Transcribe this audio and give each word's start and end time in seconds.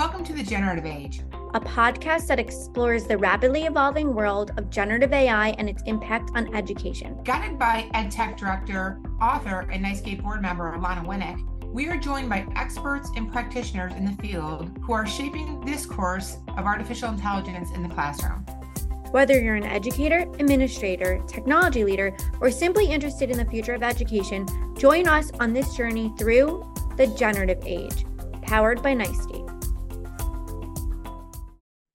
Welcome 0.00 0.24
to 0.24 0.32
the 0.32 0.42
Generative 0.42 0.86
Age, 0.86 1.20
a 1.52 1.60
podcast 1.60 2.26
that 2.28 2.40
explores 2.40 3.04
the 3.04 3.18
rapidly 3.18 3.64
evolving 3.64 4.14
world 4.14 4.50
of 4.56 4.70
generative 4.70 5.12
AI 5.12 5.50
and 5.58 5.68
its 5.68 5.82
impact 5.84 6.30
on 6.34 6.54
education. 6.56 7.22
Guided 7.22 7.58
by 7.58 7.86
EdTech 7.92 8.38
Director, 8.38 8.98
author, 9.20 9.68
and 9.70 9.84
NYSCATE 9.84 10.22
board 10.22 10.40
member 10.40 10.74
Alana 10.74 11.04
Winnick, 11.04 11.38
we 11.70 11.86
are 11.88 11.98
joined 11.98 12.30
by 12.30 12.46
experts 12.56 13.10
and 13.14 13.30
practitioners 13.30 13.92
in 13.92 14.06
the 14.06 14.22
field 14.22 14.70
who 14.80 14.94
are 14.94 15.06
shaping 15.06 15.60
this 15.66 15.84
course 15.84 16.38
of 16.56 16.64
artificial 16.64 17.10
intelligence 17.10 17.68
in 17.74 17.82
the 17.82 17.94
classroom. 17.94 18.46
Whether 19.10 19.38
you're 19.38 19.56
an 19.56 19.64
educator, 19.64 20.20
administrator, 20.38 21.22
technology 21.28 21.84
leader, 21.84 22.16
or 22.40 22.50
simply 22.50 22.86
interested 22.86 23.30
in 23.30 23.36
the 23.36 23.44
future 23.44 23.74
of 23.74 23.82
education, 23.82 24.46
join 24.78 25.06
us 25.06 25.30
on 25.40 25.52
this 25.52 25.76
journey 25.76 26.10
through 26.18 26.66
the 26.96 27.08
generative 27.08 27.62
age, 27.66 28.06
powered 28.40 28.82
by 28.82 28.94
NYSCATE. 28.94 29.39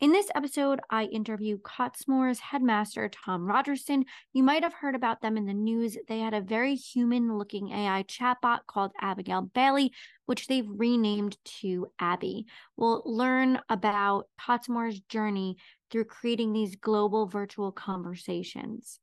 In 0.02 0.12
this 0.12 0.30
episode, 0.36 0.82
I 0.90 1.06
interview 1.06 1.58
Cottesmore's 1.58 2.40
headmaster, 2.40 3.08
Tom 3.08 3.46
Rogerson. 3.46 4.04
You 4.34 4.44
might 4.44 4.62
have 4.62 4.74
heard 4.74 4.94
about 4.94 5.22
them 5.22 5.38
in 5.38 5.46
the 5.46 5.54
news. 5.54 5.98
They 6.10 6.20
had 6.20 6.34
a 6.34 6.42
very 6.42 6.76
human 6.76 7.38
looking 7.38 7.72
AI 7.72 8.04
chatbot 8.04 8.66
called 8.68 8.92
Abigail 9.00 9.50
Baily, 9.56 9.92
which 10.26 10.48
they've 10.48 10.68
renamed 10.68 11.38
to 11.62 11.88
ABI. 11.98 12.46
We'll 12.76 13.04
learn 13.06 13.62
about 13.70 14.28
Cottesmore's 14.38 15.00
journey 15.00 15.56
through 15.90 16.06
creating 16.06 16.52
these 16.52 16.76
global 16.76 17.26
virtual 17.26 17.72
conversations. 17.72 19.00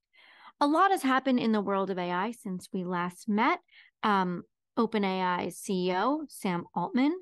A 0.61 0.67
lot 0.67 0.91
has 0.91 1.03
happened 1.03 1.41
in 1.41 1.53
the 1.53 1.63
world 1.63 1.89
of 1.89 1.99
AI 1.99 2.33
since 2.33 2.69
we 2.71 2.85
last 2.85 3.31
met. 3.31 3.61
Um, 4.03 4.43
OpenAI's 4.79 5.59
CEO, 5.59 6.27
Sam 6.29 6.65
Altman, 6.75 7.15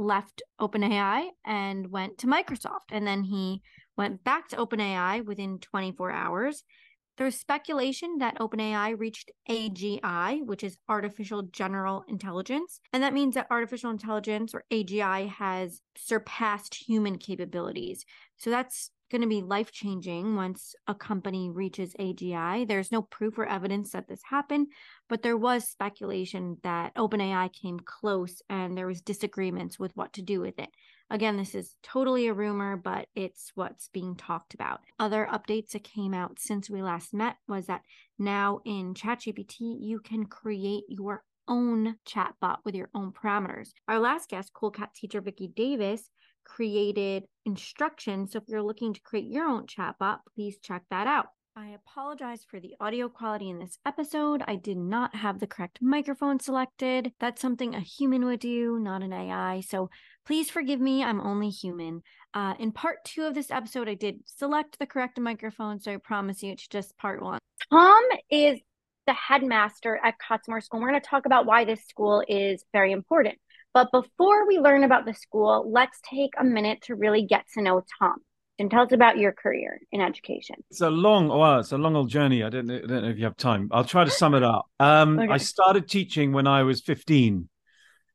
left 0.00 0.42
OpenAI 0.60 1.28
and 1.44 1.90
went 1.90 2.18
to 2.18 2.26
Microsoft. 2.26 2.90
And 2.90 3.06
then 3.06 3.22
he 3.24 3.62
went 3.96 4.24
back 4.24 4.48
to 4.48 4.56
OpenAI 4.56 5.24
within 5.24 5.58
24 5.58 6.10
hours. 6.10 6.64
There's 7.18 7.38
speculation 7.38 8.16
that 8.18 8.38
OpenAI 8.38 8.98
reached 8.98 9.30
AGI, 9.48 10.44
which 10.46 10.64
is 10.64 10.78
artificial 10.88 11.42
general 11.42 12.02
intelligence. 12.08 12.80
And 12.94 13.02
that 13.02 13.12
means 13.12 13.34
that 13.34 13.48
artificial 13.50 13.90
intelligence 13.90 14.54
or 14.54 14.64
AGI 14.72 15.28
has 15.28 15.82
surpassed 15.96 16.74
human 16.74 17.18
capabilities. 17.18 18.06
So 18.38 18.48
that's 18.48 18.90
going 19.10 19.22
to 19.22 19.26
be 19.26 19.42
life 19.42 19.72
changing 19.72 20.36
once 20.36 20.74
a 20.86 20.94
company 20.94 21.50
reaches 21.50 21.94
AGI. 21.98 22.66
There's 22.66 22.92
no 22.92 23.02
proof 23.02 23.38
or 23.38 23.46
evidence 23.46 23.92
that 23.92 24.08
this 24.08 24.22
happened, 24.24 24.68
but 25.08 25.22
there 25.22 25.36
was 25.36 25.68
speculation 25.68 26.58
that 26.62 26.94
OpenAI 26.94 27.52
came 27.52 27.80
close 27.80 28.40
and 28.48 28.76
there 28.76 28.86
was 28.86 29.00
disagreements 29.00 29.78
with 29.78 29.96
what 29.96 30.12
to 30.14 30.22
do 30.22 30.40
with 30.40 30.58
it. 30.58 30.70
Again, 31.12 31.36
this 31.36 31.56
is 31.56 31.74
totally 31.82 32.28
a 32.28 32.32
rumor, 32.32 32.76
but 32.76 33.08
it's 33.16 33.50
what's 33.56 33.88
being 33.88 34.14
talked 34.14 34.54
about. 34.54 34.80
Other 35.00 35.28
updates 35.30 35.70
that 35.70 35.82
came 35.82 36.14
out 36.14 36.38
since 36.38 36.70
we 36.70 36.82
last 36.82 37.12
met 37.12 37.36
was 37.48 37.66
that 37.66 37.82
now 38.18 38.60
in 38.64 38.94
ChatGPT, 38.94 39.76
you 39.80 39.98
can 39.98 40.26
create 40.26 40.84
your 40.88 41.24
own 41.48 41.96
chatbot 42.08 42.58
with 42.64 42.76
your 42.76 42.88
own 42.94 43.12
parameters. 43.12 43.70
Our 43.88 43.98
last 43.98 44.30
guest, 44.30 44.52
Cool 44.54 44.70
Cat 44.70 44.94
teacher 44.94 45.20
Vicki 45.20 45.48
Davis, 45.48 46.08
created 46.44 47.24
instructions. 47.44 48.32
So 48.32 48.38
if 48.38 48.44
you're 48.48 48.62
looking 48.62 48.94
to 48.94 49.00
create 49.00 49.26
your 49.26 49.46
own 49.46 49.66
chatbot, 49.66 50.18
please 50.34 50.58
check 50.62 50.82
that 50.90 51.06
out. 51.06 51.26
I 51.56 51.70
apologize 51.70 52.46
for 52.48 52.60
the 52.60 52.74
audio 52.80 53.08
quality 53.08 53.50
in 53.50 53.58
this 53.58 53.78
episode. 53.84 54.42
I 54.46 54.54
did 54.54 54.76
not 54.76 55.14
have 55.16 55.40
the 55.40 55.46
correct 55.46 55.80
microphone 55.82 56.38
selected. 56.38 57.12
That's 57.18 57.42
something 57.42 57.74
a 57.74 57.80
human 57.80 58.24
would 58.24 58.40
do, 58.40 58.78
not 58.78 59.02
an 59.02 59.12
AI. 59.12 59.60
So 59.60 59.90
please 60.24 60.48
forgive 60.48 60.80
me. 60.80 61.02
I'm 61.02 61.20
only 61.20 61.50
human. 61.50 62.02
Uh, 62.32 62.54
in 62.60 62.70
part 62.70 63.04
two 63.04 63.24
of 63.24 63.34
this 63.34 63.50
episode, 63.50 63.88
I 63.88 63.94
did 63.94 64.20
select 64.26 64.78
the 64.78 64.86
correct 64.86 65.18
microphone. 65.18 65.80
So 65.80 65.92
I 65.92 65.96
promise 65.96 66.42
you 66.42 66.52
it's 66.52 66.68
just 66.68 66.96
part 66.96 67.20
one. 67.20 67.40
Tom 67.70 68.02
is 68.30 68.60
the 69.06 69.12
headmaster 69.12 70.00
at 70.04 70.14
Cottesmore 70.18 70.62
School. 70.62 70.80
We're 70.80 70.90
going 70.90 71.00
to 71.00 71.06
talk 71.06 71.26
about 71.26 71.46
why 71.46 71.64
this 71.64 71.84
school 71.88 72.22
is 72.28 72.64
very 72.72 72.92
important. 72.92 73.38
But 73.72 73.88
before 73.92 74.46
we 74.46 74.58
learn 74.58 74.82
about 74.84 75.04
the 75.04 75.14
school, 75.14 75.70
let's 75.70 75.98
take 76.08 76.32
a 76.38 76.44
minute 76.44 76.82
to 76.82 76.94
really 76.94 77.24
get 77.24 77.44
to 77.54 77.62
know 77.62 77.82
Tom. 77.98 78.16
And 78.58 78.70
tell 78.70 78.82
us 78.82 78.92
about 78.92 79.16
your 79.16 79.32
career 79.32 79.80
in 79.90 80.02
education. 80.02 80.56
It's 80.70 80.82
a 80.82 80.90
long, 80.90 81.28
well, 81.28 81.60
it's 81.60 81.72
a 81.72 81.78
long 81.78 81.96
old 81.96 82.10
journey. 82.10 82.42
I 82.42 82.50
don't, 82.50 82.66
know, 82.66 82.76
I 82.76 82.80
don't 82.86 83.02
know 83.04 83.08
if 83.08 83.16
you 83.16 83.24
have 83.24 83.38
time. 83.38 83.70
I'll 83.72 83.84
try 83.84 84.04
to 84.04 84.10
sum 84.10 84.34
it 84.34 84.42
up. 84.42 84.66
Um, 84.78 85.18
okay. 85.18 85.32
I 85.32 85.38
started 85.38 85.88
teaching 85.88 86.32
when 86.32 86.46
I 86.46 86.62
was 86.62 86.82
15, 86.82 87.48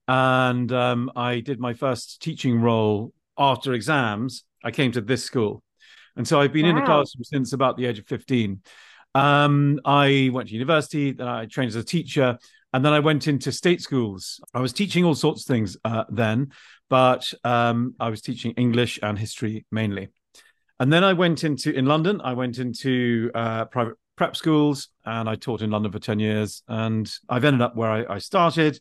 and 0.07 0.71
um, 0.71 1.11
I 1.15 1.39
did 1.39 1.59
my 1.59 1.73
first 1.73 2.21
teaching 2.21 2.61
role 2.61 3.11
after 3.39 3.73
exams. 3.73 4.43
I 4.63 4.69
came 4.69 4.91
to 4.91 5.01
this 5.01 5.23
school, 5.23 5.63
and 6.15 6.27
so 6.27 6.39
I've 6.39 6.53
been 6.53 6.65
wow. 6.65 6.69
in 6.69 6.75
the 6.75 6.83
classroom 6.83 7.23
since 7.23 7.53
about 7.53 7.75
the 7.75 7.87
age 7.87 7.97
of 7.97 8.05
15. 8.05 8.61
Um, 9.15 9.79
I 9.83 10.29
went 10.31 10.49
to 10.49 10.53
university, 10.53 11.11
then 11.13 11.27
I 11.27 11.47
trained 11.47 11.69
as 11.69 11.75
a 11.75 11.83
teacher, 11.83 12.37
and 12.75 12.83
then 12.83 12.91
I 12.91 12.99
went 12.99 13.29
into 13.29 13.53
state 13.53 13.81
schools. 13.81 14.41
I 14.53 14.59
was 14.59 14.73
teaching 14.73 15.05
all 15.05 15.15
sorts 15.15 15.43
of 15.43 15.47
things 15.47 15.77
uh, 15.85 16.03
then, 16.09 16.51
but 16.89 17.33
um, 17.45 17.95
I 18.01 18.09
was 18.09 18.21
teaching 18.21 18.51
English 18.57 18.99
and 19.01 19.17
history 19.17 19.65
mainly. 19.71 20.09
And 20.81 20.91
then 20.91 21.01
I 21.01 21.13
went 21.13 21.45
into 21.45 21.73
in 21.73 21.85
London. 21.85 22.19
I 22.21 22.33
went 22.33 22.57
into 22.57 23.31
uh, 23.33 23.63
private 23.63 23.95
prep 24.17 24.35
schools, 24.35 24.89
and 25.05 25.29
I 25.29 25.35
taught 25.35 25.61
in 25.61 25.71
London 25.71 25.89
for 25.89 25.99
ten 25.99 26.19
years. 26.19 26.63
And 26.67 27.09
I've 27.29 27.45
ended 27.45 27.61
up 27.61 27.77
where 27.77 27.89
I, 27.89 28.15
I 28.15 28.17
started, 28.17 28.77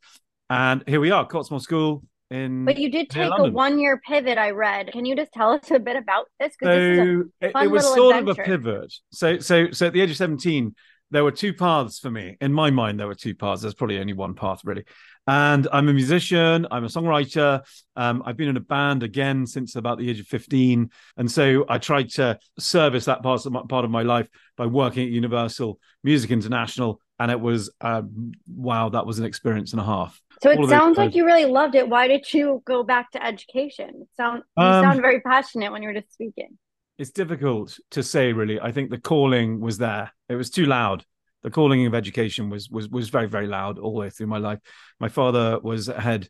and 0.50 0.82
here 0.88 0.98
we 0.98 1.12
are, 1.12 1.24
Cottesmore 1.24 1.62
School 1.62 2.02
in. 2.32 2.64
But 2.64 2.78
you 2.78 2.90
did 2.90 3.10
take 3.10 3.30
a 3.32 3.48
one-year 3.48 4.00
pivot. 4.04 4.38
I 4.38 4.50
read. 4.50 4.90
Can 4.90 5.04
you 5.04 5.14
just 5.14 5.32
tell 5.32 5.52
us 5.52 5.70
a 5.70 5.78
bit 5.78 5.94
about 5.94 6.26
this? 6.40 6.52
So 6.60 6.68
this 6.68 7.26
it, 7.40 7.52
it, 7.54 7.70
was 7.70 7.84
sort 7.84 8.16
adventure. 8.16 8.30
of 8.32 8.38
a 8.40 8.42
pivot. 8.42 8.94
So, 9.12 9.38
so, 9.38 9.70
so 9.70 9.86
at 9.86 9.92
the 9.92 10.00
age 10.00 10.10
of 10.10 10.16
seventeen, 10.16 10.74
there 11.10 11.24
were 11.24 11.30
two 11.30 11.52
paths 11.52 11.98
for 11.98 12.10
me. 12.10 12.36
In 12.40 12.52
my 12.52 12.70
mind, 12.70 12.98
there 12.98 13.06
were 13.06 13.14
two 13.14 13.34
paths. 13.34 13.62
There's 13.62 13.74
probably 13.74 13.98
only 13.98 14.14
one 14.14 14.34
path, 14.34 14.60
really. 14.64 14.84
And 15.26 15.68
I'm 15.72 15.88
a 15.88 15.92
musician, 15.92 16.66
I'm 16.70 16.84
a 16.84 16.88
songwriter. 16.88 17.62
Um, 17.96 18.22
I've 18.26 18.36
been 18.36 18.48
in 18.48 18.56
a 18.56 18.60
band 18.60 19.02
again 19.02 19.46
since 19.46 19.76
about 19.76 19.98
the 19.98 20.10
age 20.10 20.20
of 20.20 20.26
15. 20.26 20.90
And 21.16 21.30
so 21.30 21.64
I 21.68 21.78
tried 21.78 22.10
to 22.10 22.38
service 22.58 23.06
that 23.06 23.22
part 23.22 23.46
of 23.46 23.52
my, 23.52 23.62
part 23.68 23.84
of 23.84 23.90
my 23.90 24.02
life 24.02 24.28
by 24.56 24.66
working 24.66 25.04
at 25.04 25.10
Universal 25.10 25.78
Music 26.02 26.30
International. 26.30 27.00
And 27.18 27.30
it 27.30 27.40
was, 27.40 27.72
uh, 27.80 28.02
wow, 28.48 28.88
that 28.90 29.06
was 29.06 29.18
an 29.18 29.24
experience 29.24 29.72
and 29.72 29.80
a 29.80 29.84
half. 29.84 30.20
So 30.42 30.50
it 30.50 30.68
sounds 30.68 30.98
like 30.98 31.14
you 31.14 31.24
really 31.24 31.44
loved 31.44 31.74
it. 31.74 31.88
Why 31.88 32.08
did 32.08 32.30
you 32.34 32.62
go 32.66 32.82
back 32.82 33.12
to 33.12 33.24
education? 33.24 34.08
sound, 34.16 34.42
you 34.58 34.64
um, 34.64 34.84
sound 34.84 35.00
very 35.00 35.20
passionate 35.20 35.70
when 35.70 35.82
you 35.82 35.88
were 35.88 35.94
just 35.94 36.12
speaking 36.12 36.58
it's 36.98 37.10
difficult 37.10 37.78
to 37.90 38.02
say 38.02 38.32
really. 38.32 38.60
I 38.60 38.72
think 38.72 38.90
the 38.90 39.00
calling 39.00 39.60
was 39.60 39.78
there. 39.78 40.12
It 40.28 40.36
was 40.36 40.50
too 40.50 40.66
loud. 40.66 41.04
The 41.42 41.50
calling 41.50 41.86
of 41.86 41.94
education 41.94 42.50
was 42.50 42.70
was 42.70 42.88
was 42.88 43.10
very 43.10 43.28
very 43.28 43.46
loud 43.46 43.78
all 43.78 43.92
the 43.92 44.00
way 44.00 44.10
through 44.10 44.28
my 44.28 44.38
life. 44.38 44.60
My 45.00 45.08
father 45.08 45.58
was 45.60 45.86
head 45.86 46.28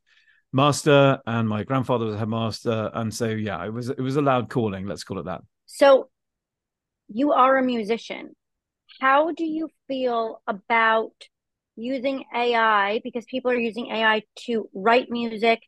master 0.53 1.19
and 1.27 1.49
my 1.49 1.65
grandfather 1.65 2.07
was 2.07 2.15
a 2.15 2.19
headmaster 2.19 2.91
and 2.95 3.13
so 3.13 3.29
yeah 3.29 3.65
it 3.65 3.73
was 3.73 3.91
it 3.91 4.01
was 4.01 4.17
a 4.17 4.23
loud 4.23 4.49
calling 4.49 4.87
let's 4.87 5.05
call 5.05 5.19
it 5.19 5.25
that. 5.27 5.43
So 5.67 6.09
you 7.09 7.33
are 7.33 7.59
a 7.59 7.63
musician. 7.63 8.35
How 9.01 9.33
do 9.33 9.45
you 9.45 9.69
feel 9.89 10.41
about 10.47 11.13
using 11.77 12.25
ai 12.33 13.01
because 13.03 13.25
people 13.25 13.51
are 13.51 13.59
using 13.59 13.91
ai 13.91 14.23
to 14.37 14.69
write 14.73 15.11
music 15.11 15.61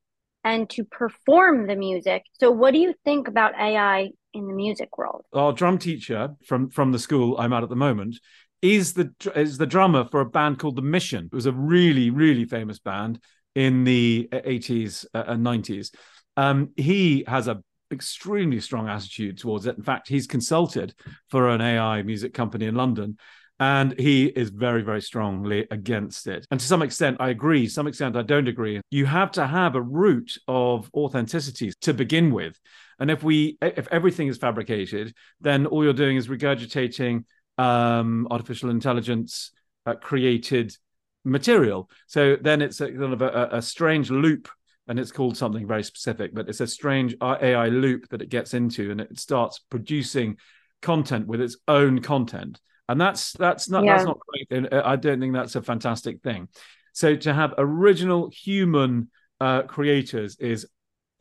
and 0.47 0.71
to 0.71 0.83
perform 0.85 1.67
the 1.67 1.77
music 1.77 2.23
so 2.41 2.51
what 2.51 2.73
do 2.73 2.79
you 2.79 2.95
think 3.05 3.29
about 3.29 3.53
ai 3.57 4.11
in 4.37 4.47
the 4.47 4.55
music 4.55 4.99
world. 4.99 5.25
Our 5.33 5.53
drum 5.53 5.79
teacher 5.79 6.35
from 6.45 6.69
from 6.71 6.93
the 6.93 6.99
school 6.99 7.37
I'm 7.39 7.53
at 7.53 7.63
at 7.63 7.69
the 7.69 7.77
moment 7.77 8.19
is 8.63 8.93
the 8.93 9.13
is 9.35 9.59
the 9.59 9.67
drummer 9.67 10.05
for 10.05 10.21
a 10.21 10.27
band 10.27 10.59
called 10.59 10.77
The 10.77 10.83
Mission. 10.83 11.29
It 11.33 11.35
was 11.35 11.47
a 11.47 11.53
really 11.53 12.11
really 12.11 12.45
famous 12.45 12.79
band 12.79 13.21
in 13.55 13.85
the 13.85 14.29
80s 14.33 15.07
and 15.15 15.45
90s. 15.45 15.95
Um, 16.37 16.71
he 16.77 17.25
has 17.27 17.49
a 17.49 17.63
extremely 17.91 18.61
strong 18.61 18.89
attitude 18.89 19.39
towards 19.39 19.65
it. 19.65 19.79
In 19.79 19.83
fact, 19.83 20.09
he's 20.09 20.27
consulted 20.27 20.93
for 21.31 21.49
an 21.49 21.63
AI 21.63 22.03
music 22.03 22.35
company 22.35 22.67
in 22.67 22.75
London 22.75 23.17
and 23.59 23.99
he 23.99 24.27
is 24.27 24.51
very 24.51 24.83
very 24.83 25.01
strongly 25.01 25.67
against 25.71 26.27
it. 26.27 26.47
And 26.51 26.61
to 26.61 26.67
some 26.67 26.83
extent 26.83 27.17
i 27.21 27.31
agree. 27.31 27.69
Some 27.69 27.87
extent 27.87 28.17
i 28.17 28.23
don't 28.23 28.49
agree. 28.49 28.81
You 28.91 29.07
have 29.07 29.31
to 29.33 29.47
have 29.47 29.75
a 29.75 29.83
root 29.83 30.37
of 30.49 30.91
authenticity 30.95 31.73
to 31.83 31.95
begin 31.95 32.33
with. 32.33 32.59
And 32.99 33.11
if 33.11 33.23
we 33.23 33.59
if 33.63 33.89
everything 33.91 34.29
is 34.29 34.39
fabricated 34.39 35.15
then 35.41 35.67
all 35.67 35.85
you're 35.85 35.93
doing 35.93 36.17
is 36.17 36.29
regurgitating 36.29 37.25
um, 37.59 38.29
artificial 38.31 38.71
intelligence 38.71 39.53
uh, 39.87 39.95
created 39.95 40.77
material. 41.25 41.91
So 42.07 42.37
then 42.41 42.63
it's 42.63 42.81
a 42.81 42.91
kind 42.91 43.13
of 43.13 43.23
a, 43.23 43.49
a 43.53 43.63
strange 43.63 44.11
loop 44.11 44.49
and 44.89 44.99
it's 45.01 45.13
called 45.13 45.37
something 45.37 45.67
very 45.67 45.83
specific 45.83 46.35
but 46.35 46.49
it's 46.49 46.61
a 46.61 46.67
strange 46.67 47.15
ai 47.21 47.69
loop 47.69 48.09
that 48.09 48.23
it 48.23 48.29
gets 48.29 48.55
into 48.55 48.91
and 48.91 49.01
it 49.01 49.19
starts 49.19 49.59
producing 49.59 50.37
content 50.83 51.27
with 51.27 51.41
its 51.41 51.57
own 51.67 52.01
content 52.01 52.61
and 52.89 53.01
that's 53.01 53.33
that's 53.33 53.69
not 53.69 53.85
yeah. 53.85 53.95
that's 53.95 54.07
not 54.07 54.19
great. 54.29 54.47
And 54.51 54.73
uh, 54.73 54.83
I 54.85 54.97
don't 54.97 55.21
think 55.21 55.35
that's 55.35 55.57
a 55.57 55.63
fantastic 55.63 56.23
thing. 56.23 56.49
So 56.93 57.15
to 57.17 57.35
have 57.35 57.55
original 57.59 58.31
human 58.31 59.11
uh, 59.41 59.63
creators 59.63 60.37
is 60.39 60.67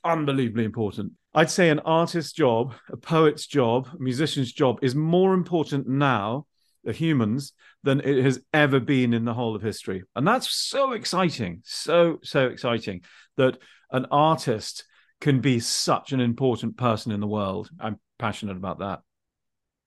unbelievably 0.03 0.63
important. 0.63 1.13
I'd 1.33 1.49
say 1.49 1.69
an 1.69 1.79
artist's 1.79 2.31
job, 2.31 2.75
a 2.89 2.95
poet's 2.95 3.45
job, 3.45 3.89
a 3.93 4.01
musician's 4.01 4.53
job 4.53 4.79
is 4.81 4.95
more 4.95 5.33
important 5.33 5.85
now, 5.87 6.45
the 6.85 6.93
humans, 6.93 7.51
than 7.83 7.99
it 7.99 8.23
has 8.23 8.39
ever 8.53 8.79
been 8.79 9.13
in 9.13 9.25
the 9.25 9.33
whole 9.33 9.53
of 9.55 9.61
history. 9.61 10.03
And 10.15 10.25
that's 10.25 10.49
so 10.49 10.93
exciting, 10.93 11.61
so, 11.65 12.19
so 12.23 12.47
exciting 12.47 13.01
that 13.35 13.57
an 13.91 14.05
artist 14.11 14.85
can 15.19 15.41
be 15.41 15.59
such 15.59 16.13
an 16.13 16.21
important 16.21 16.77
person 16.77 17.11
in 17.11 17.19
the 17.19 17.27
world. 17.27 17.69
I'm 17.79 17.99
passionate 18.17 18.55
about 18.55 18.79
that. 18.79 19.01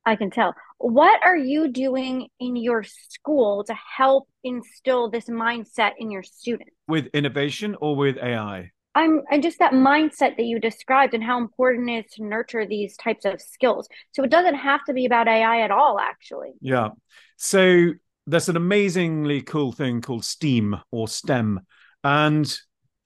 I 0.04 0.16
can 0.16 0.30
tell. 0.30 0.54
What 0.78 1.20
are 1.24 1.36
you 1.36 1.68
doing 1.68 2.28
in 2.38 2.56
your 2.56 2.84
school 2.84 3.64
to 3.64 3.74
help 3.74 4.28
instill 4.44 5.10
this 5.10 5.26
mindset 5.26 5.92
in 5.98 6.10
your 6.10 6.22
students? 6.22 6.70
With 6.86 7.08
innovation 7.12 7.76
or 7.80 7.96
with 7.96 8.16
AI? 8.16 8.70
I'm 8.94 9.22
and 9.30 9.42
just 9.42 9.58
that 9.58 9.72
mindset 9.72 10.36
that 10.36 10.44
you 10.44 10.58
described 10.58 11.14
and 11.14 11.22
how 11.22 11.38
important 11.38 11.90
it 11.90 12.06
is 12.06 12.12
to 12.14 12.24
nurture 12.24 12.66
these 12.66 12.96
types 12.96 13.24
of 13.24 13.40
skills. 13.40 13.88
So 14.12 14.24
it 14.24 14.30
doesn't 14.30 14.56
have 14.56 14.84
to 14.86 14.92
be 14.92 15.04
about 15.04 15.28
AI 15.28 15.60
at 15.60 15.70
all, 15.70 15.98
actually. 16.00 16.52
Yeah. 16.60 16.90
So 17.36 17.92
there's 18.26 18.48
an 18.48 18.56
amazingly 18.56 19.42
cool 19.42 19.72
thing 19.72 20.00
called 20.00 20.24
STEAM 20.24 20.76
or 20.90 21.06
STEM. 21.08 21.60
And 22.02 22.58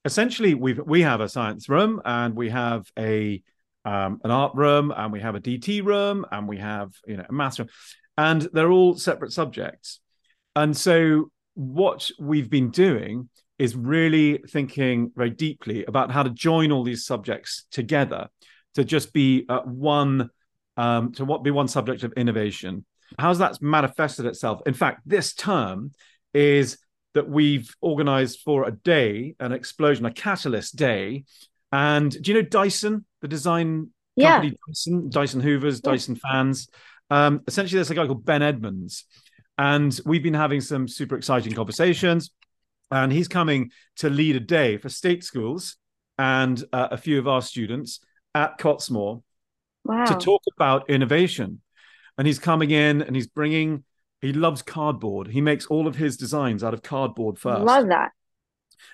essentially 0.05 0.55
we 0.55 0.75
we 0.75 1.03
have 1.03 1.21
a 1.21 1.29
science 1.29 1.69
room 1.69 2.01
and 2.05 2.35
we 2.35 2.51
have 2.51 2.91
a 2.99 3.43
um, 3.85 4.21
an 4.25 4.31
art 4.31 4.55
room 4.55 4.93
and 4.97 5.13
we 5.13 5.21
have 5.21 5.35
a 5.35 5.41
DT 5.41 5.85
room 5.85 6.25
and 6.31 6.49
we 6.49 6.59
have 6.59 6.93
you 7.07 7.17
know 7.17 7.27
a 7.29 7.33
math 7.33 7.59
room, 7.59 7.69
and 8.17 8.49
they're 8.53 8.71
all 8.71 8.97
separate 8.97 9.33
subjects. 9.33 10.01
And 10.55 10.77
so 10.77 11.31
what 11.55 12.11
we've 12.19 12.51
been 12.51 12.71
doing 12.71 13.29
is 13.59 13.77
really 13.77 14.43
thinking 14.49 15.13
very 15.15 15.31
deeply 15.31 15.85
about 15.85 16.11
how 16.11 16.23
to 16.23 16.31
join 16.31 16.73
all 16.73 16.83
these 16.83 17.07
subjects 17.07 17.65
together 17.71 18.29
to 18.75 18.85
just 18.85 19.13
be 19.13 19.45
uh, 19.49 19.61
one 19.61 20.31
um, 20.77 21.13
to 21.13 21.25
what 21.25 21.45
be 21.45 21.51
one 21.51 21.69
subject 21.69 22.03
of 22.03 22.13
innovation. 22.15 22.85
How's 23.19 23.39
that 23.39 23.61
manifested 23.61 24.27
itself? 24.27 24.63
In 24.67 24.75
fact, 24.75 25.03
this 25.05 25.35
term 25.35 25.93
is 26.33 26.79
that 27.15 27.29
we've 27.29 27.71
organized 27.81 28.41
for 28.41 28.67
a 28.67 28.73
day, 28.73 29.35
an 29.39 29.53
explosion, 29.53 30.07
a 30.07 30.13
catalyst 30.13 30.77
day. 30.77 31.25
And 31.73 32.11
do 32.11 32.31
you 32.31 32.35
know 32.35 32.47
Dyson, 32.49 33.05
the 33.21 33.29
design 33.29 33.91
yeah. 34.15 34.33
company 34.33 34.59
Dyson, 34.69 35.09
Dyson 35.11 35.41
Hoovers, 35.41 35.81
yeah. 35.83 35.91
Dyson 35.91 36.17
fans? 36.17 36.69
Um, 37.11 37.43
essentially, 37.47 37.79
there's 37.79 37.91
a 37.91 37.95
guy 37.95 38.07
called 38.07 38.25
Ben 38.25 38.43
Edmonds. 38.43 39.05
And 39.59 39.99
we've 40.07 40.23
been 40.23 40.35
having 40.35 40.61
some 40.61 40.89
super 40.89 41.17
exciting 41.17 41.55
conversations. 41.55 42.31
And 42.91 43.11
he's 43.11 43.29
coming 43.29 43.71
to 43.97 44.11
lead 44.11 44.37
a 44.37 44.41
day 44.41 44.77
for 44.77 44.89
state 44.89 45.25
schools 45.25 45.77
and 46.19 46.63
uh, 46.73 46.89
a 46.91 46.99
few 46.99 47.19
of 47.19 47.27
our 47.27 47.41
students 47.41 48.01
at 48.35 48.59
Cottesmore 48.59 49.23
wow. 49.85 50.05
to 50.05 50.15
talk 50.15 50.43
about 50.55 50.91
innovation. 50.91 51.63
And 52.19 52.27
he's 52.27 52.39
coming 52.39 52.71
in 52.71 53.01
and 53.01 53.17
he's 53.17 53.27
bringing 53.27 53.85
he 54.23 54.33
loves 54.33 54.63
cardboard. 54.63 55.27
He 55.27 55.41
makes 55.41 55.67
all 55.67 55.89
of 55.89 55.97
his 55.97 56.17
designs 56.17 56.63
out 56.63 56.75
of 56.75 56.83
cardboard 56.83 57.39
first. 57.39 57.65
Love 57.65 57.89
that. 57.89 58.13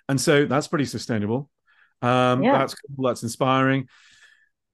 And 0.08 0.18
so 0.18 0.46
that's 0.46 0.68
pretty 0.68 0.86
sustainable. 0.86 1.50
Um, 2.02 2.42
yeah. 2.42 2.58
That's 2.58 2.74
cool. 2.74 3.06
That's 3.06 3.22
inspiring 3.22 3.88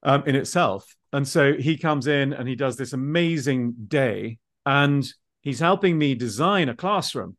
um, 0.03 0.25
in 0.26 0.37
itself. 0.37 0.85
And 1.12 1.26
so 1.26 1.55
he 1.55 1.76
comes 1.76 2.06
in 2.06 2.32
and 2.32 2.49
he 2.49 2.56
does 2.56 2.76
this 2.76 2.93
amazing 2.93 3.75
day, 3.87 4.38
and 4.67 5.06
he's 5.43 5.61
helping 5.61 5.97
me 5.97 6.15
design 6.15 6.69
a 6.69 6.75
classroom 6.75 7.37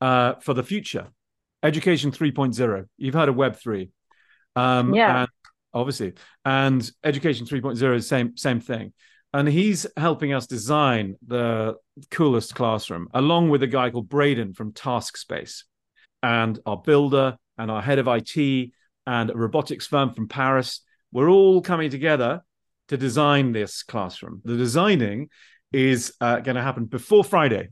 uh, 0.00 0.34
for 0.40 0.54
the 0.54 0.62
future. 0.62 1.08
Education 1.62 2.12
3.0. 2.12 2.86
You've 2.98 3.14
heard 3.14 3.28
of 3.28 3.36
Web 3.36 3.56
3. 3.56 3.90
Um, 4.54 4.94
yeah. 4.94 5.20
And 5.20 5.28
obviously. 5.72 6.12
And 6.44 6.88
Education 7.02 7.46
3.0 7.46 7.96
is 7.96 8.06
same 8.06 8.36
same 8.36 8.60
thing 8.60 8.92
and 9.36 9.48
he's 9.48 9.86
helping 9.98 10.32
us 10.32 10.46
design 10.46 11.14
the 11.26 11.74
coolest 12.10 12.54
classroom 12.54 13.06
along 13.12 13.50
with 13.50 13.62
a 13.62 13.66
guy 13.66 13.90
called 13.90 14.08
Braden 14.08 14.54
from 14.54 14.72
TaskSpace 14.72 15.64
and 16.22 16.58
our 16.64 16.78
builder 16.78 17.36
and 17.58 17.70
our 17.70 17.82
head 17.82 17.98
of 17.98 18.08
IT 18.08 18.70
and 19.06 19.30
a 19.30 19.36
robotics 19.36 19.86
firm 19.86 20.12
from 20.12 20.28
Paris. 20.28 20.80
We're 21.12 21.28
all 21.28 21.62
coming 21.62 21.90
together 21.90 22.42
to 22.88 22.96
design 22.96 23.52
this 23.52 23.82
classroom. 23.82 24.42
The 24.44 24.56
designing 24.56 25.28
is 25.72 26.14
uh, 26.20 26.40
going 26.40 26.56
to 26.56 26.62
happen 26.62 26.86
before 26.86 27.24
Friday. 27.24 27.68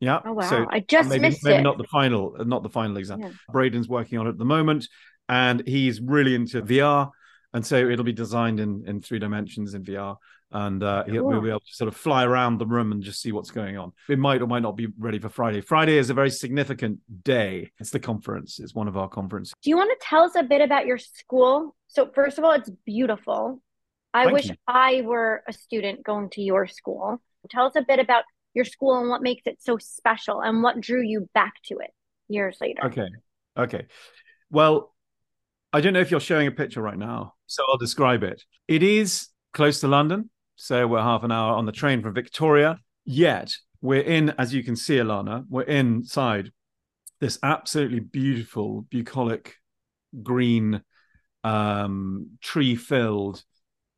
Yeah. 0.00 0.20
Oh 0.24 0.32
wow! 0.32 0.50
So 0.50 0.66
I 0.68 0.80
just 0.80 1.08
maybe, 1.08 1.22
missed 1.22 1.44
maybe 1.44 1.58
it. 1.58 1.62
not 1.62 1.78
the 1.78 1.84
final, 1.84 2.34
not 2.40 2.64
the 2.64 2.68
final 2.68 2.96
exam. 2.96 3.20
Yeah. 3.20 3.30
Braden's 3.52 3.88
working 3.88 4.18
on 4.18 4.26
it 4.26 4.30
at 4.30 4.38
the 4.38 4.44
moment, 4.44 4.88
and 5.28 5.62
he's 5.66 6.00
really 6.00 6.34
into 6.34 6.60
VR, 6.60 7.10
and 7.52 7.64
so 7.64 7.76
it'll 7.76 8.04
be 8.04 8.12
designed 8.12 8.58
in 8.58 8.82
in 8.88 9.00
three 9.00 9.20
dimensions 9.20 9.74
in 9.74 9.84
VR 9.84 10.16
and 10.52 10.82
uh, 10.82 11.04
we'll 11.06 11.40
be 11.40 11.48
able 11.48 11.60
to 11.60 11.74
sort 11.74 11.88
of 11.88 11.96
fly 11.96 12.24
around 12.24 12.58
the 12.58 12.66
room 12.66 12.92
and 12.92 13.02
just 13.02 13.20
see 13.20 13.32
what's 13.32 13.50
going 13.50 13.78
on. 13.78 13.92
It 14.08 14.18
might 14.18 14.42
or 14.42 14.46
might 14.46 14.62
not 14.62 14.76
be 14.76 14.88
ready 14.98 15.18
for 15.18 15.28
Friday. 15.28 15.60
Friday 15.60 15.96
is 15.96 16.10
a 16.10 16.14
very 16.14 16.30
significant 16.30 17.00
day. 17.24 17.70
It's 17.78 17.90
the 17.90 18.00
conference. 18.00 18.60
It's 18.60 18.74
one 18.74 18.88
of 18.88 18.96
our 18.96 19.08
conferences. 19.08 19.54
Do 19.62 19.70
you 19.70 19.76
want 19.76 19.90
to 19.90 20.06
tell 20.06 20.24
us 20.24 20.34
a 20.36 20.42
bit 20.42 20.60
about 20.60 20.86
your 20.86 20.98
school? 20.98 21.74
So 21.88 22.10
first 22.14 22.38
of 22.38 22.44
all, 22.44 22.52
it's 22.52 22.70
beautiful. 22.84 23.60
I 24.14 24.24
Thank 24.24 24.34
wish 24.34 24.48
you. 24.48 24.54
I 24.66 25.02
were 25.02 25.42
a 25.48 25.52
student 25.52 26.04
going 26.04 26.30
to 26.30 26.42
your 26.42 26.66
school. 26.66 27.20
Tell 27.50 27.66
us 27.66 27.76
a 27.76 27.82
bit 27.82 27.98
about 27.98 28.24
your 28.54 28.64
school 28.64 28.98
and 28.98 29.08
what 29.08 29.22
makes 29.22 29.42
it 29.46 29.58
so 29.60 29.78
special 29.78 30.40
and 30.40 30.62
what 30.62 30.80
drew 30.80 31.02
you 31.02 31.28
back 31.34 31.54
to 31.66 31.78
it 31.78 31.90
years 32.28 32.58
later. 32.60 32.84
Okay. 32.86 33.08
Okay. 33.56 33.86
Well, 34.50 34.94
I 35.72 35.80
don't 35.80 35.94
know 35.94 36.00
if 36.00 36.10
you're 36.10 36.20
showing 36.20 36.46
a 36.46 36.52
picture 36.52 36.82
right 36.82 36.98
now, 36.98 37.34
so 37.46 37.64
I'll 37.68 37.78
describe 37.78 38.22
it. 38.22 38.42
It 38.68 38.82
is 38.82 39.28
close 39.54 39.80
to 39.80 39.88
London. 39.88 40.28
So 40.62 40.86
we're 40.86 41.02
half 41.02 41.24
an 41.24 41.32
hour 41.32 41.56
on 41.56 41.66
the 41.66 41.72
train 41.72 42.02
from 42.02 42.14
Victoria. 42.14 42.78
Yet 43.04 43.52
we're 43.80 44.00
in, 44.00 44.30
as 44.38 44.54
you 44.54 44.62
can 44.62 44.76
see, 44.76 44.94
Alana, 44.98 45.44
we're 45.48 45.62
inside 45.62 46.52
this 47.20 47.36
absolutely 47.42 47.98
beautiful, 47.98 48.86
bucolic, 48.88 49.56
green, 50.22 50.80
um, 51.42 52.38
tree 52.40 52.76
filled, 52.76 53.42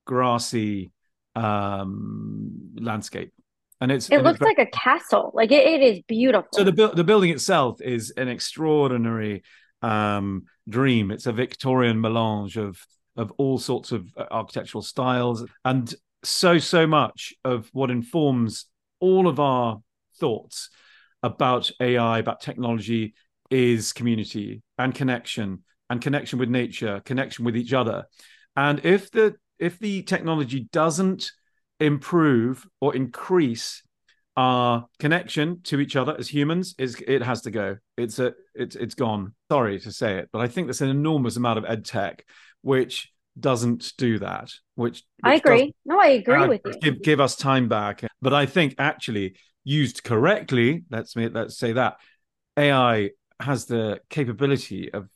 grassy 0.07 0.91
um, 1.37 2.71
landscape. 2.81 3.35
And 3.83 3.93
it's 3.93 4.09
it 4.09 4.23
looks 4.23 4.37
it's 4.37 4.39
very... 4.39 4.55
like 4.57 4.69
a 4.69 4.71
castle. 4.71 5.33
Like 5.35 5.53
it, 5.53 5.67
it 5.67 5.83
is 5.83 6.01
beautiful. 6.09 6.49
So 6.55 6.65
the 6.65 6.73
bu- 6.73 6.95
the 6.95 7.05
building 7.05 7.29
itself 7.29 7.83
is 7.83 8.11
an 8.17 8.29
extraordinary 8.29 9.43
um, 9.83 10.45
dream. 10.67 11.11
It's 11.11 11.27
a 11.27 11.33
Victorian 11.33 12.01
melange 12.01 12.57
of 12.57 12.79
of 13.19 13.33
all 13.37 13.59
sorts 13.59 13.93
of 13.93 14.07
uh, 14.17 14.25
architectural 14.31 14.81
styles 14.81 15.45
and 15.63 15.95
so 16.25 16.59
so 16.59 16.87
much 16.87 17.35
of 17.45 17.69
what 17.73 17.91
informs 17.91 18.67
all 19.01 19.29
of 19.29 19.41
our 19.41 19.81
thoughts 20.19 20.71
about 21.23 21.71
AI, 21.81 22.19
about 22.19 22.41
technology, 22.41 23.15
is 23.51 23.93
community 23.93 24.63
and 24.79 24.95
connection 24.95 25.63
and 25.91 26.01
connection 26.01 26.39
with 26.39 26.49
nature, 26.49 27.01
connection 27.05 27.45
with 27.45 27.57
each 27.57 27.73
other. 27.73 28.05
And 28.57 28.85
if 28.85 29.11
the 29.11 29.37
if 29.59 29.79
the 29.79 30.03
technology 30.03 30.69
doesn't 30.73 31.31
improve 31.81 32.67
or 32.81 32.95
increase 32.95 33.83
our 34.37 34.87
connection 34.99 35.61
to 35.63 35.79
each 35.81 35.95
other 35.97 36.17
as 36.19 36.29
humans, 36.29 36.75
is 36.79 37.03
it 37.07 37.23
has 37.23 37.43
to 37.43 37.51
go. 37.51 37.77
It's 37.97 38.19
a 38.19 38.35
it's 38.55 38.77
it's 38.77 38.95
gone. 38.95 39.35
Sorry 39.51 39.79
to 39.81 39.93
say 39.93 40.19
it, 40.19 40.29
but 40.33 40.41
I 40.41 40.49
think 40.49 40.67
there's 40.67 40.83
an 40.83 40.89
enormous 40.89 41.37
amount 41.37 41.59
of 41.59 41.65
ed 41.67 41.85
tech 41.85 42.25
which 42.63 43.13
doesn't 43.39 43.93
do 43.99 44.19
that 44.19 44.51
which, 44.77 45.03
which 45.03 45.03
i 45.25 45.35
agree 45.35 45.75
no 45.85 46.01
i 46.01 46.09
agree 46.09 46.35
uh, 46.35 46.49
with 46.49 46.61
you. 46.65 46.73
give, 46.81 47.03
give 47.03 47.21
us 47.21 47.35
time 47.37 47.69
back. 47.69 48.05
But 48.23 48.33
i 48.33 48.47
think 48.47 48.77
actually 48.79 49.37
used 49.65 50.05
correctly 50.05 50.85
let's 50.91 51.17
let's 51.17 51.59
say 51.59 51.73
that 51.73 51.97
ai 52.57 53.11
has 53.41 53.67
the 53.67 54.01
capability 54.09 54.93
of 54.93 55.09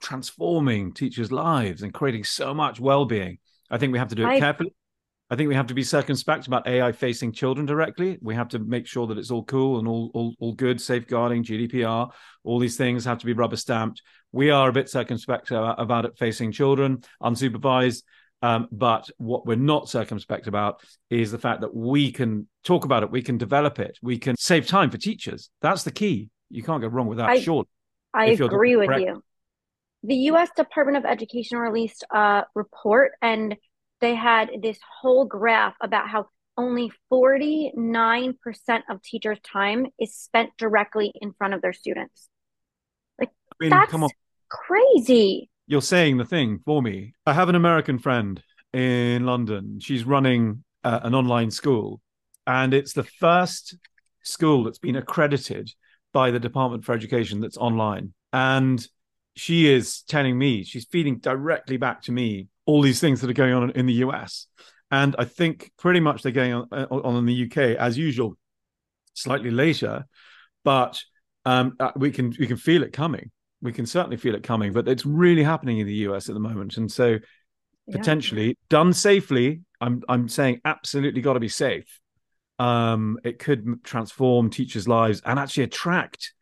transforming 0.00 0.92
teachers 0.92 1.30
lives 1.30 1.82
and 1.82 1.92
creating 1.92 2.24
so 2.24 2.54
much 2.54 2.80
well-being. 2.80 3.38
I 3.70 3.78
think 3.78 3.92
we 3.92 3.98
have 3.98 4.08
to 4.08 4.14
do 4.14 4.24
it 4.24 4.28
I, 4.28 4.40
carefully. 4.40 4.74
I 5.30 5.36
think 5.36 5.48
we 5.48 5.54
have 5.54 5.68
to 5.68 5.74
be 5.74 5.84
circumspect 5.84 6.48
about 6.48 6.66
AI 6.66 6.90
facing 6.90 7.30
children 7.32 7.64
directly. 7.64 8.18
We 8.20 8.34
have 8.34 8.48
to 8.48 8.58
make 8.58 8.86
sure 8.86 9.06
that 9.06 9.18
it's 9.18 9.30
all 9.30 9.44
cool 9.44 9.78
and 9.78 9.86
all, 9.86 10.10
all, 10.12 10.34
all 10.40 10.54
good, 10.54 10.80
safeguarding, 10.80 11.44
GDPR, 11.44 12.10
all 12.42 12.58
these 12.58 12.76
things 12.76 13.04
have 13.04 13.18
to 13.18 13.26
be 13.26 13.32
rubber 13.32 13.56
stamped. 13.56 14.02
We 14.32 14.50
are 14.50 14.68
a 14.68 14.72
bit 14.72 14.88
circumspect 14.88 15.50
about 15.50 16.04
it 16.04 16.16
facing 16.18 16.52
children, 16.52 17.02
unsupervised. 17.22 18.02
Um, 18.42 18.68
but 18.72 19.10
what 19.18 19.44
we're 19.44 19.56
not 19.56 19.88
circumspect 19.88 20.46
about 20.46 20.82
is 21.10 21.30
the 21.30 21.38
fact 21.38 21.60
that 21.60 21.74
we 21.74 22.10
can 22.10 22.48
talk 22.64 22.84
about 22.84 23.02
it, 23.02 23.10
we 23.10 23.22
can 23.22 23.36
develop 23.36 23.78
it, 23.78 23.98
we 24.02 24.18
can 24.18 24.36
save 24.36 24.66
time 24.66 24.90
for 24.90 24.96
teachers. 24.96 25.50
That's 25.60 25.82
the 25.82 25.90
key. 25.90 26.30
You 26.48 26.62
can't 26.62 26.80
go 26.80 26.88
wrong 26.88 27.06
with 27.06 27.18
that, 27.18 27.42
sure. 27.42 27.64
I 28.14 28.26
agree 28.26 28.76
with 28.76 28.98
you. 28.98 29.22
The 30.02 30.14
US 30.14 30.48
Department 30.56 30.96
of 30.96 31.04
Education 31.04 31.58
released 31.58 32.04
a 32.10 32.44
report 32.54 33.12
and 33.20 33.56
they 34.00 34.14
had 34.14 34.50
this 34.62 34.78
whole 35.00 35.26
graph 35.26 35.74
about 35.82 36.08
how 36.08 36.26
only 36.56 36.90
49% 37.12 37.72
of 38.88 39.02
teachers' 39.02 39.38
time 39.40 39.86
is 39.98 40.14
spent 40.14 40.50
directly 40.56 41.12
in 41.20 41.32
front 41.32 41.54
of 41.54 41.62
their 41.62 41.72
students. 41.72 42.28
Like, 43.18 43.30
I 43.52 43.54
mean, 43.60 43.70
that's 43.70 43.92
crazy. 44.50 45.48
you're 45.66 45.80
saying 45.82 46.18
the 46.18 46.24
thing 46.24 46.60
for 46.64 46.82
me. 46.82 47.14
I 47.24 47.32
have 47.32 47.48
an 47.48 47.54
American 47.54 47.98
friend 47.98 48.42
in 48.72 49.24
London. 49.24 49.78
She's 49.80 50.04
running 50.04 50.64
uh, 50.84 51.00
an 51.02 51.14
online 51.14 51.50
school, 51.50 52.00
and 52.46 52.74
it's 52.74 52.92
the 52.92 53.04
first 53.04 53.76
school 54.22 54.64
that's 54.64 54.78
been 54.78 54.96
accredited 54.96 55.70
by 56.12 56.30
the 56.30 56.40
Department 56.40 56.84
for 56.84 56.92
Education 56.92 57.40
that's 57.40 57.56
online. 57.56 58.12
And 58.32 58.86
she 59.36 59.68
is 59.68 60.02
telling 60.02 60.36
me, 60.36 60.64
she's 60.64 60.86
feeding 60.86 61.18
directly 61.18 61.76
back 61.76 62.02
to 62.02 62.12
me 62.12 62.48
all 62.66 62.82
these 62.82 63.00
things 63.00 63.20
that 63.20 63.30
are 63.30 63.34
going 63.34 63.54
on 63.54 63.70
in 63.70 63.86
the 63.86 63.94
US. 64.04 64.46
And 64.90 65.14
I 65.18 65.24
think 65.24 65.70
pretty 65.78 66.00
much 66.00 66.22
they're 66.22 66.32
going 66.32 66.52
on, 66.52 66.68
uh, 66.72 67.18
in 67.18 67.26
the 67.26 67.44
UK 67.44 67.76
as 67.78 67.96
usual, 67.96 68.36
slightly 69.14 69.50
later, 69.50 70.04
but 70.64 71.00
um, 71.44 71.76
uh, 71.80 71.92
we 71.96 72.10
can 72.10 72.34
we 72.38 72.46
can 72.46 72.56
feel 72.56 72.82
it 72.82 72.92
coming. 72.92 73.30
We 73.62 73.72
can 73.72 73.86
certainly 73.86 74.16
feel 74.16 74.34
it 74.34 74.42
coming, 74.42 74.72
but 74.72 74.88
it's 74.88 75.04
really 75.04 75.42
happening 75.42 75.78
in 75.78 75.86
the 75.86 75.94
US 76.06 76.28
at 76.28 76.34
the 76.34 76.40
moment. 76.40 76.76
And 76.76 76.90
so 76.90 77.18
yeah. 77.86 77.96
potentially 77.96 78.56
done 78.68 78.92
safely, 78.92 79.62
I'm 79.80 80.02
I'm 80.08 80.28
saying 80.28 80.60
absolutely 80.64 81.20
got 81.20 81.34
to 81.34 81.40
be 81.40 81.48
safe. 81.48 82.00
Um, 82.58 83.18
it 83.24 83.38
could 83.38 83.82
transform 83.84 84.50
teachers' 84.50 84.86
lives 84.86 85.22
and 85.24 85.38
actually 85.38 85.64
attract 85.64 86.34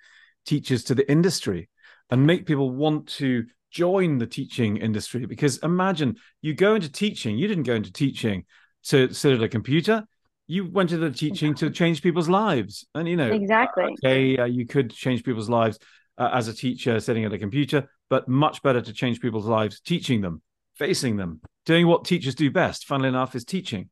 teachers 0.47 0.85
to 0.85 0.95
the 0.95 1.09
industry 1.11 1.69
and 2.11 2.27
make 2.27 2.47
people 2.47 2.71
want 2.71 3.07
to 3.07 3.45
join 3.71 4.19
the 4.19 4.27
teaching 4.27 4.79
industry. 4.79 5.27
Because 5.27 5.59
imagine 5.59 6.17
you 6.43 6.55
go 6.55 6.75
into 6.75 6.91
teaching, 6.91 7.39
you 7.39 7.47
didn't 7.47 7.65
go 7.65 7.75
into 7.75 7.93
teaching 7.93 8.45
to 8.85 9.13
sit 9.13 9.33
at 9.33 9.43
a 9.43 9.49
computer. 9.49 10.05
You 10.47 10.69
went 10.69 10.93
into 10.93 11.09
the 11.09 11.15
teaching 11.15 11.55
to 11.57 11.71
change 11.71 12.03
people's 12.03 12.29
lives, 12.29 12.87
and 12.95 13.07
you 13.07 13.17
know 13.17 13.31
exactly. 13.31 13.95
Okay, 14.05 14.39
uh, 14.39 14.47
you 14.47 14.67
could 14.67 14.91
change 14.91 15.23
people's 15.23 15.51
lives 15.51 15.79
uh, 16.19 16.31
as 16.33 16.49
a 16.49 16.55
teacher 16.55 17.01
sitting 17.01 17.25
at 17.25 17.33
a 17.33 17.39
computer, 17.39 17.89
but 18.11 18.29
much 18.29 18.63
better 18.63 18.81
to 18.81 18.93
change 18.93 19.21
people's 19.21 19.47
lives 19.47 19.81
teaching 19.81 20.21
them, 20.21 20.43
facing 20.75 21.17
them, 21.17 21.41
doing 21.65 21.87
what 21.87 22.05
teachers 22.05 22.35
do 22.35 22.51
best. 22.51 22.87
Funnily 22.87 23.09
enough, 23.09 23.35
is 23.35 23.45
teaching. 23.45 23.89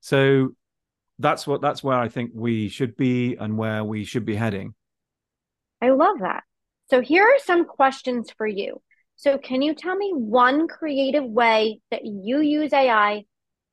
So 0.00 0.54
that's 1.18 1.46
what 1.46 1.60
that's 1.60 1.82
where 1.82 1.98
I 1.98 2.08
think 2.08 2.30
we 2.34 2.68
should 2.68 2.96
be 2.96 3.36
and 3.36 3.58
where 3.58 3.84
we 3.84 4.04
should 4.04 4.24
be 4.24 4.36
heading. 4.36 4.74
I 5.82 5.90
love 5.90 6.20
that. 6.20 6.44
So 6.90 7.00
here 7.00 7.24
are 7.24 7.38
some 7.44 7.66
questions 7.66 8.30
for 8.36 8.46
you. 8.46 8.80
So 9.16 9.36
can 9.36 9.62
you 9.62 9.74
tell 9.74 9.96
me 9.96 10.12
one 10.14 10.68
creative 10.68 11.24
way 11.24 11.80
that 11.90 12.04
you 12.04 12.40
use 12.40 12.72
AI 12.72 13.24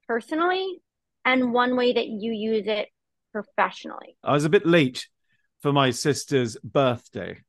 personally 0.07 0.81
and 1.23 1.53
one 1.53 1.75
way 1.77 1.93
that 1.93 2.07
you 2.07 2.31
use 2.31 2.65
it 2.67 2.89
professionally? 3.31 4.17
I 4.23 4.33
was 4.33 4.45
a 4.45 4.49
bit 4.49 4.65
late 4.65 5.07
for 5.61 5.71
my 5.71 5.91
sister's 5.91 6.57
birthday. 6.63 7.41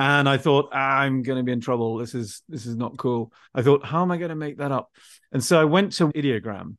And 0.00 0.26
I 0.26 0.38
thought 0.38 0.74
I'm 0.74 1.20
going 1.20 1.36
to 1.36 1.42
be 1.44 1.52
in 1.52 1.60
trouble. 1.60 1.98
This 1.98 2.14
is 2.14 2.42
this 2.48 2.64
is 2.64 2.74
not 2.74 2.96
cool. 2.96 3.34
I 3.54 3.60
thought, 3.60 3.84
how 3.84 4.00
am 4.00 4.10
I 4.10 4.16
going 4.16 4.30
to 4.30 4.34
make 4.34 4.56
that 4.56 4.72
up? 4.72 4.90
And 5.30 5.44
so 5.44 5.60
I 5.60 5.64
went 5.64 5.92
to 5.92 6.08
Ideogram, 6.08 6.78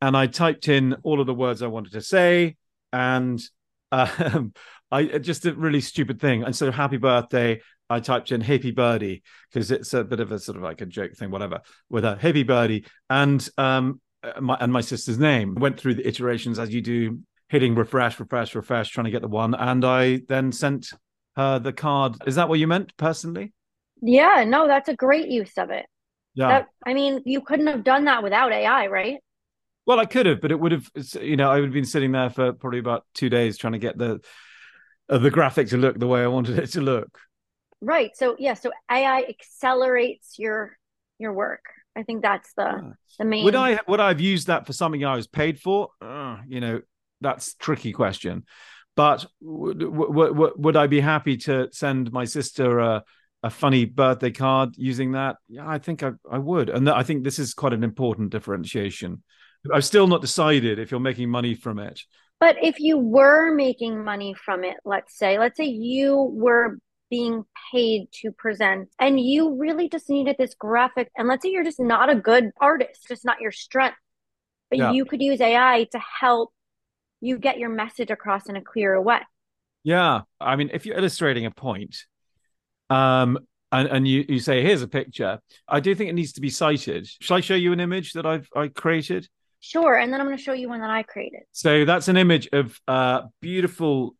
and 0.00 0.16
I 0.16 0.28
typed 0.28 0.68
in 0.68 0.94
all 1.02 1.20
of 1.20 1.26
the 1.26 1.34
words 1.34 1.62
I 1.62 1.66
wanted 1.66 1.90
to 1.94 2.00
say, 2.00 2.54
and 2.92 3.42
um, 3.92 4.52
I 4.88 5.18
just 5.18 5.46
a 5.46 5.52
really 5.52 5.80
stupid 5.80 6.20
thing. 6.20 6.44
And 6.44 6.54
so 6.54 6.70
happy 6.70 6.96
birthday, 6.96 7.60
I 7.88 7.98
typed 7.98 8.30
in 8.30 8.40
happy 8.40 8.70
birdie 8.70 9.24
because 9.52 9.72
it's 9.72 9.92
a 9.92 10.04
bit 10.04 10.20
of 10.20 10.30
a 10.30 10.38
sort 10.38 10.56
of 10.56 10.62
like 10.62 10.80
a 10.80 10.86
joke 10.86 11.14
thing, 11.14 11.32
whatever, 11.32 11.62
with 11.88 12.04
a 12.04 12.14
happy 12.14 12.44
birdie 12.44 12.86
and 13.10 13.46
um 13.58 14.00
my 14.40 14.56
and 14.60 14.72
my 14.72 14.80
sister's 14.80 15.18
name. 15.18 15.56
Went 15.56 15.80
through 15.80 15.96
the 15.96 16.06
iterations 16.06 16.60
as 16.60 16.72
you 16.72 16.82
do, 16.82 17.18
hitting 17.48 17.74
refresh, 17.74 18.20
refresh, 18.20 18.54
refresh, 18.54 18.90
trying 18.90 19.06
to 19.06 19.10
get 19.10 19.22
the 19.22 19.28
one, 19.28 19.56
and 19.56 19.84
I 19.84 20.20
then 20.28 20.52
sent 20.52 20.92
her 21.36 21.58
the 21.58 21.72
card. 21.72 22.16
Is 22.26 22.36
that 22.36 22.48
what 22.48 22.58
you 22.58 22.66
meant 22.66 22.96
personally? 22.96 23.52
Yeah, 24.02 24.44
no, 24.46 24.66
that's 24.66 24.88
a 24.88 24.96
great 24.96 25.28
use 25.28 25.52
of 25.56 25.70
it. 25.70 25.86
Yeah. 26.34 26.48
That, 26.48 26.68
I 26.86 26.94
mean, 26.94 27.22
you 27.26 27.40
couldn't 27.40 27.66
have 27.66 27.84
done 27.84 28.04
that 28.04 28.22
without 28.22 28.52
AI, 28.52 28.86
right? 28.86 29.18
Well, 29.86 29.98
I 29.98 30.06
could 30.06 30.26
have, 30.26 30.40
but 30.40 30.52
it 30.52 30.60
would 30.60 30.72
have, 30.72 30.88
you 31.20 31.36
know, 31.36 31.50
I 31.50 31.56
would 31.56 31.64
have 31.64 31.72
been 31.72 31.84
sitting 31.84 32.12
there 32.12 32.30
for 32.30 32.52
probably 32.52 32.78
about 32.78 33.04
two 33.14 33.28
days 33.28 33.58
trying 33.58 33.72
to 33.72 33.78
get 33.78 33.98
the 33.98 34.20
uh, 35.08 35.18
the 35.18 35.30
graphic 35.30 35.68
to 35.68 35.76
look 35.76 35.98
the 35.98 36.06
way 36.06 36.22
I 36.22 36.28
wanted 36.28 36.58
it 36.58 36.68
to 36.72 36.80
look. 36.80 37.18
Right. 37.80 38.16
So 38.16 38.36
yeah. 38.38 38.54
So 38.54 38.70
AI 38.90 39.24
accelerates 39.28 40.38
your 40.38 40.78
your 41.18 41.32
work. 41.32 41.64
I 41.96 42.04
think 42.04 42.22
that's 42.22 42.52
the 42.54 42.80
yeah. 42.82 42.92
the 43.18 43.24
main. 43.24 43.44
Would 43.44 43.56
I 43.56 43.80
would 43.88 44.00
I've 44.00 44.20
used 44.20 44.46
that 44.46 44.66
for 44.66 44.72
something 44.72 45.04
I 45.04 45.16
was 45.16 45.26
paid 45.26 45.58
for? 45.58 45.88
Uh, 46.00 46.38
you 46.46 46.60
know, 46.60 46.82
that's 47.20 47.54
tricky 47.54 47.92
question. 47.92 48.44
But 48.96 49.26
would, 49.40 49.82
would, 49.82 50.52
would 50.56 50.76
I 50.76 50.86
be 50.86 51.00
happy 51.00 51.36
to 51.38 51.68
send 51.72 52.12
my 52.12 52.24
sister 52.24 52.80
a 52.80 53.04
a 53.42 53.50
funny 53.50 53.84
birthday 53.84 54.30
card 54.30 54.74
using 54.76 55.12
that? 55.12 55.36
Yeah, 55.48 55.68
I 55.68 55.78
think 55.78 56.02
I, 56.02 56.12
I 56.30 56.38
would. 56.38 56.68
And 56.68 56.88
I 56.88 57.02
think 57.02 57.24
this 57.24 57.38
is 57.38 57.54
quite 57.54 57.72
an 57.72 57.84
important 57.84 58.30
differentiation. 58.30 59.22
I've 59.72 59.84
still 59.84 60.06
not 60.06 60.20
decided 60.20 60.78
if 60.78 60.90
you're 60.90 61.00
making 61.00 61.30
money 61.30 61.54
from 61.54 61.78
it. 61.78 62.00
But 62.38 62.56
if 62.62 62.80
you 62.80 62.96
were 62.96 63.54
making 63.54 64.02
money 64.02 64.34
from 64.34 64.64
it, 64.64 64.76
let's 64.84 65.16
say, 65.16 65.38
let's 65.38 65.56
say 65.56 65.66
you 65.66 66.16
were 66.32 66.78
being 67.10 67.44
paid 67.72 68.08
to 68.12 68.30
present 68.32 68.88
and 68.98 69.20
you 69.20 69.56
really 69.58 69.88
just 69.88 70.08
needed 70.08 70.36
this 70.38 70.54
graphic, 70.54 71.10
and 71.16 71.28
let's 71.28 71.42
say 71.42 71.50
you're 71.50 71.64
just 71.64 71.80
not 71.80 72.08
a 72.08 72.14
good 72.14 72.50
artist, 72.58 73.06
just 73.08 73.24
not 73.24 73.40
your 73.40 73.52
strength, 73.52 73.98
but 74.70 74.78
yeah. 74.78 74.92
you 74.92 75.04
could 75.04 75.20
use 75.20 75.40
AI 75.40 75.86
to 75.92 76.00
help 76.20 76.52
you 77.20 77.38
get 77.38 77.58
your 77.58 77.68
message 77.68 78.10
across 78.10 78.48
in 78.48 78.56
a 78.56 78.62
clearer 78.62 79.00
way. 79.00 79.20
Yeah. 79.82 80.22
I 80.40 80.56
mean, 80.56 80.70
if 80.72 80.86
you're 80.86 80.96
illustrating 80.96 81.46
a 81.46 81.50
point, 81.50 82.04
um, 82.88 83.38
and, 83.72 83.88
and 83.88 84.08
you, 84.08 84.24
you 84.28 84.40
say, 84.40 84.62
here's 84.62 84.82
a 84.82 84.88
picture, 84.88 85.40
I 85.68 85.80
do 85.80 85.94
think 85.94 86.10
it 86.10 86.14
needs 86.14 86.32
to 86.32 86.40
be 86.40 86.50
cited. 86.50 87.06
Shall 87.06 87.36
I 87.36 87.40
show 87.40 87.54
you 87.54 87.72
an 87.72 87.80
image 87.80 88.14
that 88.14 88.26
I've 88.26 88.48
I 88.54 88.68
created? 88.68 89.28
Sure. 89.60 89.96
And 89.96 90.12
then 90.12 90.20
I'm 90.20 90.26
going 90.26 90.36
to 90.36 90.42
show 90.42 90.54
you 90.54 90.68
one 90.68 90.80
that 90.80 90.90
I 90.90 91.02
created. 91.02 91.42
So 91.52 91.84
that's 91.84 92.08
an 92.08 92.16
image 92.16 92.48
of 92.52 92.78
uh, 92.88 93.22
beautiful 93.40 94.16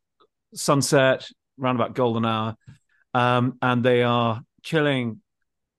sunset 0.55 1.27
around 1.61 1.77
about 1.77 1.95
golden 1.95 2.25
hour. 2.25 2.57
Um, 3.15 3.59
and 3.61 3.83
they 3.83 4.03
are 4.03 4.43
chilling 4.63 5.21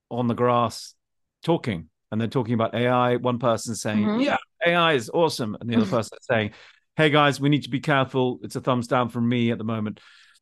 on 0.09 0.27
the 0.27 0.33
grass 0.33 0.95
talking. 1.43 1.87
And 2.11 2.19
they're 2.19 2.27
talking 2.27 2.55
about 2.55 2.75
AI. 2.75 3.15
One 3.15 3.39
person 3.39 3.73
saying, 3.73 3.99
mm-hmm. 3.99 4.19
Yeah, 4.19 4.37
AI 4.65 4.93
is 4.93 5.09
awesome. 5.13 5.55
And 5.61 5.69
the 5.69 5.77
other 5.77 5.85
person 5.89 6.17
saying, 6.21 6.51
Hey 7.01 7.09
guys, 7.09 7.41
we 7.41 7.49
need 7.49 7.63
to 7.63 7.69
be 7.71 7.79
careful. 7.79 8.39
It's 8.43 8.55
a 8.55 8.61
thumbs 8.61 8.85
down 8.85 9.09
from 9.09 9.27
me 9.27 9.49
at 9.49 9.57
the 9.57 9.63
moment. 9.63 9.99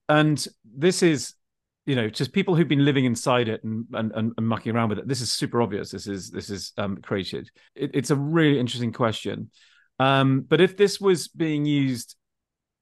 And 0.09 0.45
this 0.65 1.01
is 1.01 1.33
you 1.85 1.95
know 1.95 2.09
just 2.09 2.33
people 2.33 2.53
who've 2.53 2.67
been 2.67 2.83
living 2.83 3.05
inside 3.05 3.47
it 3.47 3.63
and, 3.63 3.85
and 3.93 4.11
and, 4.11 4.33
and 4.37 4.45
mucking 4.45 4.75
around 4.75 4.89
with 4.89 4.99
it. 4.99 5.07
This 5.07 5.21
is 5.21 5.31
super 5.31 5.61
obvious. 5.61 5.89
This 5.89 6.05
is 6.05 6.29
this 6.31 6.49
is 6.49 6.73
um, 6.77 6.97
created. 6.97 7.49
It, 7.75 7.91
it's 7.93 8.11
a 8.11 8.17
really 8.17 8.59
interesting 8.59 8.91
question. 8.91 9.51
Um, 9.99 10.41
but 10.41 10.59
if 10.59 10.75
this 10.75 10.99
was 10.99 11.29
being 11.29 11.63
used 11.63 12.17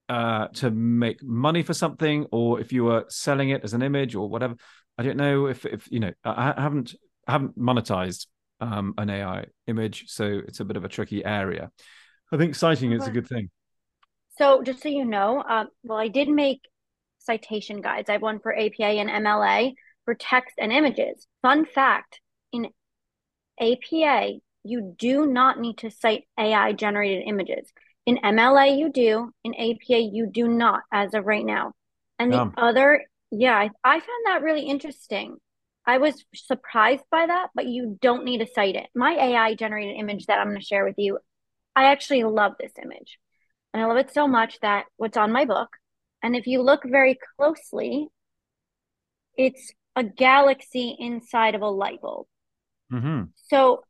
uh, 0.09 0.47
to 0.55 0.71
make 0.71 1.21
money 1.21 1.61
for 1.61 1.75
something 1.75 2.25
or 2.31 2.59
if 2.59 2.73
you 2.73 2.85
were 2.85 3.05
selling 3.09 3.49
it 3.49 3.63
as 3.63 3.75
an 3.75 3.83
image 3.83 4.15
or 4.15 4.29
whatever 4.29 4.55
i 4.97 5.03
don't 5.03 5.17
know 5.17 5.47
if 5.47 5.65
if 5.65 5.85
you 5.91 5.99
know 5.99 6.13
i, 6.23 6.53
haven't 6.57 6.95
I 7.27 7.33
haven't 7.33 7.59
monetized 7.59 8.27
um, 8.61 8.93
an 8.97 9.09
ai 9.09 9.47
image 9.67 10.05
so 10.07 10.23
it's 10.47 10.61
a 10.61 10.65
bit 10.65 10.77
of 10.77 10.85
a 10.85 10.89
tricky 10.89 11.23
area. 11.23 11.69
I 12.31 12.37
think 12.37 12.55
citing 12.55 12.93
is 12.93 13.05
a 13.05 13.11
good 13.11 13.27
thing 13.27 13.51
so 14.37 14.61
just 14.63 14.81
so 14.81 14.89
you 14.89 15.05
know 15.05 15.43
um, 15.47 15.67
well 15.83 15.97
i 15.97 16.07
did 16.07 16.29
make 16.29 16.61
citation 17.27 17.81
guides. 17.81 18.09
I 18.09 18.13
have 18.13 18.21
one 18.23 18.39
for 18.39 18.57
APA 18.57 18.83
and 18.83 19.09
MLA 19.09 19.73
for 20.05 20.15
text 20.15 20.55
and 20.57 20.71
images. 20.71 21.27
Fun 21.43 21.65
fact 21.65 22.19
in 22.51 22.69
APA, 23.59 24.39
you 24.63 24.95
do 24.97 25.27
not 25.27 25.59
need 25.59 25.77
to 25.79 25.91
cite 25.91 26.23
AI 26.39 26.73
generated 26.73 27.25
images. 27.27 27.71
In 28.07 28.17
MLA, 28.17 28.79
you 28.79 28.91
do. 28.91 29.31
In 29.43 29.53
APA, 29.53 29.99
you 29.99 30.27
do 30.27 30.47
not 30.47 30.81
as 30.91 31.13
of 31.13 31.25
right 31.25 31.45
now. 31.45 31.73
And 32.17 32.33
the 32.33 32.41
um. 32.41 32.53
other, 32.57 33.03
yeah, 33.29 33.55
I, 33.55 33.69
I 33.83 33.99
found 33.99 34.25
that 34.25 34.41
really 34.41 34.63
interesting. 34.63 35.37
I 35.85 35.99
was 35.99 36.25
surprised 36.33 37.03
by 37.11 37.27
that, 37.27 37.49
but 37.53 37.67
you 37.67 37.97
don't 38.01 38.25
need 38.25 38.39
to 38.39 38.47
cite 38.47 38.75
it. 38.75 38.87
My 38.95 39.11
AI 39.11 39.55
generated 39.55 39.97
image 39.97 40.25
that 40.25 40.39
I'm 40.39 40.47
going 40.47 40.59
to 40.59 40.65
share 40.65 40.83
with 40.83 40.95
you, 40.97 41.19
I 41.75 41.85
actually 41.85 42.23
love 42.23 42.53
this 42.59 42.73
image. 42.81 43.19
And 43.77 43.85
I 43.85 43.87
love 43.87 43.97
it 43.97 44.11
so 44.11 44.27
much 44.27 44.59
that 44.61 44.85
what's 44.97 45.17
on 45.17 45.31
my 45.31 45.45
book 45.45 45.69
and 46.23 46.35
if 46.35 46.47
you 46.47 46.61
look 46.61 46.81
very 46.83 47.17
closely, 47.37 48.07
it's 49.37 49.71
a 49.95 50.03
galaxy 50.03 50.95
inside 50.99 51.55
of 51.55 51.61
a 51.61 51.69
light 51.69 52.01
bulb. 52.01 52.25
Mm-hmm. 52.91 53.25
So 53.35 53.83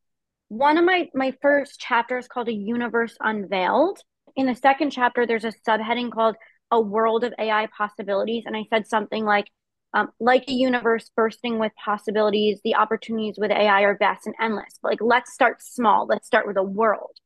one 0.49 0.77
of 0.77 0.85
my 0.85 1.09
my 1.13 1.33
first 1.41 1.79
chapters 1.79 2.27
called 2.27 2.49
a 2.49 2.53
universe 2.53 3.15
unveiled. 3.19 3.99
In 4.35 4.45
the 4.45 4.55
second 4.55 4.91
chapter, 4.91 5.25
there's 5.25 5.45
a 5.45 5.53
subheading 5.67 6.11
called 6.11 6.35
a 6.69 6.81
world 6.81 7.23
of 7.23 7.33
AI 7.39 7.67
possibilities, 7.75 8.43
and 8.45 8.55
I 8.55 8.65
said 8.69 8.87
something 8.87 9.23
like, 9.23 9.49
um, 9.93 10.09
like 10.19 10.43
a 10.49 10.51
universe 10.51 11.09
bursting 11.15 11.59
with 11.59 11.71
possibilities, 11.83 12.59
the 12.63 12.75
opportunities 12.75 13.35
with 13.37 13.51
AI 13.51 13.81
are 13.83 13.97
vast 13.97 14.25
and 14.27 14.35
endless. 14.39 14.77
But 14.81 14.89
like, 14.89 15.01
let's 15.01 15.33
start 15.33 15.61
small. 15.61 16.05
Let's 16.07 16.27
start 16.27 16.45
with 16.45 16.57
a 16.57 16.63
world. 16.63 17.17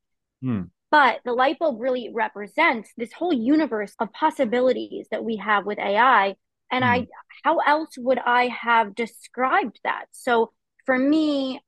Mm. 0.43 0.69
But 0.91 1.21
the 1.25 1.33
light 1.33 1.57
bulb 1.57 1.79
really 1.79 2.11
represents 2.13 2.91
this 2.97 3.13
whole 3.13 3.33
universe 3.33 3.95
of 3.99 4.11
possibilities 4.11 5.07
that 5.09 5.23
we 5.23 5.37
have 5.37 5.65
with 5.65 5.79
AI. 5.79 6.35
And 6.69 6.83
mm. 6.83 6.87
I, 6.87 7.07
how 7.43 7.59
else 7.59 7.97
would 7.97 8.19
I 8.19 8.47
have 8.49 8.93
described 8.93 9.79
that? 9.83 10.05
So, 10.11 10.51
for 10.85 10.91
for 10.91 10.99
me, 10.99 11.61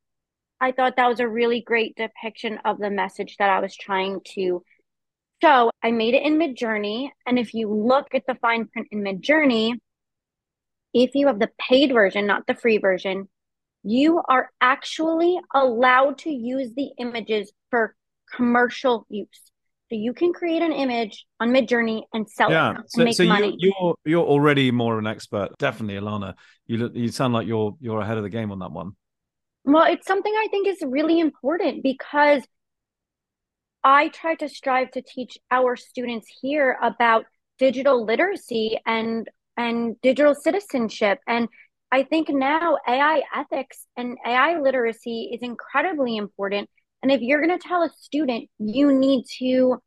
I 0.59 0.73
thought 0.73 0.97
that 0.97 1.07
was 1.07 1.21
a 1.21 1.29
really 1.29 1.61
great 1.61 1.95
depiction 1.95 2.59
of 2.65 2.77
the 2.77 2.89
message 2.89 3.37
that 3.37 3.49
I 3.49 3.61
was 3.61 3.73
trying 3.73 4.19
to 4.35 4.61
show. 5.41 5.71
I 5.81 5.91
made 5.91 6.13
it 6.13 6.23
in 6.23 6.37
Midjourney. 6.37 7.09
And 7.25 7.39
if 7.39 7.53
you 7.53 7.73
look 7.73 8.13
at 8.13 8.23
the 8.27 8.35
fine 8.35 8.67
print 8.67 8.89
in 8.91 9.01
Midjourney, 9.01 9.75
if 10.93 11.11
you 11.15 11.27
have 11.27 11.39
the 11.39 11.51
paid 11.57 11.93
version, 11.93 12.27
not 12.27 12.45
the 12.47 12.53
free 12.53 12.79
version, 12.79 13.29
you 13.83 14.21
are 14.27 14.49
actually 14.59 15.39
allowed 15.55 16.17
to 16.19 16.29
use 16.29 16.73
the 16.75 16.89
images 16.99 17.53
for 17.69 17.95
commercial 18.35 19.05
use. 19.09 19.27
So 19.89 19.97
you 19.97 20.13
can 20.13 20.33
create 20.33 20.61
an 20.61 20.71
image 20.71 21.25
on 21.39 21.49
Midjourney 21.49 22.03
and 22.13 22.27
sell 22.29 22.49
yeah. 22.49 22.71
it 22.71 22.77
and 22.77 22.85
so, 22.87 23.03
make 23.03 23.15
so 23.15 23.25
money. 23.25 23.55
You, 23.59 23.73
you're 23.79 23.95
you're 24.05 24.25
already 24.25 24.71
more 24.71 24.93
of 24.93 24.99
an 24.99 25.07
expert, 25.07 25.49
definitely, 25.59 25.95
Alana. 25.95 26.33
You 26.65 26.77
look, 26.77 26.95
you 26.95 27.09
sound 27.09 27.33
like 27.33 27.47
you're 27.47 27.75
you're 27.79 27.99
ahead 27.99 28.17
of 28.17 28.23
the 28.23 28.29
game 28.29 28.51
on 28.51 28.59
that 28.59 28.71
one. 28.71 28.93
Well, 29.65 29.85
it's 29.85 30.07
something 30.07 30.33
I 30.33 30.47
think 30.49 30.67
is 30.67 30.79
really 30.81 31.19
important 31.19 31.83
because 31.83 32.43
I 33.83 34.07
try 34.09 34.35
to 34.35 34.49
strive 34.49 34.91
to 34.91 35.01
teach 35.01 35.37
our 35.51 35.75
students 35.75 36.27
here 36.41 36.77
about 36.81 37.25
digital 37.59 38.05
literacy 38.05 38.79
and 38.85 39.29
and 39.57 40.01
digital 40.01 40.33
citizenship 40.33 41.19
and 41.27 41.47
I 41.93 42.01
think 42.01 42.27
now 42.29 42.77
AI 42.87 43.21
ethics 43.35 43.85
and 43.95 44.17
AI 44.25 44.59
literacy 44.59 45.29
is 45.31 45.43
incredibly 45.43 46.17
important 46.17 46.67
and 47.03 47.11
if 47.11 47.21
you're 47.21 47.45
going 47.45 47.57
to 47.57 47.67
tell 47.67 47.83
a 47.83 47.89
student 47.99 48.49
you 48.57 48.91
need 48.91 49.25
to 49.39 49.77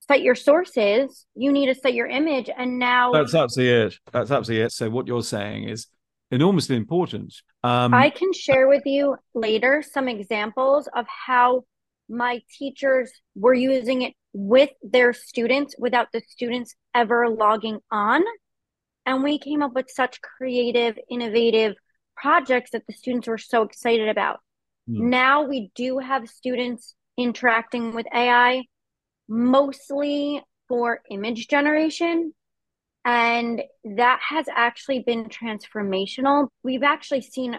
cite 0.00 0.22
your 0.22 0.34
sources, 0.34 1.24
you 1.36 1.52
need 1.52 1.72
to 1.72 1.80
cite 1.80 1.94
your 1.94 2.08
image 2.08 2.50
and 2.54 2.80
now 2.80 3.12
That's 3.12 3.34
absolutely 3.34 3.86
it. 3.86 3.94
That's 4.12 4.32
absolutely 4.32 4.64
it. 4.64 4.72
So 4.72 4.90
what 4.90 5.06
you're 5.06 5.22
saying 5.22 5.68
is 5.68 5.86
enormously 6.32 6.76
important. 6.76 7.32
Um, 7.62 7.94
I 7.94 8.10
can 8.10 8.32
share 8.32 8.66
with 8.66 8.82
you 8.84 9.16
later 9.32 9.84
some 9.88 10.08
examples 10.08 10.88
of 10.94 11.06
how 11.06 11.62
my 12.08 12.42
teachers 12.58 13.12
were 13.36 13.54
using 13.54 14.02
it 14.02 14.14
with 14.32 14.70
their 14.82 15.12
students 15.12 15.76
without 15.78 16.08
the 16.12 16.20
students 16.28 16.74
ever 16.94 17.28
logging 17.28 17.78
on. 17.92 18.22
And 19.06 19.22
we 19.22 19.38
came 19.38 19.62
up 19.62 19.74
with 19.74 19.88
such 19.88 20.20
creative, 20.20 20.98
innovative 21.08 21.76
projects 22.16 22.72
that 22.72 22.82
the 22.88 22.92
students 22.92 23.28
were 23.28 23.38
so 23.38 23.62
excited 23.62 24.08
about. 24.08 24.40
Hmm. 24.86 25.10
Now 25.10 25.42
we 25.46 25.70
do 25.74 25.98
have 25.98 26.28
students 26.28 26.94
interacting 27.16 27.94
with 27.94 28.06
AI 28.14 28.64
mostly 29.28 30.42
for 30.68 31.00
image 31.10 31.48
generation. 31.48 32.34
And 33.04 33.62
that 33.96 34.20
has 34.28 34.46
actually 34.54 35.00
been 35.00 35.26
transformational. 35.26 36.48
We've 36.62 36.82
actually 36.82 37.22
seen 37.22 37.58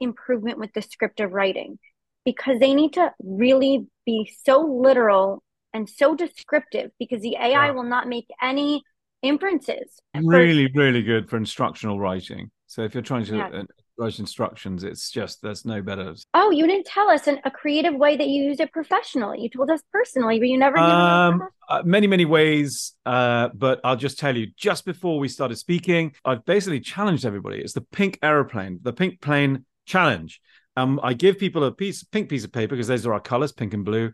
improvement 0.00 0.58
with 0.58 0.72
descriptive 0.72 1.32
writing 1.32 1.78
because 2.24 2.58
they 2.60 2.74
need 2.74 2.92
to 2.94 3.12
really 3.20 3.86
be 4.04 4.30
so 4.44 4.60
literal 4.60 5.42
and 5.72 5.88
so 5.88 6.14
descriptive 6.14 6.90
because 6.98 7.22
the 7.22 7.36
AI 7.36 7.66
Yeah. 7.66 7.70
will 7.72 7.82
not 7.82 8.08
make 8.08 8.26
any 8.40 8.82
inferences. 9.22 10.00
Really, 10.14 10.70
really 10.74 11.02
good 11.02 11.28
for 11.28 11.36
instructional 11.36 11.98
writing. 11.98 12.50
So 12.66 12.82
if 12.82 12.94
you're 12.94 13.02
trying 13.02 13.24
to 13.26 13.36
Yeah. 13.36 13.62
Write 13.98 14.18
instructions, 14.18 14.84
it's 14.84 15.10
just 15.10 15.42
there's 15.42 15.64
no 15.64 15.82
better. 15.82 16.14
oh, 16.34 16.50
you 16.50 16.66
didn't 16.66 16.86
tell 16.86 17.10
us 17.10 17.26
in 17.26 17.40
a 17.44 17.50
creative 17.50 17.94
way 17.94 18.16
that 18.16 18.26
you 18.28 18.44
used 18.44 18.60
it 18.60 18.72
professionally. 18.72 19.40
You 19.40 19.48
told 19.48 19.70
us 19.70 19.80
personally, 19.92 20.38
but 20.38 20.48
you 20.48 20.58
never 20.58 20.78
Um, 20.78 21.48
uh, 21.68 21.82
many, 21.84 22.06
many 22.06 22.24
ways. 22.24 22.92
Uh, 23.04 23.48
but 23.54 23.80
I'll 23.84 23.96
just 23.96 24.18
tell 24.18 24.36
you, 24.36 24.48
just 24.56 24.84
before 24.84 25.18
we 25.18 25.28
started 25.28 25.56
speaking, 25.56 26.14
I've 26.24 26.44
basically 26.44 26.80
challenged 26.80 27.24
everybody. 27.24 27.58
It's 27.58 27.72
the 27.72 27.80
pink 27.80 28.18
aeroplane, 28.22 28.80
the 28.82 28.92
pink 28.92 29.20
plane 29.20 29.64
challenge. 29.86 30.40
Um, 30.76 31.00
I 31.02 31.14
give 31.14 31.38
people 31.38 31.64
a 31.64 31.72
piece, 31.72 32.04
pink 32.04 32.28
piece 32.28 32.44
of 32.44 32.52
paper 32.52 32.74
because 32.74 32.88
those 32.88 33.06
are 33.06 33.14
our 33.14 33.20
colors, 33.20 33.52
pink 33.52 33.72
and 33.72 33.84
blue, 33.84 34.12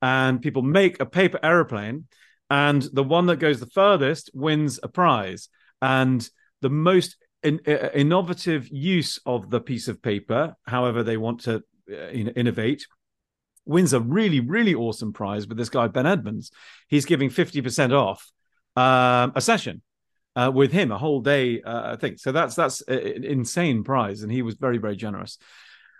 and 0.00 0.40
people 0.40 0.62
make 0.62 1.00
a 1.00 1.06
paper 1.06 1.40
aeroplane, 1.42 2.06
and 2.50 2.82
the 2.92 3.02
one 3.02 3.26
that 3.26 3.36
goes 3.36 3.58
the 3.58 3.66
furthest 3.66 4.30
wins 4.32 4.78
a 4.82 4.88
prize. 4.88 5.48
And 5.82 6.26
the 6.62 6.70
most 6.70 7.16
in, 7.44 7.60
uh, 7.66 7.90
innovative 7.94 8.68
use 8.68 9.20
of 9.26 9.50
the 9.50 9.60
piece 9.60 9.86
of 9.86 10.02
paper, 10.02 10.56
however 10.66 11.02
they 11.02 11.16
want 11.16 11.40
to 11.40 11.62
uh, 11.90 12.08
in- 12.08 12.28
innovate, 12.30 12.86
wins 13.66 13.92
a 13.92 14.00
really, 14.00 14.40
really 14.40 14.74
awesome 14.74 15.12
prize 15.12 15.46
with 15.46 15.56
this 15.56 15.68
guy, 15.68 15.86
Ben 15.86 16.06
Edmonds. 16.06 16.50
He's 16.88 17.04
giving 17.04 17.30
50% 17.30 17.92
off 17.92 18.32
um, 18.76 19.32
a 19.36 19.40
session 19.40 19.82
uh, 20.36 20.50
with 20.52 20.72
him, 20.72 20.90
a 20.90 20.98
whole 20.98 21.20
day 21.20 21.62
uh, 21.62 21.96
thing. 21.96 22.16
So 22.16 22.32
that's 22.32 22.54
that's 22.54 22.80
an 22.82 23.24
insane 23.24 23.84
prize. 23.84 24.22
And 24.22 24.32
he 24.32 24.42
was 24.42 24.54
very, 24.56 24.78
very 24.78 24.96
generous. 24.96 25.38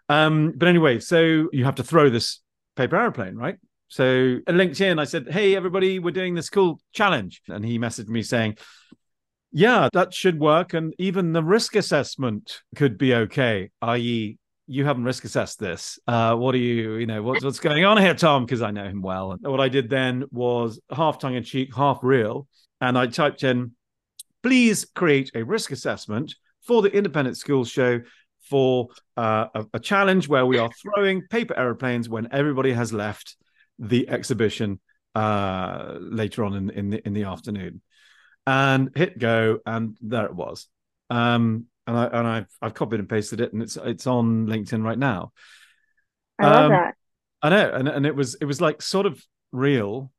Um, 0.08 0.52
but 0.56 0.68
anyway, 0.68 0.98
so 0.98 1.48
you 1.52 1.64
have 1.64 1.76
to 1.76 1.84
throw 1.84 2.10
this 2.10 2.40
paper 2.76 2.96
airplane, 2.96 3.36
right? 3.36 3.56
So 3.88 4.38
at 4.46 4.54
LinkedIn, 4.54 4.98
I 4.98 5.04
said, 5.04 5.30
Hey, 5.30 5.54
everybody, 5.54 5.98
we're 5.98 6.10
doing 6.10 6.34
this 6.34 6.50
cool 6.50 6.80
challenge. 6.92 7.42
And 7.48 7.64
he 7.64 7.78
messaged 7.78 8.08
me 8.08 8.22
saying, 8.22 8.58
Yeah, 9.56 9.88
that 9.92 10.12
should 10.12 10.40
work. 10.40 10.74
And 10.74 10.92
even 10.98 11.32
the 11.32 11.42
risk 11.42 11.76
assessment 11.76 12.62
could 12.74 12.98
be 12.98 13.14
okay, 13.14 13.70
i.e., 13.80 14.36
you 14.66 14.84
haven't 14.84 15.04
risk 15.04 15.24
assessed 15.24 15.60
this. 15.60 15.96
Uh, 16.08 16.34
what 16.34 16.56
are 16.56 16.58
you, 16.58 16.94
you 16.94 17.06
know, 17.06 17.22
what's 17.22 17.44
what's 17.44 17.60
going 17.60 17.84
on 17.84 17.96
here, 17.98 18.14
Tom? 18.14 18.44
Because 18.44 18.62
I 18.62 18.72
know 18.72 18.84
him 18.84 19.00
well. 19.00 19.30
And 19.30 19.40
what 19.42 19.60
I 19.60 19.68
did 19.68 19.88
then 19.88 20.24
was 20.32 20.80
half 20.90 21.20
tongue 21.20 21.34
in 21.34 21.44
cheek, 21.44 21.72
half 21.72 22.00
real, 22.02 22.48
and 22.80 22.98
I 22.98 23.06
typed 23.06 23.44
in, 23.44 23.72
please 24.42 24.86
create 24.86 25.30
a 25.36 25.44
risk 25.44 25.70
assessment 25.70 26.34
for 26.62 26.82
the 26.82 26.90
Independent 26.90 27.36
Schools 27.36 27.68
Show 27.68 28.00
for 28.48 28.88
uh, 29.16 29.46
a, 29.54 29.66
a 29.74 29.78
challenge 29.78 30.28
where 30.28 30.46
we 30.46 30.58
are 30.58 30.70
throwing 30.82 31.22
paper 31.28 31.56
aeroplanes 31.56 32.08
when 32.08 32.26
everybody 32.32 32.72
has 32.72 32.92
left 32.92 33.36
the 33.78 34.08
exhibition 34.08 34.80
uh, 35.14 35.96
later 36.00 36.44
on 36.44 36.54
in 36.54 36.70
in 36.70 36.90
the 36.90 37.06
in 37.06 37.12
the 37.12 37.24
afternoon, 37.24 37.82
and 38.46 38.90
hit 38.94 39.18
go, 39.18 39.58
and 39.66 39.96
there 40.00 40.26
it 40.26 40.34
was. 40.34 40.68
Um, 41.10 41.66
and 41.86 41.96
I 41.96 42.06
and 42.06 42.26
I've 42.26 42.48
I've 42.62 42.74
copied 42.74 43.00
and 43.00 43.08
pasted 43.08 43.40
it, 43.40 43.52
and 43.52 43.62
it's 43.62 43.76
it's 43.76 44.06
on 44.06 44.46
LinkedIn 44.46 44.84
right 44.84 44.98
now. 44.98 45.32
I 46.38 46.46
love 46.46 46.64
um, 46.64 46.70
that. 46.70 46.94
I 47.42 47.48
know, 47.50 47.72
and 47.74 47.88
and 47.88 48.06
it 48.06 48.14
was 48.14 48.36
it 48.40 48.46
was 48.46 48.60
like 48.60 48.82
sort 48.82 49.06
of 49.06 49.22
real, 49.52 50.10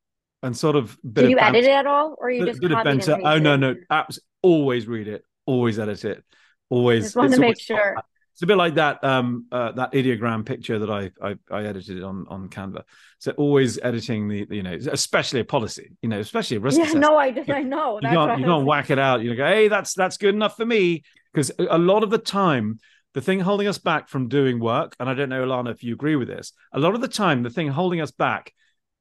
and 0.43 0.55
sort 0.55 0.75
of. 0.75 0.97
bit 1.01 1.23
Did 1.23 1.31
you 1.31 1.39
edit 1.39 1.63
it 1.65 1.69
at 1.69 1.87
all, 1.87 2.15
or 2.19 2.29
you 2.29 2.41
bit, 2.41 2.49
just 2.49 2.61
bit 2.61 2.71
of 2.71 2.83
banter. 2.83 3.17
Oh 3.23 3.39
no, 3.39 3.55
no, 3.55 3.75
apps 3.91 4.19
always 4.41 4.87
read 4.87 5.07
it, 5.07 5.23
always 5.45 5.79
edit 5.79 6.05
it, 6.05 6.23
always. 6.69 7.05
Just 7.05 7.15
want 7.15 7.33
to 7.33 7.39
make 7.39 7.59
sure. 7.59 7.95
It's 8.35 8.41
a 8.41 8.47
bit 8.47 8.57
like 8.57 8.75
that 8.75 9.01
um 9.01 9.45
uh, 9.49 9.71
that 9.71 9.93
ideogram 9.93 10.45
picture 10.45 10.77
that 10.77 10.91
I, 10.91 11.09
I 11.21 11.35
I 11.49 11.63
edited 11.63 12.03
on 12.03 12.25
on 12.27 12.49
Canva. 12.49 12.83
So 13.19 13.31
always 13.37 13.79
editing 13.81 14.27
the, 14.27 14.45
you 14.49 14.61
know 14.61 14.77
especially 14.91 15.39
a 15.39 15.45
policy, 15.45 15.91
you 16.01 16.09
know, 16.09 16.19
especially 16.19 16.57
a 16.57 16.59
risk 16.59 16.77
Yeah, 16.77 16.83
assessment. 16.83 17.01
no, 17.03 17.17
I 17.17 17.31
just 17.31 17.49
I 17.49 17.63
know. 17.63 17.99
you 18.01 18.09
can't 18.09 18.39
you 18.39 18.45
can't 18.45 18.65
whack 18.65 18.89
it 18.89 18.99
out. 18.99 19.21
You 19.21 19.33
go, 19.35 19.45
hey, 19.47 19.69
that's 19.69 19.93
that's 19.93 20.17
good 20.17 20.35
enough 20.35 20.57
for 20.57 20.65
me. 20.65 21.03
Because 21.33 21.49
a 21.57 21.77
lot 21.77 22.03
of 22.03 22.09
the 22.09 22.17
time, 22.17 22.79
the 23.13 23.21
thing 23.21 23.39
holding 23.39 23.67
us 23.67 23.77
back 23.77 24.09
from 24.09 24.27
doing 24.27 24.59
work, 24.59 24.95
and 24.99 25.09
I 25.09 25.13
don't 25.13 25.29
know, 25.29 25.45
Alana, 25.45 25.71
if 25.71 25.81
you 25.83 25.93
agree 25.93 26.17
with 26.17 26.27
this, 26.27 26.51
a 26.73 26.79
lot 26.79 26.93
of 26.93 26.99
the 27.01 27.07
time, 27.07 27.41
the 27.43 27.49
thing 27.49 27.69
holding 27.69 28.01
us 28.01 28.11
back 28.11 28.53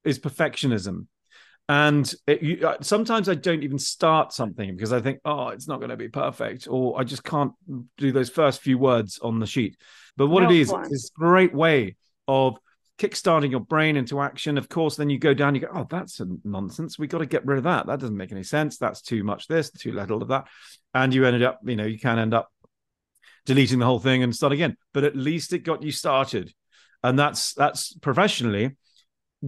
is 0.05 0.17
perfectionism. 0.17 1.07
And 1.67 2.13
it, 2.27 2.43
you, 2.43 2.67
uh, 2.67 2.77
sometimes 2.81 3.27
I 3.27 3.33
don't 3.33 3.63
even 3.63 3.79
start 3.79 4.33
something 4.33 4.75
because 4.75 4.93
I 4.93 5.01
think, 5.01 5.19
oh, 5.25 5.47
it's 5.47 5.67
not 5.67 5.79
going 5.79 5.89
to 5.89 5.97
be 5.97 6.09
perfect, 6.09 6.67
or 6.69 6.99
I 6.99 7.03
just 7.03 7.23
can't 7.23 7.53
do 7.97 8.11
those 8.11 8.29
first 8.29 8.61
few 8.61 8.77
words 8.77 9.19
on 9.19 9.39
the 9.39 9.47
sheet. 9.47 9.75
But 10.15 10.27
what 10.27 10.43
No, 10.43 10.49
it 10.49 10.55
is, 10.57 10.71
is 10.91 11.11
a 11.15 11.19
great 11.19 11.55
way 11.55 11.95
of 12.27 12.57
kickstarting 12.99 13.51
your 13.51 13.61
brain 13.61 13.97
into 13.97 14.21
action. 14.21 14.57
Of 14.57 14.69
course, 14.69 14.95
then 14.95 15.09
you 15.09 15.17
go 15.17 15.33
down, 15.33 15.55
you 15.55 15.61
go, 15.61 15.69
oh, 15.73 15.87
that's 15.89 16.19
a 16.19 16.27
nonsense. 16.43 16.99
We 16.99 17.07
got 17.07 17.17
to 17.17 17.25
get 17.25 17.45
rid 17.45 17.57
of 17.57 17.63
that. 17.63 17.87
That 17.87 17.99
doesn't 17.99 18.15
make 18.15 18.31
any 18.31 18.43
sense. 18.43 18.77
That's 18.77 19.01
too 19.01 19.23
much 19.23 19.47
this, 19.47 19.71
too 19.71 19.91
little 19.91 20.21
of 20.21 20.29
that. 20.29 20.47
And 20.93 21.13
you 21.13 21.25
ended 21.25 21.43
up, 21.43 21.59
you 21.65 21.75
know, 21.75 21.85
you 21.85 21.99
can 21.99 22.19
end 22.19 22.33
up 22.33 22.51
deleting 23.45 23.79
the 23.79 23.85
whole 23.85 23.99
thing 23.99 24.23
and 24.23 24.35
start 24.35 24.53
again. 24.53 24.77
But 24.93 25.03
at 25.03 25.15
least 25.15 25.51
it 25.51 25.59
got 25.59 25.83
you 25.83 25.91
started. 25.91 26.53
And 27.03 27.19
that's 27.19 27.53
that's 27.53 27.93
professionally 27.93 28.77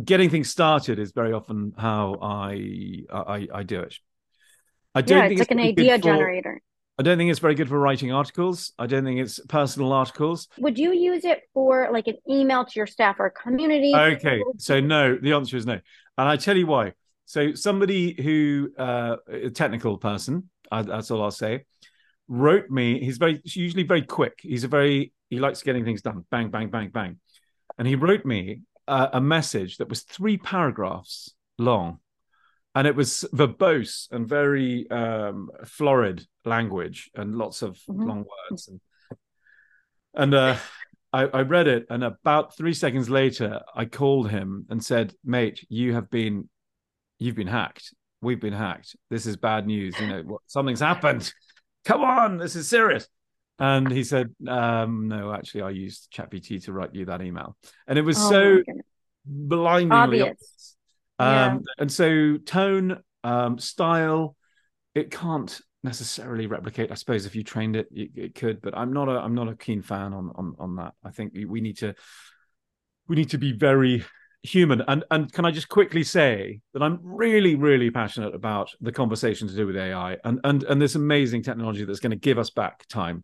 getting 0.04 0.30
things 0.30 0.50
started 0.50 1.00
is 1.00 1.12
very 1.12 1.34
often 1.34 1.74
how 1.78 2.18
I 2.22 3.04
I, 3.12 3.48
I 3.54 3.64
do 3.64 3.82
it. 3.82 3.96
I 4.96 5.02
don't 5.02 5.18
Yeah, 5.18 5.28
think 5.28 5.40
it's 5.42 5.50
like 5.50 5.52
an 5.52 5.58
very 5.58 5.74
good 5.74 5.82
idea 5.84 5.98
for- 5.98 6.04
generator. 6.04 6.62
I 7.00 7.04
don't 7.04 7.20
think 7.20 7.30
it's 7.30 7.40
very 7.40 7.54
good 7.54 7.70
for 7.70 7.80
writing 7.80 8.12
articles. 8.12 8.74
I 8.80 8.88
don't 8.88 9.04
think 9.04 9.20
it's 9.20 9.40
personal 9.46 9.94
articles. 9.94 10.48
Would 10.58 10.80
you 10.80 10.94
use 10.94 11.26
it 11.26 11.42
for 11.54 11.90
like 11.92 12.08
an 12.08 12.16
email 12.28 12.66
to 12.66 12.72
your 12.76 12.88
staff 12.88 13.18
or 13.20 13.30
community? 13.30 13.94
Okay, 13.94 14.42
so 14.58 14.80
no, 14.80 15.16
the 15.16 15.34
answer 15.34 15.58
is 15.58 15.68
no, 15.68 15.74
and 15.74 16.28
I 16.28 16.38
tell 16.38 16.58
you 16.58 16.66
why. 16.66 16.94
So 17.26 17.54
somebody 17.54 18.20
who 18.20 18.72
uh, 18.80 19.18
a 19.28 19.52
technical 19.52 20.00
person, 20.00 20.50
uh, 20.72 20.82
that's 20.82 21.12
all 21.12 21.22
I'll 21.22 21.30
say, 21.30 21.66
wrote 22.28 22.72
me. 22.72 23.00
He's 23.00 23.20
very 23.20 23.42
usually 23.44 23.84
very 23.84 24.02
quick. 24.02 24.40
He's 24.42 24.64
a 24.64 24.68
very 24.68 25.14
he 25.30 25.38
likes 25.40 25.62
getting 25.62 25.86
things 25.86 26.02
done. 26.02 26.26
Bang, 26.32 26.50
bang, 26.50 26.70
bang, 26.72 26.90
bang, 26.90 27.20
and 27.78 27.88
he 27.88 27.94
wrote 27.96 28.26
me 28.26 28.62
a 28.88 29.22
message 29.22 29.78
that 29.78 29.90
was 29.90 30.04
three 30.04 30.38
paragraphs 30.38 31.34
long, 31.58 32.00
and 32.76 32.88
it 32.88 32.96
was 32.96 33.26
verbose 33.34 34.08
and 34.12 34.28
very 34.28 34.90
um, 34.90 35.50
florid 35.66 36.26
language 36.46 37.10
and 37.16 37.36
lots 37.36 37.62
of 37.62 37.78
Mhm. 37.90 38.08
long 38.08 38.26
words 38.50 38.68
and 38.68 38.80
and 40.14 40.34
uh, 40.34 40.58
I, 41.14 41.24
I 41.26 41.42
read 41.42 41.68
it, 41.68 41.86
and 41.90 42.04
about 42.04 42.56
three 42.58 42.74
seconds 42.74 43.10
later, 43.10 43.62
I 43.76 43.86
called 43.86 44.30
him 44.32 44.66
and 44.70 44.84
said, 44.84 45.14
"Mate, 45.24 45.66
you 45.70 45.94
have 45.94 46.10
been, 46.10 46.50
you've 47.20 47.36
been 47.36 47.48
hacked. 47.48 47.94
We've 48.22 48.40
been 48.42 48.54
hacked. 48.54 48.96
This 49.10 49.26
is 49.28 49.38
bad 49.38 49.68
news. 49.68 50.00
You 50.00 50.08
know, 50.08 50.22
what, 50.24 50.42
something's 50.48 50.80
happened. 50.80 51.32
Come 51.86 52.02
on, 52.02 52.38
this 52.38 52.56
is 52.56 52.68
serious." 52.68 53.08
And 53.60 53.92
he 53.92 54.04
said, 54.04 54.34
um, 54.48 55.08
"No, 55.08 55.34
actually, 55.34 55.62
I 55.64 55.70
used 55.72 56.12
ChatGPT 56.12 56.64
to 56.66 56.74
write 56.74 56.94
you 56.94 57.06
that 57.06 57.22
email, 57.22 57.58
and 57.88 57.98
it 57.98 58.04
was 58.04 58.20
Oh, 58.20 58.24
so 58.24 58.60
blindingly 59.26 60.22
Obvious. 60.22 60.76
obvious. 61.20 61.60
Um, 61.60 61.64
And 61.80 61.92
so 61.92 62.38
tone, 62.38 63.02
um, 63.24 63.58
style, 63.60 64.36
it 64.96 65.12
can't 65.12 65.60
necessarily 65.84 66.48
replicate. 66.48 66.92
I 66.92 66.96
suppose 66.96 67.26
if 67.26 67.36
you 67.36 67.44
trained 67.44 67.76
it, 67.76 67.88
it, 67.92 68.12
it 68.16 68.36
could. 68.36 68.62
But 68.62 68.78
I'm 68.78 68.94
not 68.94 69.10
a 69.10 69.14
I'm 69.20 69.36
not 69.36 69.50
a 69.50 69.56
keen 69.56 69.82
fan 69.82 70.14
on 70.14 70.32
on 70.36 70.56
on 70.60 70.76
that. 70.78 70.94
I 71.04 71.12
think 71.12 71.34
we- 71.34 71.46
we 71.46 71.62
need 71.62 71.78
to 71.80 71.96
we 73.08 73.16
need 73.16 73.30
to 73.32 73.38
be 73.38 73.52
very 73.54 74.04
human. 74.44 74.82
And 74.88 75.04
and 75.12 75.32
can 75.32 75.46
I 75.46 75.52
just 75.52 75.70
quickly 75.70 76.04
say 76.04 76.62
that 76.74 76.82
I'm 76.84 77.00
really 77.04 77.56
really 77.56 77.90
passionate 77.92 78.36
about 78.36 78.72
the 78.82 78.92
conversation 78.92 79.48
to 79.48 79.56
do 79.56 79.66
with 79.68 79.76
AI 79.78 80.18
and 80.24 80.40
and 80.44 80.64
and 80.64 80.82
this 80.82 80.96
amazing 80.96 81.44
technology 81.44 81.86
that's 81.86 82.00
going 82.00 82.12
to 82.12 82.18
give 82.18 82.38
us 82.38 82.50
back 82.50 82.86
time. 82.88 83.24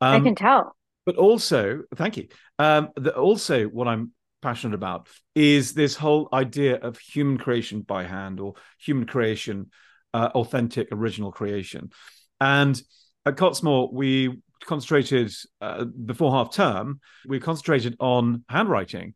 I 0.00 0.16
Um, 0.16 0.24
can 0.24 0.34
tell. 0.34 0.76
but 1.06 1.16
also 1.16 1.82
thank 1.96 2.16
you. 2.16 2.28
Um 2.58 2.88
the, 2.96 3.14
also 3.16 3.64
what 3.66 3.88
i'm 3.88 4.12
passionate 4.40 4.74
about 4.74 5.08
is 5.34 5.72
this 5.74 5.96
whole 5.96 6.28
idea 6.32 6.76
of 6.76 6.96
human 6.98 7.38
creation 7.38 7.80
by 7.82 8.04
hand 8.04 8.38
or 8.40 8.54
human 8.78 9.04
creation 9.06 9.70
uh, 10.14 10.30
authentic 10.34 10.88
original 10.92 11.32
creation. 11.32 11.90
And 12.40 12.80
at 13.26 13.36
cottesmore 13.36 13.92
we 13.92 14.38
concentrated 14.64 15.32
uh, 15.60 15.84
before 15.84 16.30
half 16.32 16.52
term 16.52 17.00
we 17.26 17.40
concentrated 17.40 17.96
on 17.98 18.44
handwriting. 18.48 19.14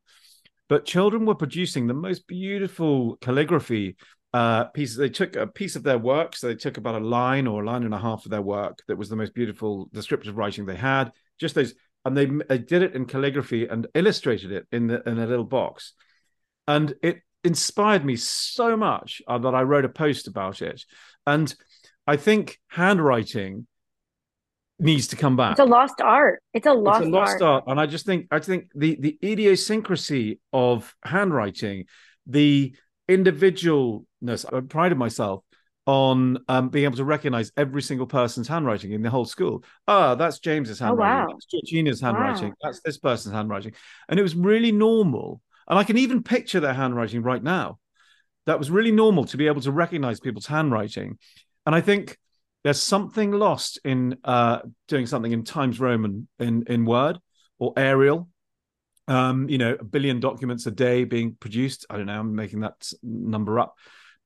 But 0.69 0.87
children 0.87 1.25
were 1.27 1.37
producing 1.37 1.87
the 1.87 1.95
most 1.95 2.27
beautiful 2.27 3.17
calligraphy 3.21 3.97
uh, 4.33 4.65
pieces. 4.65 4.97
They 4.97 5.11
took 5.11 5.37
a 5.37 5.47
piece 5.47 5.77
of 5.77 5.83
their 5.83 5.99
work, 5.99 6.37
so 6.37 6.49
they 6.49 6.55
took 6.55 6.77
about 6.77 7.01
a 7.01 7.05
line 7.05 7.47
or 7.47 7.63
a 7.63 7.67
line 7.67 7.85
and 7.85 7.95
a 7.95 7.99
half 7.99 8.25
of 8.25 8.31
their 8.31 8.43
work 8.43 8.79
that 8.89 8.97
was 8.97 9.09
the 9.09 9.17
most 9.17 9.35
beautiful 9.35 9.89
descriptive 9.93 10.37
writing 10.37 10.65
they 10.65 10.77
had. 10.77 11.13
Just 11.39 11.55
those, 11.55 11.75
and 12.05 12.17
they, 12.17 12.27
they 12.27 12.59
did 12.59 12.83
it 12.83 12.95
in 12.95 13.05
calligraphy 13.05 13.67
and 13.67 13.87
illustrated 13.95 14.53
it 14.53 14.67
in 14.73 14.87
the 14.87 15.03
in 15.09 15.19
a 15.19 15.27
little 15.27 15.45
box, 15.45 15.93
and 16.67 16.95
it 17.03 17.21
inspired 17.45 18.05
me 18.05 18.17
so 18.17 18.77
much 18.77 19.21
uh, 19.27 19.39
that 19.39 19.55
I 19.55 19.63
wrote 19.63 19.85
a 19.85 19.89
post 19.89 20.29
about 20.29 20.63
it. 20.63 20.85
And 21.27 21.53
I 22.07 22.17
think 22.17 22.59
handwriting 22.69 23.67
needs 24.79 25.09
to 25.09 25.17
come 25.17 25.37
back 25.37 25.53
It's 25.53 25.61
a 25.61 25.65
lost 25.65 26.01
art. 26.01 26.43
It's 26.53 26.67
a 26.67 26.73
lost, 26.73 27.03
it's 27.03 27.09
a 27.09 27.11
lost 27.11 27.43
art. 27.43 27.43
art. 27.43 27.65
and 27.69 27.81
I 27.81 27.87
just 27.87 28.07
think 28.07 28.27
I 28.31 28.39
think 28.39 28.71
the 28.75 28.97
the 28.99 29.19
idiosyncrasy 29.23 30.41
of 30.53 30.95
handwriting, 31.05 31.85
the 32.27 32.75
individualness. 33.17 34.45
I 34.53 34.61
prided 34.61 34.99
myself 34.99 35.45
on 35.87 36.39
um, 36.49 36.69
being 36.69 36.85
able 36.85 36.97
to 36.97 37.05
recognize 37.05 37.51
every 37.57 37.83
single 37.83 38.07
person's 38.07 38.47
handwriting 38.47 38.93
in 38.93 39.03
the 39.03 39.11
whole 39.11 39.25
school. 39.25 39.65
Ah, 39.89 40.15
that's 40.15 40.39
James's 40.39 40.81
Oh, 40.81 40.87
handwriting. 40.87 41.19
wow. 41.19 41.27
That's 41.31 41.47
Georgina's 41.47 42.01
handwriting. 42.01 42.51
Wow. 42.51 42.55
That's 42.63 42.81
this 42.81 42.99
person's 42.99 43.35
handwriting, 43.35 43.73
and 44.09 44.19
it 44.19 44.23
was 44.23 44.35
really 44.37 44.73
normal. 44.73 45.41
And 45.69 45.79
I 45.79 45.85
can 45.85 45.99
even 45.99 46.23
picture 46.23 46.61
their 46.61 46.75
handwriting 46.75 47.23
right 47.23 47.43
now. 47.43 47.79
That 48.47 48.59
was 48.59 48.71
really 48.71 48.93
normal 48.93 49.25
to 49.27 49.37
be 49.37 49.47
able 49.47 49.61
to 49.63 49.73
recognize 49.73 50.21
people's 50.21 50.47
handwriting, 50.47 51.19
and 51.67 51.75
I 51.75 51.81
think 51.81 52.19
there's 52.65 52.81
something 52.81 53.33
lost 53.33 53.81
in 53.85 54.19
uh, 54.25 54.61
doing 54.87 55.07
something 55.07 55.33
in 55.33 55.43
Times 55.45 55.81
Roman 55.81 56.29
in 56.39 56.65
in 56.69 56.85
Word 56.85 57.19
or 57.59 57.73
Arial. 57.77 58.29
Um, 59.09 59.49
you 59.49 59.59
know, 59.59 59.77
a 59.79 59.85
billion 59.85 60.21
documents 60.21 60.67
a 60.67 60.71
day 60.71 61.05
being 61.05 61.35
produced. 61.35 61.87
I 61.91 61.97
don't 61.97 62.07
know. 62.07 62.21
I'm 62.21 62.35
making 62.35 62.61
that 62.61 62.93
number 63.03 63.59
up, 63.59 63.75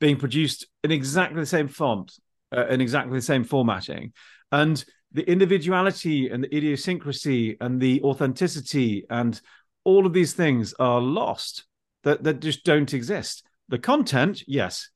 being 0.00 0.16
produced 0.16 0.66
in 0.84 0.92
exactly 0.92 1.40
the 1.40 1.46
same 1.46 1.68
font, 1.68 2.12
uh, 2.54 2.66
in 2.66 2.80
exactly 2.80 3.16
the 3.16 3.22
same 3.22 3.44
formatting, 3.44 4.12
and 4.52 4.84
the 5.12 5.28
individuality 5.28 6.28
and 6.28 6.44
the 6.44 6.54
idiosyncrasy 6.54 7.56
and 7.60 7.80
the 7.80 8.02
authenticity 8.02 9.06
and 9.08 9.40
all 9.84 10.04
of 10.04 10.12
these 10.12 10.34
things 10.34 10.74
are 10.78 11.00
lost. 11.00 11.64
That 12.04 12.22
that 12.24 12.40
just 12.40 12.64
don't 12.64 12.92
exist. 12.92 13.44
The 13.68 13.78
content, 13.78 14.44
yes, 14.46 14.90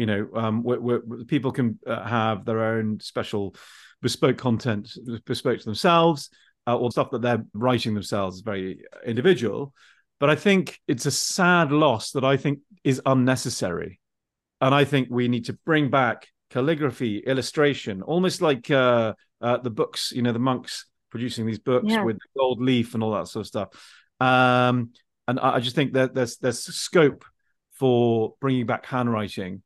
you 0.00 0.06
know 0.06 0.28
um 0.34 0.62
where, 0.62 0.80
where 0.80 1.00
people 1.26 1.52
can 1.52 1.78
uh, 1.86 2.02
have 2.04 2.46
their 2.46 2.62
own 2.64 3.00
special 3.00 3.54
bespoke 4.00 4.38
content 4.38 4.90
bespoke 5.26 5.58
to 5.58 5.64
themselves 5.64 6.30
uh, 6.70 6.76
or 6.76 6.90
stuff 6.90 7.10
that 7.10 7.22
they're 7.22 7.44
writing 7.54 7.94
themselves 7.94 8.36
is 8.36 8.42
very 8.42 8.82
individual 9.06 9.72
but 10.18 10.30
i 10.30 10.34
think 10.34 10.78
it's 10.86 11.06
a 11.06 11.10
sad 11.10 11.72
loss 11.72 12.12
that 12.12 12.24
i 12.24 12.36
think 12.36 12.60
is 12.84 13.00
unnecessary 13.06 14.00
and 14.60 14.74
i 14.74 14.84
think 14.84 15.08
we 15.10 15.28
need 15.28 15.44
to 15.46 15.52
bring 15.66 15.90
back 15.90 16.26
calligraphy 16.50 17.18
illustration 17.18 18.02
almost 18.02 18.42
like 18.42 18.70
uh, 18.70 19.12
uh 19.40 19.56
the 19.58 19.70
books 19.70 20.12
you 20.12 20.22
know 20.22 20.32
the 20.32 20.38
monks 20.38 20.86
producing 21.10 21.46
these 21.46 21.58
books 21.58 21.86
Yeah. 21.88 22.04
with 22.04 22.16
the 22.16 22.28
gold 22.38 22.60
leaf 22.60 22.94
and 22.94 23.02
all 23.02 23.12
that 23.12 23.28
sort 23.28 23.42
of 23.42 23.46
stuff 23.46 23.68
um 24.20 24.90
and 25.28 25.38
i 25.40 25.56
I 25.56 25.60
just 25.60 25.76
think 25.76 25.92
that 25.94 26.14
there's 26.14 26.36
there's 26.38 26.60
scope 26.60 27.24
for 27.80 28.34
bringing 28.40 28.66
back 28.66 28.84
handwriting 28.86 29.62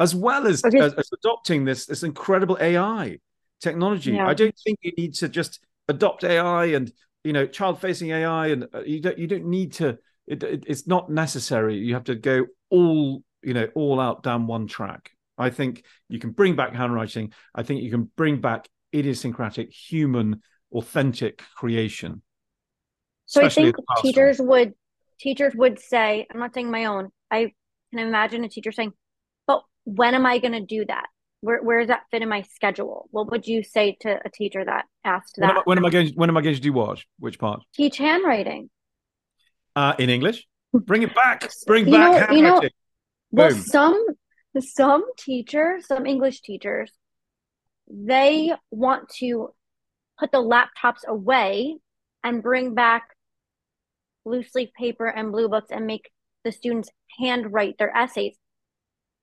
as 0.00 0.14
well 0.14 0.46
as, 0.46 0.64
Okay. 0.64 0.78
as, 0.78 0.94
as 0.94 1.10
adopting 1.12 1.64
this 1.64 1.86
this 1.86 2.02
incredible 2.02 2.56
AI 2.60 3.18
technology. 3.60 4.12
Yeah. 4.12 4.26
I 4.26 4.34
don't 4.34 4.54
think 4.64 4.78
you 4.82 4.92
need 4.96 5.14
to 5.14 5.28
just 5.28 5.60
adopt 5.88 6.24
AI 6.24 6.66
and 6.66 6.92
you 7.24 7.32
know 7.32 7.46
child 7.46 7.80
facing 7.80 8.10
AI 8.10 8.48
and 8.48 8.68
uh, 8.72 8.82
you 8.82 9.00
don't 9.00 9.18
you 9.18 9.26
don't 9.26 9.46
need 9.46 9.72
to. 9.74 9.98
It, 10.26 10.42
it, 10.42 10.64
it's 10.66 10.86
not 10.86 11.10
necessary. 11.10 11.76
You 11.76 11.94
have 11.94 12.04
to 12.04 12.14
go 12.14 12.46
all 12.70 13.22
you 13.42 13.54
know 13.54 13.68
all 13.74 14.00
out 14.00 14.22
down 14.22 14.46
one 14.46 14.66
track. 14.66 15.10
I 15.36 15.50
think 15.50 15.84
you 16.08 16.18
can 16.18 16.30
bring 16.30 16.56
back 16.56 16.74
handwriting. 16.74 17.32
I 17.54 17.62
think 17.62 17.82
you 17.82 17.90
can 17.90 18.10
bring 18.16 18.40
back 18.40 18.68
idiosyncratic, 18.94 19.72
human, 19.72 20.42
authentic 20.72 21.42
creation. 21.56 22.22
So 23.26 23.44
I 23.44 23.48
think 23.48 23.76
teachers 24.02 24.40
would 24.40 24.74
teachers 25.20 25.54
would 25.54 25.78
say, 25.78 26.26
I'm 26.32 26.40
not 26.40 26.54
saying 26.54 26.70
my 26.70 26.86
own. 26.86 27.10
I 27.30 27.52
can 27.90 28.00
imagine 28.00 28.44
a 28.44 28.48
teacher 28.48 28.72
saying, 28.72 28.92
"But 29.46 29.62
when 29.84 30.14
am 30.14 30.26
I 30.26 30.38
going 30.38 30.52
to 30.52 30.64
do 30.64 30.84
that? 30.86 31.06
Where 31.40 31.62
where 31.62 31.78
does 31.78 31.88
that 31.88 32.02
fit 32.10 32.22
in 32.22 32.28
my 32.28 32.42
schedule?" 32.42 33.08
What 33.10 33.30
would 33.30 33.46
you 33.46 33.62
say 33.62 33.96
to 34.00 34.18
a 34.24 34.30
teacher 34.30 34.64
that 34.64 34.86
asked 35.04 35.36
When 35.38 35.50
am, 35.50 35.56
I, 35.56 35.60
that? 35.60 35.66
when 35.66 35.78
am 35.78 35.86
I 35.86 35.90
going? 35.90 36.08
When 36.14 36.28
am 36.28 36.36
I 36.36 36.40
going 36.42 36.54
to 36.54 36.60
do 36.60 36.72
what? 36.72 37.02
Which 37.18 37.38
part? 37.38 37.62
Teach 37.74 37.98
handwriting. 37.98 38.70
Uh, 39.76 39.94
in 39.98 40.10
English. 40.10 40.46
Bring 40.72 41.02
it 41.02 41.14
back. 41.14 41.48
Bring 41.66 41.86
You 41.86 41.92
back 41.92 42.30
know- 42.30 42.36
you 42.36 42.42
know- 42.42 42.48
handwriting. 42.52 42.70
Well, 43.30 43.50
some 43.52 44.06
some 44.60 45.04
teachers, 45.18 45.86
some 45.86 46.06
English 46.06 46.40
teachers, 46.40 46.90
they 47.88 48.52
want 48.70 49.08
to 49.20 49.54
put 50.18 50.32
the 50.32 50.38
laptops 50.42 51.04
away 51.06 51.76
and 52.24 52.42
bring 52.42 52.74
back 52.74 53.14
loose 54.24 54.52
leaf 54.54 54.70
paper 54.72 55.06
and 55.06 55.30
blue 55.30 55.48
books 55.48 55.68
and 55.70 55.86
make 55.86 56.10
the 56.44 56.52
students 56.52 56.90
handwrite 57.20 57.78
their 57.78 57.94
essays. 57.96 58.36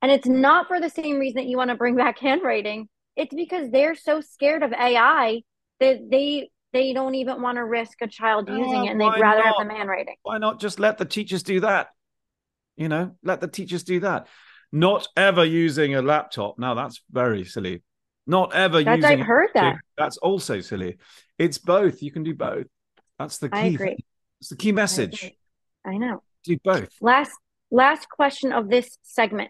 And 0.05 0.11
it's 0.11 0.27
not 0.27 0.67
for 0.67 0.79
the 0.79 0.87
same 0.91 1.17
reason 1.17 1.37
that 1.37 1.47
you 1.47 1.57
want 1.57 1.71
to 1.71 1.75
bring 1.75 1.95
back 1.95 2.19
handwriting. 2.21 2.89
It's 3.15 3.33
because 3.33 3.71
they're 3.71 3.95
so 3.95 4.21
scared 4.21 4.61
of 4.61 4.71
AI 4.71 5.41
that 5.79 5.97
they 6.11 6.51
they 6.73 6.93
don't 6.93 7.15
even 7.15 7.41
want 7.41 7.55
to 7.55 7.65
risk 7.65 8.03
a 8.03 8.07
child 8.07 8.47
Oh, 8.47 8.55
using 8.55 8.85
it 8.85 8.89
and 8.91 9.01
they'd 9.01 9.19
rather 9.19 9.41
have 9.41 9.55
not? 9.55 9.65
them 9.65 9.75
handwriting. 9.75 10.13
why 10.21 10.37
not 10.37 10.59
just 10.59 10.79
let 10.79 10.99
the 10.99 11.05
teachers 11.05 11.41
do 11.41 11.59
that 11.61 11.87
you 12.75 12.87
know 12.87 13.15
let 13.23 13.41
the 13.41 13.47
teachers 13.47 13.83
do 13.83 13.99
that 14.01 14.27
not 14.71 15.07
ever 15.17 15.43
using 15.43 15.95
a 15.95 16.03
laptop 16.03 16.59
now 16.59 16.75
that's 16.75 17.01
very 17.11 17.43
silly 17.43 17.81
not 18.27 18.53
ever 18.53 18.83
That's 18.83 19.03
using 19.03 19.21
I've 19.21 19.25
heard 19.25 19.49
that. 19.55 19.75
that's 19.97 20.17
also 20.17 20.59
silly 20.59 20.97
it's 21.39 21.57
both 21.57 22.03
you 22.03 22.11
can 22.11 22.21
do 22.21 22.35
both 22.35 22.67
that's 23.17 23.39
the 23.39 23.49
key 23.49 23.57
I 23.57 23.65
agree. 23.67 23.87
thing. 23.87 24.03
it's 24.39 24.49
the 24.49 24.55
key 24.55 24.71
message 24.71 25.23
agree. 25.23 25.37
I 25.83 25.97
know. 25.97 26.21
do 26.43 26.57
both 26.63 26.89
Last 27.01 27.31
last 27.71 28.07
question 28.09 28.51
of 28.51 28.69
this 28.69 28.99
segment. 29.01 29.49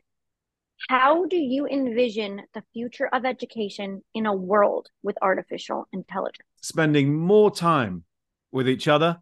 How 0.88 1.26
do 1.26 1.36
you 1.36 1.65
envision 1.65 2.41
the 2.54 2.63
future 2.74 3.10
of 3.12 3.26
education 3.26 4.04
in 4.13 4.26
a 4.28 4.34
world 4.34 4.89
with 5.04 5.17
artificial 5.21 5.88
intelligence? 5.91 6.48
spending 6.62 7.13
more 7.13 7.52
time 7.52 8.04
with 8.52 8.67
each 8.67 8.88
other 8.88 9.19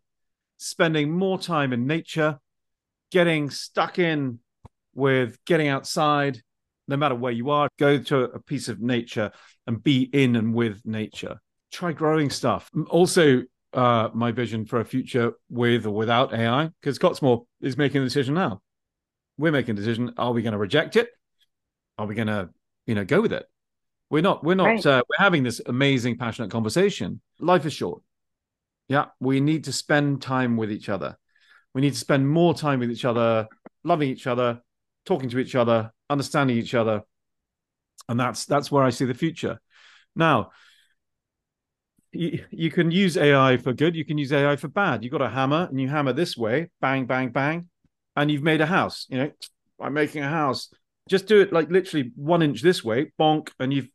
spending 0.56 1.12
more 1.12 1.38
time 1.38 1.73
in 1.73 1.86
nature 1.86 2.39
getting 3.12 3.49
stuck 3.49 3.99
in 3.99 4.39
with 4.95 5.38
getting 5.45 5.67
outside 5.67 6.41
no 6.88 6.95
matter 6.95 7.15
where 7.15 7.34
you 7.34 7.49
are 7.49 7.67
go 7.78 7.97
to 7.97 8.23
a 8.23 8.39
piece 8.39 8.69
of 8.69 8.80
nature 8.80 9.30
and 9.67 9.84
be 9.84 10.04
in 10.04 10.36
and 10.38 10.54
with 10.54 10.82
nature. 10.86 11.36
Try 11.71 11.91
growing 11.91 12.30
stuff. 12.30 12.69
Also 12.89 13.43
uh 13.73 14.10
my 14.13 14.32
vision 14.32 14.65
for 14.65 14.80
a 14.80 14.86
future 14.86 15.34
with 15.49 15.86
or 15.86 15.91
without 15.91 16.34
ai 16.34 16.69
because 16.80 16.97
cottesmore 16.99 17.45
is 17.62 17.76
making 17.76 18.02
the 18.02 18.06
decision 18.08 18.36
now. 18.36 18.62
We're 19.38 19.52
making 19.52 19.73
a 19.73 19.78
decision 19.78 20.13
are 20.17 20.32
we 20.32 20.43
going 20.43 20.54
to 20.54 20.58
reject 20.58 20.95
it 20.95 21.10
are 21.97 22.06
we 22.08 22.15
going 22.15 22.27
to 22.27 22.49
you 22.86 22.95
know 22.95 23.06
go 23.06 23.21
with 23.21 23.34
it 23.34 23.45
we're 24.10 24.21
not 24.21 24.43
we're 24.43 24.56
not 24.56 24.67
Right. 24.67 24.86
uh, 24.86 25.03
we're 25.10 25.23
having 25.23 25.43
this 25.43 25.62
amazing 25.65 26.17
passionate 26.17 26.51
conversation 26.51 27.21
life 27.39 27.65
is 27.65 27.73
short 27.73 28.01
Yeah, 28.88 29.06
we 29.19 29.39
need 29.39 29.63
to 29.65 29.71
spend 29.73 30.21
time 30.21 30.58
with 30.58 30.71
each 30.71 30.89
other. 30.89 31.17
We 31.73 31.82
need 31.82 31.93
to 31.93 31.99
spend 31.99 32.27
more 32.27 32.53
time 32.53 32.79
with 32.79 32.91
each 32.91 33.06
other, 33.06 33.47
loving 33.84 34.10
each 34.10 34.27
other, 34.27 34.62
talking 35.06 35.29
to 35.29 35.39
each 35.39 35.56
other, 35.56 35.91
understanding 36.10 36.58
each 36.58 36.75
other. 36.75 37.01
And 38.10 38.19
that's 38.19 38.45
that's 38.45 38.69
where 38.71 38.84
I 38.84 38.91
see 38.91 39.06
the 39.06 39.13
future. 39.13 39.60
Now, 40.15 40.51
you, 42.12 42.45
you 42.51 42.69
can 42.69 42.91
use 42.91 43.17
AI 43.17 43.58
for 43.58 43.73
good, 43.73 43.95
you 43.95 44.06
can 44.06 44.17
use 44.17 44.32
AI 44.32 44.56
for 44.56 44.67
bad. 44.67 45.03
You've 45.03 45.12
got 45.12 45.21
a 45.21 45.29
hammer 45.29 45.67
and 45.69 45.79
you 45.82 45.88
hammer 45.89 46.13
this 46.13 46.38
way, 46.38 46.69
bang, 46.82 47.06
bang, 47.06 47.29
bang, 47.32 47.69
and 48.15 48.29
you've 48.29 48.43
made 48.43 48.62
a 48.62 48.65
house. 48.67 49.08
You 49.10 49.17
know, 49.17 49.32
I'm 49.79 49.93
making 49.93 50.23
a 50.23 50.29
house. 50.29 50.69
Just 51.10 51.28
do 51.28 51.42
it 51.42 51.52
like 51.52 51.70
literally 51.70 52.12
one 52.16 52.42
inch 52.42 52.62
this 52.62 52.84
way, 52.84 53.12
bonk, 53.20 53.50
and 53.60 53.74
you've 53.74 53.89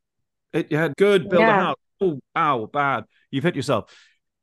it, 0.53 0.71
you 0.71 0.77
had 0.77 0.95
good, 0.97 1.29
build 1.29 1.43
yeah. 1.43 1.57
a 1.57 1.61
house. 1.61 1.77
Oh, 2.01 2.21
ow, 2.37 2.67
bad. 2.67 3.05
You've 3.31 3.45
hit 3.45 3.57
yourself. 3.57 3.93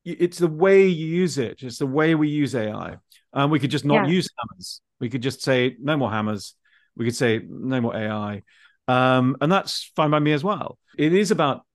It's 0.04 0.38
the 0.38 0.48
way 0.48 0.88
you 0.88 1.08
use 1.08 1.38
it. 1.38 1.64
It's 1.64 1.80
the 1.80 1.88
way 1.88 2.14
we 2.16 2.30
use 2.30 2.54
AI. 2.54 2.98
And 3.34 3.44
um, 3.44 3.50
we 3.50 3.60
could 3.60 3.72
just 3.72 3.86
not 3.86 4.08
yeah. 4.08 4.14
use 4.14 4.30
hammers. 4.38 4.82
We 5.00 5.10
could 5.10 5.22
just 5.22 5.42
say 5.42 5.76
no 5.80 5.98
more 5.98 6.12
hammers. 6.12 6.56
We 6.96 7.06
could 7.06 7.16
say 7.16 7.42
no 7.48 7.82
more 7.82 7.96
AI. 7.96 8.44
Um, 8.88 9.36
and 9.42 9.52
that's 9.52 9.92
fine 9.96 10.12
by 10.12 10.20
me 10.20 10.34
as 10.34 10.44
well. 10.44 10.78
It 10.98 11.14
is 11.14 11.32
about 11.32 11.66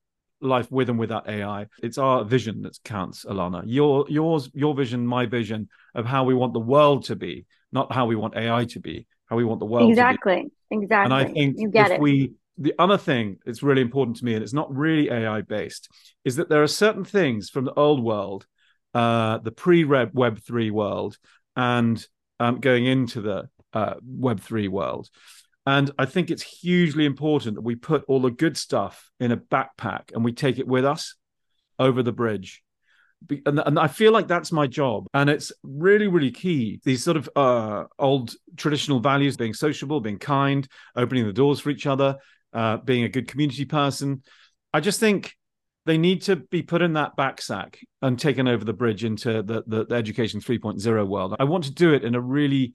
life 0.40 0.70
with 0.70 0.88
and 0.88 0.98
without 0.98 1.28
AI. 1.28 1.66
It's 1.82 1.98
our 1.98 2.24
vision 2.24 2.62
that 2.62 2.78
counts, 2.84 3.24
Alana. 3.24 3.64
Your 3.66 4.06
yours, 4.08 4.48
your 4.54 4.74
vision, 4.74 5.06
my 5.06 5.26
vision 5.26 5.68
of 5.94 6.06
how 6.06 6.24
we 6.24 6.34
want 6.34 6.54
the 6.54 6.60
world 6.60 7.04
to 7.06 7.16
be, 7.16 7.46
not 7.72 7.92
how 7.92 8.06
we 8.06 8.16
want 8.16 8.36
AI 8.36 8.64
to 8.66 8.80
be, 8.80 9.06
how 9.30 9.36
we 9.36 9.44
want 9.44 9.60
the 9.60 9.66
world 9.66 9.88
exactly. 9.88 10.50
Exactly. 10.70 11.04
And 11.04 11.14
I 11.14 11.32
think 11.32 11.56
you 11.58 11.70
get 11.70 11.86
if 11.86 11.92
it. 11.92 12.00
we 12.00 12.32
the 12.58 12.74
other 12.78 12.98
thing 12.98 13.38
that's 13.46 13.62
really 13.62 13.80
important 13.80 14.18
to 14.18 14.24
me, 14.24 14.34
and 14.34 14.42
it's 14.42 14.52
not 14.52 14.74
really 14.74 15.08
AI 15.08 15.40
based, 15.40 15.88
is 16.24 16.36
that 16.36 16.50
there 16.50 16.62
are 16.62 16.68
certain 16.68 17.04
things 17.04 17.48
from 17.48 17.64
the 17.64 17.72
old 17.72 18.02
world, 18.04 18.46
uh, 18.92 19.38
the 19.38 19.50
pre 19.50 19.84
Web 19.84 20.40
three 20.40 20.70
world, 20.70 21.16
and 21.56 22.04
um, 22.38 22.60
going 22.60 22.84
into 22.84 23.22
the 23.22 23.48
uh, 23.72 23.94
Web 24.04 24.40
three 24.40 24.68
world. 24.68 25.08
And 25.66 25.90
I 25.98 26.06
think 26.06 26.30
it's 26.30 26.42
hugely 26.42 27.04
important 27.04 27.54
that 27.54 27.62
we 27.62 27.76
put 27.76 28.04
all 28.08 28.20
the 28.20 28.30
good 28.30 28.56
stuff 28.56 29.10
in 29.20 29.30
a 29.30 29.36
backpack 29.36 30.12
and 30.12 30.24
we 30.24 30.32
take 30.32 30.58
it 30.58 30.66
with 30.66 30.84
us 30.84 31.14
over 31.78 32.02
the 32.02 32.12
bridge. 32.12 32.62
And, 33.46 33.60
and 33.60 33.78
I 33.78 33.86
feel 33.86 34.12
like 34.12 34.28
that's 34.28 34.50
my 34.50 34.66
job. 34.66 35.06
And 35.12 35.28
it's 35.28 35.52
really, 35.62 36.08
really 36.08 36.30
key. 36.30 36.80
These 36.84 37.04
sort 37.04 37.16
of 37.16 37.28
uh, 37.36 37.84
old 37.98 38.34
traditional 38.56 39.00
values 39.00 39.36
being 39.36 39.54
sociable, 39.54 40.00
being 40.00 40.18
kind, 40.18 40.66
opening 40.96 41.26
the 41.26 41.32
doors 41.32 41.60
for 41.60 41.70
each 41.70 41.86
other, 41.86 42.16
uh, 42.52 42.78
being 42.78 43.04
a 43.04 43.08
good 43.08 43.28
community 43.28 43.64
person. 43.64 44.22
I 44.72 44.80
just 44.80 45.00
think 45.00 45.36
they 45.86 45.98
need 45.98 46.22
to 46.22 46.36
be 46.36 46.62
put 46.62 46.82
in 46.82 46.94
that 46.94 47.16
backsack 47.16 47.76
and 48.02 48.18
taken 48.18 48.48
over 48.48 48.64
the 48.64 48.72
bridge 48.72 49.04
into 49.04 49.42
the, 49.42 49.64
the, 49.66 49.86
the 49.86 49.94
education 49.94 50.40
3.0 50.40 51.08
world. 51.08 51.36
I 51.38 51.44
want 51.44 51.64
to 51.64 51.72
do 51.72 51.92
it 51.94 52.04
in 52.04 52.14
a 52.14 52.20
really 52.20 52.74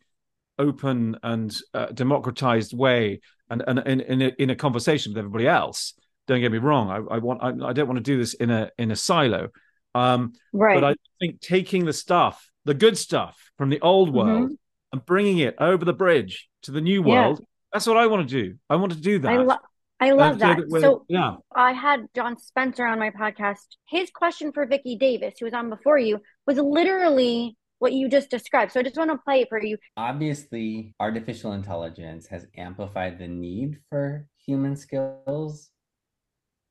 open 0.58 1.17
and 1.23 1.55
uh, 1.73 1.88
democratized 1.88 2.75
way 2.75 3.19
and, 3.49 3.63
and 3.67 3.79
in, 3.79 4.01
in, 4.01 4.21
a, 4.21 4.31
in 4.39 4.49
a 4.49 4.55
conversation 4.55 5.12
with 5.12 5.17
everybody 5.17 5.47
else. 5.47 5.93
Don't 6.27 6.41
get 6.41 6.51
me 6.51 6.58
wrong. 6.58 6.89
I, 6.89 7.15
I 7.15 7.17
want 7.19 7.43
I, 7.43 7.67
I, 7.67 7.73
don't 7.73 7.88
want 7.88 7.97
to 7.97 8.03
do 8.03 8.17
this 8.17 8.34
in 8.34 8.49
a 8.49 8.71
in 8.79 8.89
a 8.89 8.95
silo. 8.95 9.49
Um, 9.95 10.34
right. 10.53 10.79
But 10.79 10.84
I 10.84 10.95
think 11.19 11.39
taking 11.39 11.86
the 11.86 11.93
stuff, 11.93 12.51
the 12.65 12.73
good 12.73 12.97
stuff 12.97 13.49
from 13.58 13.69
the 13.69 13.79
old 13.81 14.10
mm-hmm. 14.10 14.17
world, 14.17 14.43
mm-hmm. 14.43 14.53
and 14.91 15.05
bringing 15.05 15.39
it 15.39 15.55
over 15.60 15.86
the 15.86 15.93
bridge 15.93 16.49
to 16.63 16.71
the 16.71 16.81
new 16.81 17.01
world. 17.01 17.39
Yeah. 17.39 17.45
That's 17.73 17.88
what 17.88 17.97
I 17.97 18.08
want 18.08 18.27
to 18.29 18.43
do. 18.43 18.55
I 18.69 18.75
want 18.75 18.91
to 18.91 18.99
do 18.99 19.19
that. 19.19 19.31
I, 19.31 19.38
lo- 19.38 19.55
I 19.99 20.12
love 20.12 20.39
that. 20.39 20.58
that 20.58 20.81
so 20.81 21.05
yeah, 21.08 21.36
I 21.55 21.71
had 21.71 22.08
John 22.13 22.38
Spencer 22.38 22.86
on 22.86 22.99
my 22.99 23.10
podcast. 23.10 23.65
His 23.89 24.12
question 24.12 24.51
for 24.51 24.65
Vicki 24.65 24.97
Davis, 24.97 25.36
who 25.39 25.45
was 25.45 25.53
on 25.53 25.69
before 25.69 25.97
you, 25.97 26.19
was 26.45 26.58
literally 26.58 27.58
what 27.79 27.93
you 27.93 28.10
just 28.10 28.29
described. 28.29 28.71
So 28.71 28.79
I 28.79 28.84
just 28.84 28.97
want 28.97 29.12
to 29.12 29.17
play 29.17 29.41
it 29.41 29.49
for 29.49 29.63
you. 29.63 29.77
Obviously, 29.95 30.93
artificial 30.99 31.53
intelligence 31.53 32.27
has 32.27 32.45
amplified 32.58 33.19
the 33.19 33.27
need 33.27 33.79
for 33.89 34.27
human 34.45 34.75
skills. 34.75 35.69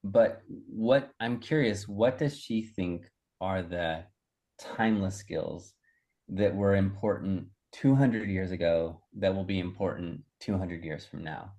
But 0.03 0.43
what 0.69 1.11
I'm 1.19 1.39
curious, 1.39 1.89
what 1.89 2.19
does 2.19 2.39
she 2.39 2.63
think 2.63 3.07
are 3.41 3.63
the 3.63 4.05
timeless 4.59 5.17
skills 5.17 5.75
that 6.29 6.55
were 6.55 6.75
important 6.75 7.47
200 7.73 8.29
years 8.29 8.51
ago 8.51 9.01
that 9.19 9.35
will 9.35 9.45
be 9.45 9.59
important 9.59 10.23
200 10.41 10.85
years 10.85 11.05
from 11.05 11.25
now? 11.25 11.53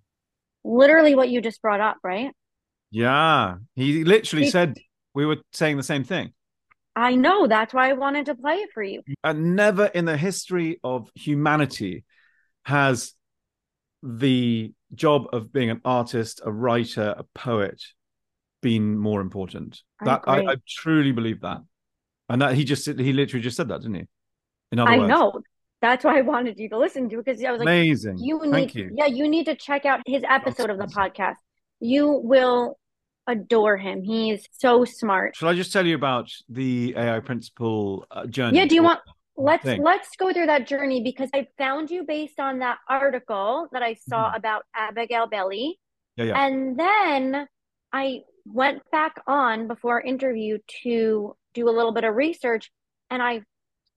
Literally 0.63 1.15
what 1.15 1.29
you 1.29 1.41
just 1.41 1.61
brought 1.61 1.81
up, 1.81 1.97
right? 2.03 2.31
Yeah. 2.91 3.55
He 3.75 4.03
literally 4.03 4.45
he, 4.45 4.51
said 4.51 4.77
we 5.13 5.25
were 5.25 5.37
saying 5.53 5.77
the 5.77 5.83
same 5.83 6.03
thing. 6.03 6.33
I 6.95 7.15
know. 7.15 7.47
That's 7.47 7.73
why 7.73 7.89
I 7.89 7.93
wanted 7.93 8.27
to 8.27 8.35
play 8.35 8.55
it 8.55 8.69
for 8.73 8.81
you. 8.81 9.01
And 9.23 9.55
never 9.55 9.85
in 9.85 10.05
the 10.05 10.17
history 10.17 10.79
of 10.83 11.09
humanity 11.13 12.05
has 12.63 13.13
the 14.01 14.73
job 14.93 15.27
of 15.33 15.51
being 15.51 15.69
an 15.69 15.81
artist, 15.83 16.41
a 16.45 16.51
writer, 16.51 17.13
a 17.17 17.23
poet 17.35 17.81
been 18.65 18.97
more 18.97 19.21
important. 19.21 19.83
I 20.01 20.05
that 20.05 20.21
I, 20.25 20.39
I, 20.39 20.55
truly 20.67 21.11
believe 21.11 21.41
that. 21.41 21.59
And 22.29 22.41
that 22.41 22.55
he 22.55 22.63
just 22.63 22.87
he 22.87 23.13
literally 23.13 23.43
just 23.43 23.57
said 23.57 23.67
that, 23.67 23.81
didn't 23.81 23.95
he? 23.95 24.07
In 24.71 24.79
other 24.79 24.91
I 24.91 24.97
words. 24.97 25.09
know. 25.09 25.41
That's 25.81 26.03
why 26.03 26.17
I 26.17 26.21
wanted 26.21 26.57
you 26.57 26.67
to 26.69 26.79
listen 26.79 27.07
to 27.09 27.17
because 27.17 27.43
I 27.43 27.51
was 27.51 27.59
like, 27.59 27.67
amazing. 27.67 28.17
You 28.17 28.41
need, 28.41 28.51
Thank 28.51 28.75
you. 28.75 28.89
yeah, 28.95 29.05
you 29.05 29.29
need 29.29 29.45
to 29.45 29.55
check 29.55 29.85
out 29.85 29.99
his 30.07 30.23
episode 30.27 30.69
That's 30.69 30.81
of 30.81 30.89
the 30.89 30.95
podcast. 30.99 31.35
You 31.79 32.07
will 32.23 32.79
adore 33.27 33.77
him. 33.77 34.01
He's 34.01 34.47
so 34.51 34.83
smart. 34.83 35.35
Shall 35.35 35.49
I 35.49 35.53
just 35.53 35.71
tell 35.71 35.85
you 35.85 35.93
about 35.93 36.31
the 36.49 36.95
AI 36.97 37.19
principal 37.19 38.07
uh, 38.09 38.25
journey? 38.25 38.57
Yeah. 38.57 38.65
Do 38.65 38.73
you 38.73 38.81
want? 38.81 38.99
Let's 39.37 39.63
thing? 39.63 39.83
let's 39.83 40.09
go 40.17 40.33
through 40.33 40.47
that 40.47 40.65
journey 40.65 41.03
because 41.03 41.29
I 41.35 41.45
found 41.59 41.91
you 41.91 42.03
based 42.03 42.39
on 42.39 42.59
that 42.59 42.77
article 42.89 43.67
that 43.73 43.83
I 43.83 43.93
saw 43.93 44.29
mm-hmm. 44.29 44.37
about 44.37 44.63
Abigail 44.73 45.27
Baily. 45.27 45.73
Yeah, 46.15 46.25
yeah. 46.25 46.45
And 46.45 46.79
then 46.79 47.47
I 47.93 48.21
went 48.45 48.81
back 48.91 49.21
on 49.27 49.67
before 49.67 50.01
interview 50.01 50.59
to 50.83 51.35
do 51.53 51.69
a 51.69 51.71
little 51.71 51.91
bit 51.91 52.03
of 52.03 52.15
research, 52.15 52.71
and 53.09 53.21
I 53.21 53.41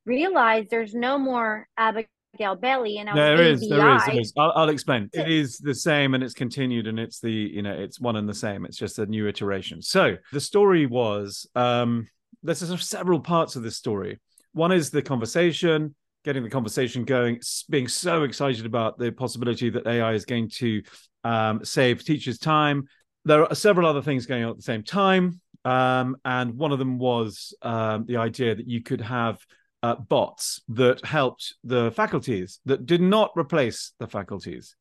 realized 0.07 0.71
there's 0.71 0.95
no 0.95 1.19
more 1.19 1.67
Abigail 1.77 2.09
Gail 2.37 2.57
Baily 2.57 2.99
and 2.99 3.09
I 3.09 3.15
there 3.15 3.43
is, 3.43 3.69
there 3.69 3.97
is, 3.97 4.03
there 4.07 4.21
is. 4.21 4.33
I'll, 4.37 4.53
I'll 4.55 4.69
explain. 4.69 5.09
It 5.13 5.31
is 5.31 5.59
the 5.59 5.75
same 5.75 6.15
and 6.15 6.23
it's 6.23 6.35
continued 6.35 6.87
and 6.87 6.99
it's 6.99 7.21
the, 7.21 7.33
you 7.33 7.63
know, 7.63 7.73
it's 7.73 8.01
one 8.01 8.17
and 8.17 8.29
the 8.29 8.35
same. 8.35 8.65
It's 8.65 8.77
just 8.77 8.99
a 8.99 9.07
new 9.07 9.27
iteration. 9.27 9.81
So 9.83 10.17
the 10.33 10.41
story 10.41 10.87
was, 10.87 11.49
um, 11.55 12.07
there's 12.43 12.87
several 12.87 13.21
parts 13.21 13.57
of 13.57 13.63
this 13.63 13.77
story. 13.77 14.21
One 14.53 14.73
is 14.73 14.91
the 14.91 15.03
conversation, 15.03 15.95
getting 16.25 16.43
the 16.43 16.51
conversation 16.51 17.05
going, 17.05 17.41
being 17.71 17.89
so 17.89 18.23
excited 18.23 18.67
about 18.67 18.99
the 18.99 19.11
possibility 19.11 19.71
that 19.71 19.87
AI 19.87 20.13
is 20.13 20.25
going 20.25 20.51
to 20.57 20.83
um, 21.25 21.65
save 21.65 22.05
teachers 22.05 22.39
time. 22.39 22.85
There 23.29 23.45
are 23.45 23.55
several 23.55 23.87
other 23.87 24.01
things 24.01 24.25
going 24.25 24.43
on 24.43 24.51
at 24.51 24.57
the 24.57 24.63
same 24.63 24.83
time. 24.83 25.41
Um, 25.65 26.17
and 26.25 26.55
one 26.55 26.73
of 26.73 26.79
them 26.79 26.99
was 26.99 27.55
um, 27.61 28.07
the 28.07 28.17
idea 28.17 28.55
that 28.55 28.67
you 28.67 28.83
could 28.83 29.03
have 29.03 29.39
uh, 29.83 29.97
bots 29.97 30.63
that 30.69 31.05
helped 31.05 31.55
the 31.63 31.91
faculties 31.91 32.61
that 32.65 32.87
did 32.87 33.03
not 33.03 33.31
replace 33.37 33.93
the 33.99 34.07
faculties 34.07 34.75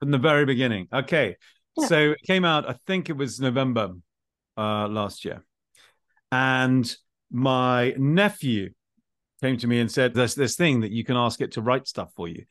from 0.00 0.10
the 0.10 0.18
very 0.18 0.44
beginning. 0.44 0.88
Okay. 0.92 1.36
Yeah. 1.76 1.86
So 1.86 2.10
it 2.10 2.22
came 2.26 2.44
out, 2.44 2.68
I 2.68 2.74
think 2.86 3.10
it 3.10 3.16
was 3.16 3.38
November 3.38 3.92
uh, 4.58 4.88
last 4.88 5.24
year. 5.24 5.44
And 6.32 6.92
my 7.30 7.94
nephew 7.96 8.70
came 9.40 9.56
to 9.58 9.68
me 9.68 9.78
and 9.78 9.90
said, 9.90 10.14
There's 10.14 10.34
this 10.34 10.56
thing 10.56 10.80
that 10.80 10.90
you 10.90 11.04
can 11.04 11.16
ask 11.16 11.40
it 11.40 11.52
to 11.52 11.62
write 11.62 11.86
stuff 11.86 12.10
for 12.16 12.26
you. 12.26 12.44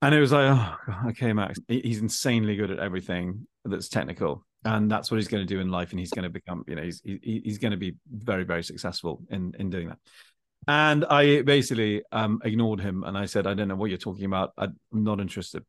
And 0.00 0.14
it 0.14 0.20
was 0.20 0.32
like, 0.32 0.50
oh, 0.50 1.08
okay, 1.08 1.32
Max, 1.32 1.58
he's 1.66 2.00
insanely 2.00 2.54
good 2.56 2.70
at 2.70 2.78
everything 2.78 3.46
that's 3.64 3.88
technical. 3.88 4.44
And 4.64 4.90
that's 4.90 5.10
what 5.10 5.16
he's 5.16 5.28
going 5.28 5.46
to 5.46 5.54
do 5.54 5.60
in 5.60 5.70
life. 5.70 5.90
And 5.90 5.98
he's 5.98 6.10
going 6.10 6.24
to 6.24 6.30
become, 6.30 6.64
you 6.68 6.76
know, 6.76 6.82
he's, 6.82 7.00
he, 7.04 7.42
he's 7.44 7.58
going 7.58 7.72
to 7.72 7.76
be 7.76 7.96
very, 8.08 8.44
very 8.44 8.62
successful 8.62 9.22
in, 9.30 9.54
in 9.58 9.70
doing 9.70 9.88
that. 9.88 9.98
And 10.66 11.04
I 11.04 11.42
basically 11.42 12.02
um, 12.12 12.40
ignored 12.44 12.80
him 12.80 13.02
and 13.04 13.16
I 13.16 13.26
said, 13.26 13.46
I 13.46 13.54
don't 13.54 13.68
know 13.68 13.76
what 13.76 13.90
you're 13.90 13.98
talking 13.98 14.24
about. 14.24 14.52
I'm 14.58 14.76
not 14.92 15.20
interested. 15.20 15.64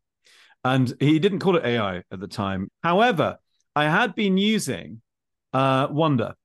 And 0.64 0.94
he 1.00 1.20
didn't 1.20 1.40
call 1.40 1.56
it 1.56 1.66
AI 1.66 2.04
at 2.12 2.20
the 2.20 2.28
time. 2.28 2.70
However, 2.84 3.38
I 3.76 3.86
had 3.86 4.14
been 4.14 4.38
using 4.38 5.02
uh, 5.54 5.88
Wonder. 5.90 6.36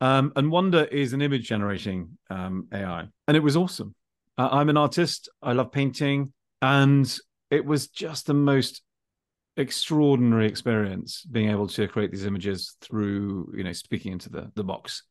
Um, 0.00 0.32
and 0.36 0.50
Wonder 0.50 0.84
is 0.84 1.12
an 1.12 1.22
image 1.22 1.48
generating 1.48 2.18
um, 2.28 2.68
AI. 2.72 3.06
And 3.26 3.36
it 3.36 3.42
was 3.42 3.56
awesome. 3.56 3.94
Uh, 4.36 4.48
I'm 4.52 4.68
an 4.68 4.76
artist. 4.76 5.28
I 5.42 5.52
love 5.52 5.72
painting. 5.72 6.32
And 6.64 7.14
it 7.50 7.66
was 7.66 7.88
just 7.88 8.26
the 8.26 8.32
most 8.32 8.80
extraordinary 9.58 10.46
experience 10.46 11.22
being 11.30 11.50
able 11.50 11.68
to 11.68 11.86
create 11.88 12.10
these 12.10 12.24
images 12.24 12.74
through, 12.80 13.52
you 13.54 13.64
know, 13.64 13.72
speaking 13.72 14.12
into 14.12 14.30
the, 14.30 14.50
the 14.54 14.64
box. 14.64 15.02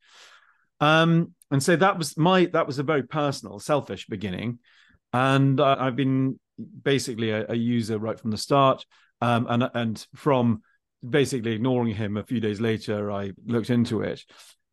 Um, 0.79 1.35
and 1.51 1.61
so 1.61 1.75
that 1.75 1.99
was 1.99 2.17
my 2.17 2.45
that 2.53 2.65
was 2.65 2.79
a 2.79 2.83
very 2.83 3.03
personal, 3.03 3.59
selfish 3.59 4.07
beginning, 4.07 4.57
and 5.13 5.59
uh, 5.59 5.75
I've 5.79 5.95
been 5.95 6.39
basically 6.81 7.29
a, 7.29 7.45
a, 7.49 7.55
user 7.55 7.99
right 7.99 8.19
from 8.19 8.31
the 8.31 8.37
start. 8.37 8.83
Um, 9.21 9.45
and 9.47 9.69
and 9.75 10.07
from 10.15 10.63
basically 11.07 11.51
ignoring 11.51 11.93
him 11.93 12.17
a 12.17 12.23
few 12.23 12.39
days 12.39 12.59
later, 12.59 13.11
I 13.11 13.33
looked 13.45 13.69
into 13.69 14.01
it. 14.01 14.23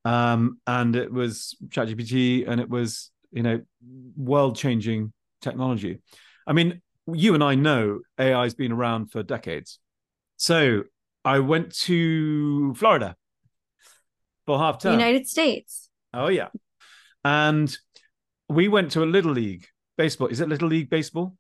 um, 0.06 0.58
and 0.66 0.96
it 0.96 1.12
was 1.12 1.54
ChatGPT, 1.68 2.48
and 2.48 2.58
it 2.58 2.70
was 2.70 3.10
you 3.32 3.42
know 3.42 3.60
world 4.16 4.56
changing 4.56 5.12
technology. 5.42 6.00
I 6.50 6.52
mean, 6.52 6.82
you 7.06 7.34
and 7.34 7.44
I 7.44 7.54
know 7.54 8.00
AI 8.18 8.42
has 8.42 8.54
been 8.54 8.72
around 8.72 9.12
for 9.12 9.22
decades. 9.22 9.78
So 10.36 10.82
I 11.24 11.38
went 11.38 11.72
to 11.82 12.74
Florida 12.74 13.14
for 14.46 14.58
half 14.58 14.80
term. 14.80 14.94
United 14.98 15.28
States. 15.28 15.88
Oh 16.12 16.26
yeah, 16.26 16.48
and 17.24 17.74
we 18.48 18.66
went 18.66 18.90
to 18.92 19.04
a 19.04 19.06
little 19.06 19.30
league 19.30 19.64
baseball. 19.96 20.26
Is 20.26 20.40
it 20.40 20.48
little 20.48 20.66
league 20.66 20.90
baseball? 20.90 21.36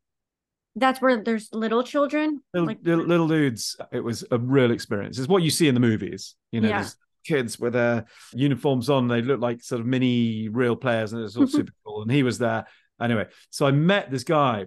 That's 0.76 1.02
where 1.02 1.24
there's 1.24 1.48
little 1.52 1.82
children, 1.82 2.40
Little, 2.54 2.68
like 2.68 2.78
little, 2.84 3.26
dudes. 3.26 3.76
It 3.90 4.04
was 4.04 4.24
a 4.30 4.38
real 4.38 4.70
experience. 4.70 5.18
It's 5.18 5.26
what 5.26 5.42
you 5.42 5.50
see 5.50 5.66
in 5.66 5.74
the 5.74 5.80
movies. 5.80 6.36
You 6.52 6.60
know, 6.60 6.68
Yeah. 6.68 6.86
kids 7.26 7.58
with 7.58 7.72
their 7.72 8.04
uniforms 8.32 8.88
on. 8.88 9.08
They 9.08 9.22
look 9.22 9.40
like 9.40 9.64
sort 9.64 9.80
of 9.80 9.88
mini 9.88 10.48
real 10.48 10.76
players, 10.76 11.12
and 11.12 11.24
it's 11.24 11.36
all 11.36 11.46
mm-hmm. 11.46 11.56
super 11.56 11.72
cool. 11.84 12.02
And 12.02 12.12
he 12.12 12.22
was 12.22 12.38
there 12.38 12.66
anyway. 13.00 13.26
So 13.50 13.66
I 13.66 13.72
met 13.72 14.12
this 14.12 14.22
guy 14.22 14.66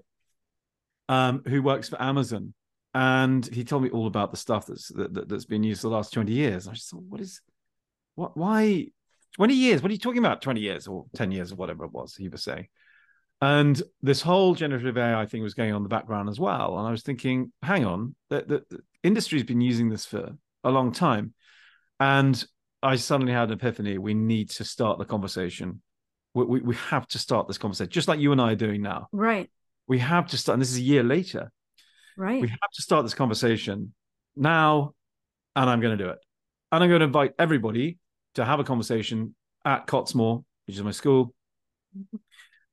um, 1.09 1.43
who 1.47 1.61
works 1.61 1.89
for 1.89 2.01
Amazon, 2.01 2.53
and 2.93 3.45
he 3.47 3.63
told 3.63 3.83
me 3.83 3.89
all 3.89 4.07
about 4.07 4.31
the 4.31 4.37
stuff 4.37 4.65
that's 4.67 4.87
that, 4.89 5.13
that- 5.13 5.29
that's 5.29 5.45
been 5.45 5.63
used 5.63 5.81
the 5.81 5.89
last 5.89 6.13
twenty 6.13 6.33
years. 6.33 6.67
I 6.67 6.73
just 6.73 6.89
thought, 6.91 7.03
what 7.03 7.21
is, 7.21 7.41
what, 8.15 8.37
why, 8.37 8.87
twenty 9.35 9.55
years? 9.55 9.81
What 9.81 9.89
are 9.89 9.93
you 9.93 9.99
talking 9.99 10.19
about? 10.19 10.41
Twenty 10.41 10.61
years 10.61 10.87
or 10.87 11.05
ten 11.15 11.31
years 11.31 11.51
or 11.51 11.55
whatever 11.55 11.85
it 11.85 11.91
was 11.91 12.15
he 12.15 12.29
was 12.29 12.43
saying. 12.43 12.67
And 13.41 13.81
this 14.01 14.21
whole 14.21 14.55
generative 14.55 14.97
AI 14.97 15.25
thing 15.25 15.43
was 15.43 15.53
going 15.53 15.71
on 15.71 15.77
in 15.77 15.83
the 15.83 15.89
background 15.89 16.29
as 16.29 16.39
well. 16.39 16.77
And 16.77 16.87
I 16.87 16.91
was 16.91 17.03
thinking, 17.03 17.51
hang 17.61 17.83
on, 17.83 18.15
the, 18.29 18.37
the, 18.47 18.63
the 18.69 18.79
industry's 19.03 19.43
been 19.43 19.59
using 19.59 19.89
this 19.89 20.05
for 20.05 20.31
a 20.63 20.71
long 20.71 20.93
time. 20.93 21.33
And 21.99 22.41
I 22.81 22.95
suddenly 22.95 23.33
had 23.33 23.49
an 23.49 23.55
epiphany. 23.55 23.97
We 23.97 24.13
need 24.13 24.49
to 24.51 24.63
start 24.63 24.97
the 24.97 25.03
conversation. 25.03 25.81
We, 26.33 26.45
we, 26.45 26.59
we 26.61 26.75
have 26.75 27.05
to 27.09 27.19
start 27.19 27.47
this 27.47 27.57
conversation, 27.57 27.91
just 27.91 28.07
like 28.07 28.21
you 28.21 28.31
and 28.31 28.39
I 28.39 28.53
are 28.53 28.55
doing 28.55 28.81
now. 28.81 29.09
right, 29.11 29.49
We 29.87 29.99
have 29.99 30.27
to 30.27 30.37
start, 30.37 30.53
and 30.53 30.61
this 30.61 30.71
is 30.71 30.77
a 30.77 30.81
year 30.81 31.03
later. 31.03 31.51
right. 32.17 32.41
We 32.41 32.47
have 32.47 32.71
to 32.73 32.81
start 32.81 33.05
this 33.05 33.13
conversation 33.13 33.93
now, 34.35 34.93
and 35.55 35.69
I'm 35.69 35.81
going 35.81 35.97
to 35.97 36.03
do 36.03 36.09
it. 36.09 36.19
And 36.71 36.83
I'm 36.83 36.89
going 36.89 37.01
to 37.01 37.05
invite 37.05 37.33
everybody 37.37 37.97
to 38.35 38.45
have 38.45 38.59
a 38.59 38.63
conversation 38.63 39.35
at 39.65 39.87
Cottesmore, 39.87 40.43
which 40.65 40.75
is 40.75 40.83
my 40.83 40.91
school. 40.91 41.33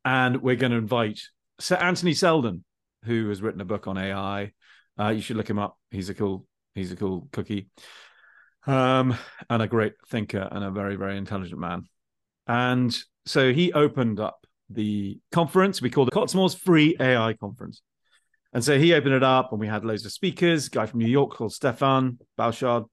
And 0.05 0.41
we're 0.43 0.57
going 0.57 0.73
to 0.73 0.79
invite 0.79 1.21
Sir 1.59 1.77
Anthony 1.77 2.15
Seldon, 2.15 2.65
who 3.05 3.29
has 3.29 3.43
written 3.43 3.61
a 3.61 3.67
book 3.67 3.87
on 3.87 3.99
AI. 3.99 4.53
Uh, 4.99 5.09
you 5.09 5.21
should 5.21 5.37
look 5.37 5.51
him 5.51 5.59
up. 5.59 5.79
He's 5.91 6.09
a 6.09 6.15
cool, 6.15 6.47
he's 6.75 6.93
a 6.93 6.97
cool 6.97 7.29
cookie, 7.33 7.69
um, 8.67 9.17
and 9.49 9.63
a 9.63 9.67
great 9.67 9.95
thinker 10.09 10.49
and 10.51 10.65
a 10.65 10.71
very, 10.71 10.97
very 10.97 11.17
intelligent 11.19 11.61
man. 11.61 11.85
And 12.47 12.97
so 13.27 13.53
he 13.53 13.73
opened 13.73 14.21
up 14.21 14.40
the 14.71 15.19
conference. 15.33 15.83
We 15.83 15.91
called 15.91 16.09
the 16.09 16.13
Cottesmore's 16.13 16.55
Free 16.55 16.97
AI 17.01 17.35
Conference. 17.35 17.83
And 18.53 18.65
so 18.65 18.79
he 18.79 18.95
opened 18.95 19.15
it 19.15 19.23
up, 19.23 19.53
and 19.53 19.61
we 19.61 19.69
had 19.69 19.85
loads 19.85 20.05
of 20.05 20.13
speakers. 20.13 20.69
Guy 20.69 20.87
from 20.87 21.01
New 21.01 21.09
York 21.09 21.33
called 21.33 21.53
Stefan 21.53 22.19
Bauschard. 22.39 22.87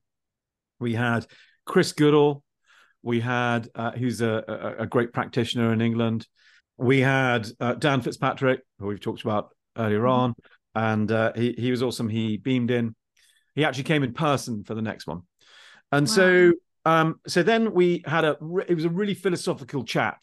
We 0.80 0.94
had 0.94 1.26
Chris 1.66 1.94
Goodall. 1.94 2.44
We 3.02 3.20
had 3.22 3.70
uh, 3.74 3.92
who's 3.92 4.22
a, 4.22 4.44
a, 4.48 4.84
a 4.84 4.88
great 4.88 5.14
practitioner 5.14 5.74
in 5.74 5.82
England. 5.82 6.28
We 6.78 7.00
had 7.00 7.48
uh, 7.60 7.74
Dan 7.74 8.02
Fitzpatrick, 8.02 8.62
who 8.80 8.88
we've 8.88 9.00
talked 9.00 9.24
about 9.24 9.50
earlier 9.76 10.06
on, 10.06 10.36
and 10.76 11.12
uh, 11.12 11.34
he 11.34 11.54
he 11.58 11.72
was 11.72 11.82
awesome. 11.82 12.10
He 12.10 12.38
beamed 12.38 12.70
in. 12.70 12.96
He 13.56 13.66
actually 13.66 13.86
came 13.86 14.04
in 14.04 14.14
person 14.14 14.64
for 14.64 14.76
the 14.76 14.82
next 14.84 15.08
one, 15.08 15.22
and 15.92 16.08
so 16.08 16.54
um, 16.86 17.20
so 17.28 17.44
then 17.44 17.74
we 17.74 18.04
had 18.06 18.24
a. 18.24 18.38
It 18.68 18.76
was 18.76 18.86
a 18.86 18.90
really 18.90 19.14
philosophical 19.14 19.84
chat. 19.84 20.22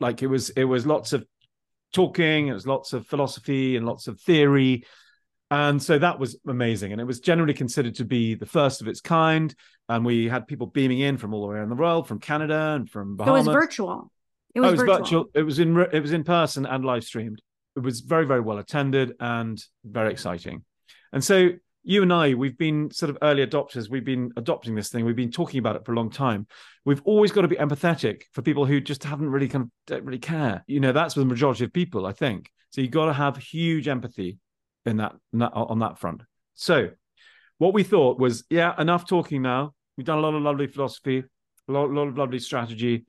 Like 0.00 0.22
it 0.22 0.26
was 0.28 0.50
it 0.50 0.64
was 0.64 0.86
lots 0.86 1.12
of 1.12 1.26
talking. 1.92 2.48
It 2.48 2.52
was 2.52 2.66
lots 2.66 2.92
of 2.92 3.06
philosophy 3.06 3.76
and 3.76 3.86
lots 3.86 4.06
of 4.08 4.20
theory. 4.20 4.84
And 5.50 5.82
so 5.82 5.98
that 5.98 6.18
was 6.18 6.38
amazing. 6.46 6.92
And 6.92 7.00
it 7.00 7.04
was 7.04 7.20
generally 7.20 7.54
considered 7.54 7.94
to 7.96 8.04
be 8.04 8.34
the 8.34 8.44
first 8.46 8.82
of 8.82 8.88
its 8.88 9.00
kind. 9.00 9.54
And 9.88 10.04
we 10.04 10.28
had 10.28 10.46
people 10.46 10.66
beaming 10.66 11.00
in 11.00 11.16
from 11.16 11.32
all 11.32 11.50
around 11.50 11.70
the 11.70 11.74
world, 11.74 12.06
from 12.06 12.20
Canada 12.20 12.74
and 12.76 12.88
from 12.88 13.16
So 13.18 13.34
it 13.34 13.38
was 13.38 13.46
virtual. 13.46 14.12
It 14.54 14.60
Oh, 14.60 14.62
was, 14.62 14.72
it 14.72 14.72
was 14.72 14.80
virtual. 14.80 14.98
virtual. 15.24 15.26
It 15.34 15.42
was 15.42 15.58
in 15.58 15.78
it 15.92 16.00
was 16.00 16.12
in 16.12 16.24
person 16.24 16.66
and 16.66 16.84
live 16.84 17.04
streamed. 17.04 17.40
It 17.76 17.80
was 17.80 18.00
very 18.00 18.26
very 18.26 18.40
well 18.40 18.58
attended 18.58 19.14
and 19.20 19.62
very 19.84 20.12
exciting. 20.12 20.64
And 21.12 21.24
so 21.24 21.50
you 21.88 22.02
and 22.02 22.12
I, 22.12 22.34
we've 22.34 22.58
been 22.58 22.90
sort 22.90 23.08
of 23.08 23.16
early 23.22 23.46
adopters. 23.46 23.88
We've 23.88 24.04
been 24.04 24.30
adopting 24.36 24.74
this 24.74 24.90
thing. 24.90 25.06
We've 25.06 25.16
been 25.16 25.30
talking 25.30 25.58
about 25.58 25.74
it 25.74 25.86
for 25.86 25.92
a 25.92 25.96
long 25.96 26.10
time. 26.10 26.46
We've 26.84 27.00
always 27.06 27.32
got 27.32 27.42
to 27.42 27.48
be 27.48 27.56
empathetic 27.56 28.24
for 28.32 28.42
people 28.42 28.66
who 28.66 28.78
just 28.78 29.04
haven't 29.04 29.30
really 29.30 29.48
kind 29.48 29.64
of 29.64 29.70
don't 29.86 30.04
really 30.04 30.18
care. 30.18 30.62
You 30.66 30.80
know, 30.80 30.92
that's 30.92 31.14
the 31.14 31.24
majority 31.24 31.64
of 31.64 31.72
people, 31.72 32.04
I 32.04 32.12
think. 32.12 32.50
So 32.72 32.82
you've 32.82 32.90
got 32.90 33.06
to 33.06 33.14
have 33.14 33.38
huge 33.38 33.88
empathy 33.88 34.36
in 34.84 34.98
that, 34.98 35.14
on 35.40 35.78
that 35.78 35.98
front. 35.98 36.24
So 36.56 36.90
what 37.56 37.72
we 37.72 37.84
thought 37.84 38.18
was, 38.18 38.44
yeah, 38.50 38.74
enough 38.78 39.08
talking 39.08 39.40
now. 39.40 39.72
We've 39.96 40.06
done 40.06 40.18
a 40.18 40.20
lot 40.20 40.34
of 40.34 40.42
lovely 40.42 40.66
philosophy, 40.66 41.24
a 41.68 41.72
lot, 41.72 41.86
a 41.86 41.94
lot 41.94 42.08
of 42.08 42.18
lovely 42.18 42.38
strategy, 42.38 43.06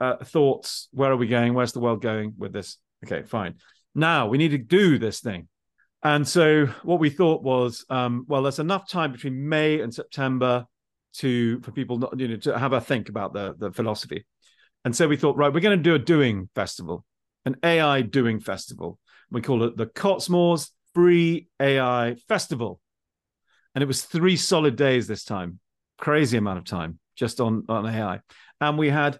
uh, 0.00 0.16
thoughts. 0.24 0.88
Where 0.90 1.12
are 1.12 1.16
we 1.16 1.28
going? 1.28 1.54
Where's 1.54 1.72
the 1.72 1.80
world 1.80 2.02
going 2.02 2.34
with 2.36 2.52
this? 2.52 2.78
Okay, 3.06 3.22
fine. 3.22 3.54
Now 3.94 4.26
we 4.26 4.38
need 4.38 4.50
to 4.50 4.58
do 4.58 4.98
this 4.98 5.20
thing. 5.20 5.46
And 6.02 6.26
so 6.26 6.66
what 6.84 7.00
we 7.00 7.10
thought 7.10 7.42
was, 7.42 7.84
um, 7.90 8.24
well, 8.28 8.42
there's 8.42 8.60
enough 8.60 8.88
time 8.88 9.12
between 9.12 9.48
May 9.48 9.80
and 9.80 9.92
September 9.92 10.66
to 11.14 11.60
for 11.60 11.72
people 11.72 11.98
not, 11.98 12.18
you 12.18 12.28
know, 12.28 12.36
to 12.36 12.58
have 12.58 12.72
a 12.72 12.80
think 12.80 13.08
about 13.08 13.32
the 13.32 13.54
the 13.58 13.72
philosophy. 13.72 14.24
And 14.84 14.94
so 14.94 15.08
we 15.08 15.16
thought, 15.16 15.36
right, 15.36 15.52
we're 15.52 15.60
going 15.60 15.76
to 15.76 15.82
do 15.82 15.94
a 15.94 15.98
doing 15.98 16.48
festival, 16.54 17.04
an 17.44 17.56
AI 17.62 18.02
doing 18.02 18.40
festival. 18.40 18.98
We 19.30 19.42
call 19.42 19.64
it 19.64 19.76
the 19.76 19.86
Cottesmore's 19.86 20.70
Free 20.94 21.48
AI 21.60 22.16
Festival. 22.28 22.80
And 23.74 23.82
it 23.82 23.86
was 23.86 24.02
three 24.02 24.36
solid 24.36 24.76
days 24.76 25.06
this 25.06 25.24
time, 25.24 25.58
crazy 25.98 26.36
amount 26.38 26.58
of 26.58 26.64
time 26.64 26.98
just 27.16 27.40
on, 27.40 27.64
on 27.68 27.86
AI. 27.86 28.20
And 28.60 28.78
we 28.78 28.88
had, 28.88 29.18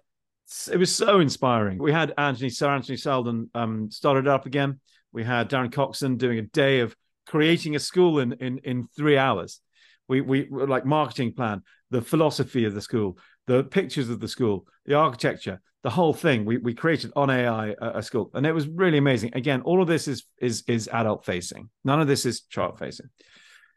it 0.71 0.77
was 0.77 0.95
so 0.95 1.19
inspiring. 1.19 1.77
We 1.77 1.91
had 1.91 2.13
Anthony, 2.17 2.49
Sir 2.49 2.69
Anthony 2.69 2.97
Seldon 2.97 3.49
um, 3.53 3.91
started 3.91 4.27
up 4.27 4.45
again. 4.45 4.79
We 5.11 5.23
had 5.23 5.49
Darren 5.49 5.71
Coxon 5.71 6.17
doing 6.17 6.39
a 6.39 6.43
day 6.43 6.79
of 6.79 6.95
creating 7.25 7.75
a 7.75 7.79
school 7.79 8.19
in, 8.19 8.33
in, 8.33 8.59
in 8.59 8.87
three 8.95 9.17
hours. 9.17 9.61
We, 10.07 10.21
we 10.21 10.47
like 10.49 10.85
marketing 10.85 11.33
plan, 11.33 11.61
the 11.91 12.01
philosophy 12.01 12.65
of 12.65 12.73
the 12.73 12.81
school, 12.81 13.17
the 13.45 13.63
pictures 13.63 14.09
of 14.09 14.19
the 14.19 14.27
school, 14.27 14.65
the 14.85 14.95
architecture, 14.95 15.61
the 15.83 15.89
whole 15.89 16.13
thing. 16.13 16.45
We, 16.45 16.57
we 16.57 16.73
created 16.73 17.11
on 17.15 17.29
AI 17.29 17.75
a, 17.79 17.99
a 17.99 18.03
school, 18.03 18.31
and 18.33 18.45
it 18.45 18.51
was 18.51 18.67
really 18.67 18.97
amazing. 18.97 19.31
Again, 19.35 19.61
all 19.61 19.81
of 19.81 19.87
this 19.87 20.07
is 20.07 20.25
is 20.41 20.63
is 20.67 20.89
adult 20.91 21.25
facing. 21.25 21.69
None 21.83 22.01
of 22.01 22.07
this 22.07 22.25
is 22.25 22.41
child 22.41 22.79
facing. 22.79 23.07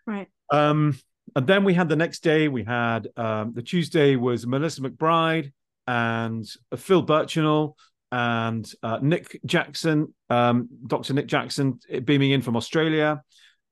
Right. 0.06 0.28
Um, 0.50 0.98
and 1.36 1.46
then 1.46 1.64
we 1.64 1.74
had 1.74 1.88
the 1.88 1.96
next 1.96 2.22
day. 2.22 2.48
We 2.48 2.64
had 2.64 3.08
um, 3.16 3.52
the 3.54 3.62
Tuesday 3.62 4.16
was 4.16 4.46
Melissa 4.46 4.80
McBride 4.80 5.52
and 5.86 6.46
Phil 6.76 7.04
Birchinall 7.04 7.74
and 8.12 8.70
uh, 8.82 8.98
Nick 9.02 9.40
Jackson, 9.44 10.14
um, 10.30 10.68
Dr. 10.86 11.14
Nick 11.14 11.26
Jackson, 11.26 11.80
beaming 12.04 12.30
in 12.30 12.42
from 12.42 12.56
Australia. 12.56 13.22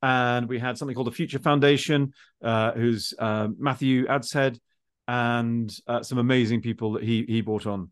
And 0.03 0.49
we 0.49 0.59
had 0.59 0.79
something 0.79 0.95
called 0.95 1.09
the 1.09 1.13
Future 1.13 1.39
Foundation, 1.39 2.15
uh, 2.43 2.73
who's 2.73 3.13
uh, 3.19 3.49
Matthew 3.59 4.07
Adshead, 4.07 4.59
and 5.07 5.71
uh, 5.87 6.03
some 6.03 6.19
amazing 6.19 6.63
people 6.63 6.93
that 6.93 7.03
he 7.03 7.25
he 7.29 7.41
brought 7.43 7.67
on 7.67 7.91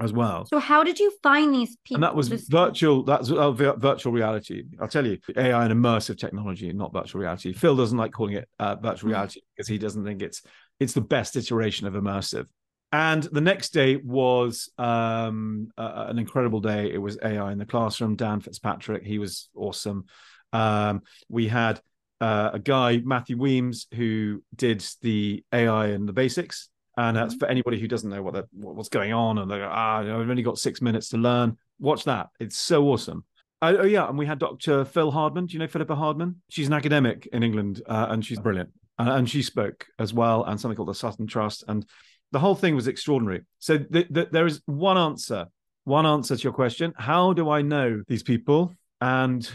as 0.00 0.12
well 0.12 0.46
So 0.46 0.58
how 0.60 0.82
did 0.84 0.98
you 0.98 1.12
find 1.22 1.52
these 1.52 1.76
people? 1.84 1.96
and 1.96 2.02
that 2.04 2.14
was 2.14 2.28
This- 2.28 2.48
virtual 2.48 3.02
that's 3.02 3.30
uh, 3.30 3.50
virtual 3.50 4.12
reality 4.12 4.62
i'll 4.80 4.86
tell 4.88 5.04
you 5.04 5.18
ai 5.36 5.64
and 5.64 5.74
immersive 5.74 6.16
technology 6.16 6.72
not 6.72 6.92
virtual 6.92 7.20
reality 7.20 7.52
phil 7.52 7.74
doesn't 7.74 7.98
like 7.98 8.12
calling 8.12 8.34
it 8.34 8.48
uh, 8.60 8.76
virtual 8.76 9.08
Mm. 9.08 9.14
reality 9.14 9.40
because 9.54 9.66
he 9.68 9.76
doesn't 9.76 10.04
think 10.04 10.22
it's 10.22 10.40
it's 10.80 10.92
the 10.92 11.00
best 11.00 11.34
iteration 11.36 11.86
of 11.88 11.94
immersive 11.94 12.46
and 12.92 13.22
the 13.22 13.40
next 13.40 13.70
day 13.74 13.96
was 13.96 14.70
um, 14.78 15.68
uh, 15.76 16.06
an 16.08 16.18
incredible 16.18 16.60
day. 16.60 16.90
It 16.92 16.98
was 16.98 17.18
ai 17.22 17.52
in 17.52 17.58
the 17.58 17.66
classroom. 17.66 18.16
Dan 18.16 18.40
fitzpatrick 18.40 19.04
he 19.04 19.18
was 19.18 19.48
awesome. 19.54 20.06
Um, 20.52 21.02
we 21.28 21.48
had 21.48 21.80
uh, 22.20 22.50
a 22.54 22.58
guy 22.58 23.00
matthew 23.04 23.36
Wemyss 23.36 23.86
who 23.94 24.42
did 24.54 24.84
the 25.02 25.44
ai 25.52 25.88
and 25.88 26.08
the 26.08 26.12
basics. 26.12 26.68
And 26.96 27.16
that's 27.16 27.34
for 27.36 27.46
anybody 27.46 27.78
who 27.78 27.86
doesn't 27.86 28.10
know 28.10 28.22
what 28.22 28.34
the, 28.34 28.48
what- 28.52 28.74
what's 28.74 28.88
going 28.88 29.12
on. 29.12 29.38
And 29.38 29.50
they're 29.50 29.68
ah 29.68 29.98
i've 30.00 30.08
only 30.08 30.42
got 30.42 30.58
six 30.58 30.80
minutes 30.82 31.10
to 31.10 31.16
learn. 31.16 31.56
Watch 31.78 32.04
that. 32.04 32.28
It's 32.40 32.56
so 32.56 32.88
awesome. 32.88 33.24
Uh, 33.60 33.74
oh 33.80 33.84
yeah. 33.84 34.08
And 34.08 34.18
we 34.18 34.26
had 34.26 34.38
dr 34.38 34.86
phil 34.86 35.10
hardman. 35.10 35.46
Do 35.46 35.52
you 35.52 35.58
know 35.58 35.68
philippa 35.68 35.94
hardman? 35.94 36.36
She's 36.48 36.66
an 36.68 36.72
academic 36.72 37.28
in 37.32 37.42
england 37.42 37.82
uh, 37.86 38.06
and 38.08 38.24
she's 38.24 38.40
brilliant. 38.40 38.70
Uh, 38.98 39.12
and 39.12 39.30
she 39.30 39.42
spoke 39.42 39.86
as 40.00 40.12
well 40.12 40.42
and 40.44 40.58
something 40.60 40.74
called 40.76 40.88
the 40.88 40.94
sutton 40.94 41.26
trust. 41.28 41.62
And 41.68 41.86
the 42.32 42.38
whole 42.38 42.54
thing 42.54 42.74
was 42.74 42.88
extraordinary 42.88 43.42
so 43.58 43.78
th- 43.78 44.12
th- 44.12 44.28
there 44.30 44.46
is 44.46 44.60
one 44.66 44.98
answer 44.98 45.46
one 45.84 46.06
answer 46.06 46.36
to 46.36 46.42
your 46.42 46.52
question 46.52 46.92
how 46.96 47.32
do 47.32 47.50
i 47.50 47.62
know 47.62 48.02
these 48.08 48.22
people 48.22 48.72
and 49.00 49.50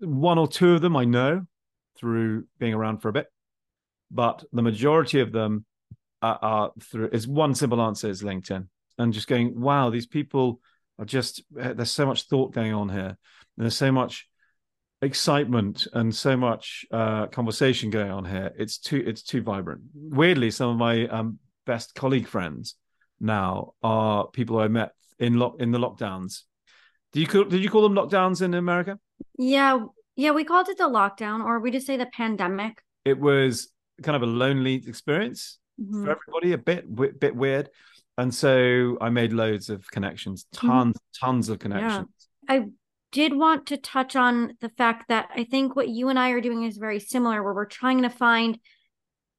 one 0.00 0.38
or 0.38 0.48
two 0.48 0.74
of 0.74 0.80
them 0.80 0.96
i 0.96 1.04
know 1.04 1.42
through 1.98 2.44
being 2.58 2.74
around 2.74 2.98
for 2.98 3.08
a 3.08 3.12
bit 3.12 3.26
but 4.10 4.44
the 4.52 4.62
majority 4.62 5.20
of 5.20 5.32
them 5.32 5.64
are, 6.22 6.38
are 6.42 6.72
through 6.80 7.10
is 7.12 7.26
one 7.26 7.54
simple 7.54 7.80
answer 7.80 8.08
is 8.08 8.22
LinkedIn, 8.22 8.68
and 8.98 9.12
just 9.12 9.28
going, 9.28 9.58
wow, 9.60 9.90
these 9.90 10.06
people 10.06 10.60
are 10.98 11.04
just 11.04 11.42
eh, 11.60 11.72
there's 11.72 11.90
so 11.90 12.06
much 12.06 12.24
thought 12.24 12.52
going 12.52 12.72
on 12.72 12.88
here. 12.88 13.18
There's 13.56 13.76
so 13.76 13.92
much 13.92 14.28
excitement 15.02 15.86
and 15.92 16.14
so 16.14 16.36
much 16.36 16.86
uh, 16.90 17.26
conversation 17.26 17.90
going 17.90 18.10
on 18.10 18.24
here. 18.24 18.52
It's 18.56 18.78
too 18.78 19.02
it's 19.06 19.22
too 19.22 19.42
vibrant. 19.42 19.82
Weirdly, 19.94 20.50
some 20.50 20.70
of 20.70 20.76
my 20.76 21.06
um, 21.08 21.38
best 21.66 21.94
colleague 21.94 22.26
friends 22.28 22.76
now 23.20 23.72
are 23.82 24.28
people 24.28 24.58
I 24.58 24.68
met 24.68 24.92
in 25.18 25.34
lock 25.38 25.56
in 25.60 25.72
the 25.72 25.78
lockdowns. 25.78 26.42
Do 27.12 27.20
you 27.20 27.26
call, 27.26 27.44
did 27.44 27.62
you 27.62 27.70
call 27.70 27.82
them 27.82 27.94
lockdowns 27.94 28.42
in 28.42 28.54
America? 28.54 28.98
Yeah, 29.38 29.80
yeah, 30.16 30.30
we 30.30 30.44
called 30.44 30.68
it 30.68 30.78
the 30.78 30.84
lockdown, 30.84 31.44
or 31.44 31.58
we 31.60 31.70
just 31.70 31.86
say 31.86 31.96
the 31.96 32.06
pandemic. 32.06 32.82
It 33.04 33.18
was 33.18 33.68
kind 34.02 34.16
of 34.16 34.22
a 34.22 34.26
lonely 34.26 34.74
experience 34.86 35.58
Mhm. 35.80 36.04
for 36.04 36.10
everybody, 36.16 36.52
a 36.52 36.58
bit 36.58 36.88
wi- 36.88 37.12
bit 37.18 37.34
weird, 37.36 37.68
and 38.18 38.34
so 38.34 38.96
I 39.00 39.10
made 39.10 39.32
loads 39.32 39.68
of 39.70 39.90
connections, 39.90 40.46
Mm-hmm. 40.54 40.66
tons 40.68 40.96
tons 41.20 41.48
of 41.48 41.58
connections. 41.58 42.08
I 42.48 42.66
did 43.12 43.34
want 43.34 43.66
to 43.66 43.76
touch 43.78 44.16
on 44.16 44.54
the 44.60 44.68
fact 44.68 45.08
that 45.08 45.28
I 45.34 45.44
think 45.44 45.74
what 45.76 45.88
you 45.88 46.08
and 46.08 46.18
I 46.18 46.30
are 46.30 46.40
doing 46.40 46.64
is 46.64 46.76
very 46.76 47.00
similar, 47.00 47.42
where 47.42 47.54
we're 47.54 47.64
trying 47.66 48.02
to 48.02 48.10
find 48.10 48.58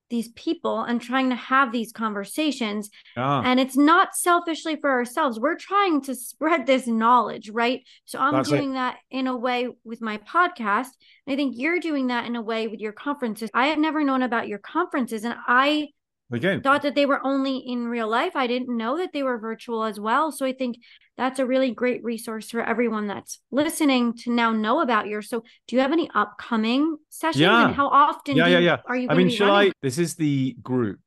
these 0.10 0.30
people 0.30 0.82
and 0.82 1.02
trying 1.02 1.30
to 1.30 1.36
have 1.36 1.72
these 1.72 1.92
conversations. 1.92 2.90
Ah, 3.16 3.42
And 3.44 3.60
it's 3.60 3.78
not 3.78 4.16
selfishly 4.16 4.76
for 4.76 4.90
ourselves. 4.90 5.40
We're 5.40 5.58
trying 5.58 6.02
to 6.04 6.16
spread 6.16 6.66
this 6.66 6.88
knowledge, 6.88 7.50
right? 7.50 7.82
So 8.06 8.20
I'm 8.20 8.34
That's 8.34 8.50
it. 8.50 8.56
doing 8.58 8.74
that 8.74 8.98
in 9.12 9.28
a 9.28 9.36
way 9.36 9.68
with 9.84 10.02
my 10.02 10.18
podcast. 10.20 10.88
And 11.26 11.34
I 11.34 11.36
think 11.36 11.56
you're 11.58 11.80
doing 11.80 12.08
that 12.08 12.26
in 12.26 12.36
a 12.36 12.42
way 12.42 12.68
with 12.68 12.80
your 12.80 12.94
conferences. 12.94 13.50
I 13.54 13.68
have 13.68 13.80
never 13.80 14.04
known 14.04 14.24
about 14.24 14.48
your 14.48 14.60
conferences 14.60 15.24
and 15.24 15.36
I 15.48 15.90
again, 16.32 16.62
thought 16.62 16.82
that 16.84 16.96
they 16.96 17.06
were 17.06 17.26
only 17.26 17.58
in 17.58 17.88
real 17.88 18.08
life. 18.10 18.36
I 18.36 18.48
didn't 18.48 18.76
know 18.76 18.98
that 18.98 19.12
they 19.14 19.24
were 19.24 19.38
virtual 19.38 19.84
as 19.84 20.00
well. 20.00 20.32
So 20.32 20.46
I 20.46 20.54
think 20.54 20.78
that's 21.18 21.40
a 21.40 21.46
really 21.46 21.72
great 21.72 22.04
resource 22.04 22.50
for 22.50 22.62
everyone 22.62 23.08
that's 23.08 23.40
listening 23.52 24.14
to 24.18 24.32
now 24.32 24.52
know 24.52 24.82
about 24.82 25.08
yours. 25.08 25.30
So 25.30 25.44
do 25.68 25.76
you 25.76 25.82
have 25.82 25.92
any 25.92 26.10
upcoming 26.14 26.98
sessions 27.10 27.42
Yeah. 27.42 27.66
and 27.68 27.76
how 27.76 27.88
often 27.88 28.36
Yeah, 28.38 28.46
do 28.46 28.52
yeah, 28.52 28.60
you- 28.60 28.66
yeah. 28.66 28.78
are 28.86 28.96
you 28.96 29.08
I 29.10 29.16
mean, 29.16 29.30
shall 29.30 29.48
running? 29.48 29.72
I? 29.72 29.74
This 29.82 29.98
is 29.98 30.16
the 30.16 30.56
group 30.62 31.00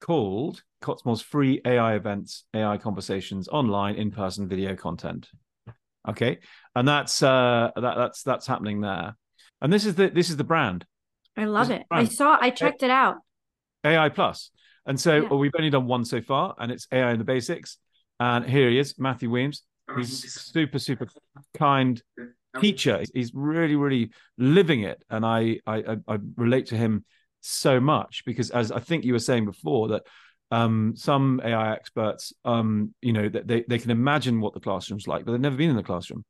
called 0.00 0.62
Cottesmore's 0.80 1.20
free 1.22 1.60
AI 1.64 1.94
events, 1.94 2.44
AI 2.54 2.78
conversations, 2.78 3.48
online, 3.48 3.96
in-person 3.96 4.48
video 4.48 4.76
content. 4.76 5.28
Okay, 6.08 6.38
and 6.74 6.86
that's 6.88 7.22
uh 7.22 7.70
that 7.76 7.94
that's 7.96 8.22
that's 8.22 8.46
happening 8.46 8.80
there, 8.80 9.14
and 9.60 9.70
this 9.72 9.84
is 9.84 9.96
the 9.96 10.08
this 10.08 10.30
is 10.30 10.36
the 10.36 10.44
brand 10.44 10.86
I 11.36 11.44
love 11.44 11.70
it. 11.70 11.84
I 11.90 12.04
saw 12.06 12.38
I 12.40 12.50
checked 12.50 12.82
it 12.82 12.90
out. 12.90 13.16
AI 13.84 14.08
Plus, 14.08 14.50
and 14.86 14.98
so 14.98 15.22
Yeah. 15.22 15.28
well, 15.28 15.38
we've 15.38 15.54
only 15.56 15.70
done 15.70 15.86
one 15.86 16.04
so 16.04 16.20
far, 16.20 16.54
and 16.58 16.70
it's 16.72 16.86
AI 16.92 17.12
in 17.12 17.18
the 17.18 17.24
basics. 17.24 17.78
And 18.20 18.44
here 18.44 18.68
he 18.68 18.78
is, 18.78 18.98
Matthew 18.98 19.30
Wemyss. 19.30 19.62
He's 19.96 20.32
super 20.34 20.78
super 20.78 21.06
kind 21.56 22.02
teacher. 22.60 23.04
He's 23.14 23.32
really 23.34 23.76
really 23.76 24.10
living 24.36 24.82
it, 24.82 25.02
and 25.10 25.24
I 25.24 25.60
I 25.66 25.96
I- 26.06 26.18
relate 26.36 26.66
to 26.66 26.76
him 26.76 27.04
so 27.40 27.78
much 27.80 28.24
because 28.26 28.50
as 28.50 28.72
I 28.72 28.80
think 28.80 29.04
you 29.04 29.12
were 29.12 29.18
saying 29.20 29.44
before 29.44 29.88
that 29.88 30.02
um 30.50 30.94
some 30.96 31.40
AI 31.44 31.72
experts 31.72 32.32
um 32.44 32.92
you 33.00 33.12
know 33.12 33.28
that 33.28 33.46
they, 33.46 33.64
they 33.68 33.78
can 33.78 33.90
imagine 33.92 34.40
what 34.40 34.54
the 34.54 34.60
classroom's 34.60 35.06
like 35.06 35.24
but 35.24 35.32
they've 35.32 35.40
never 35.40 35.56
been 35.56 35.70
in 35.70 35.76
the 35.76 35.82
classroom 35.82 36.24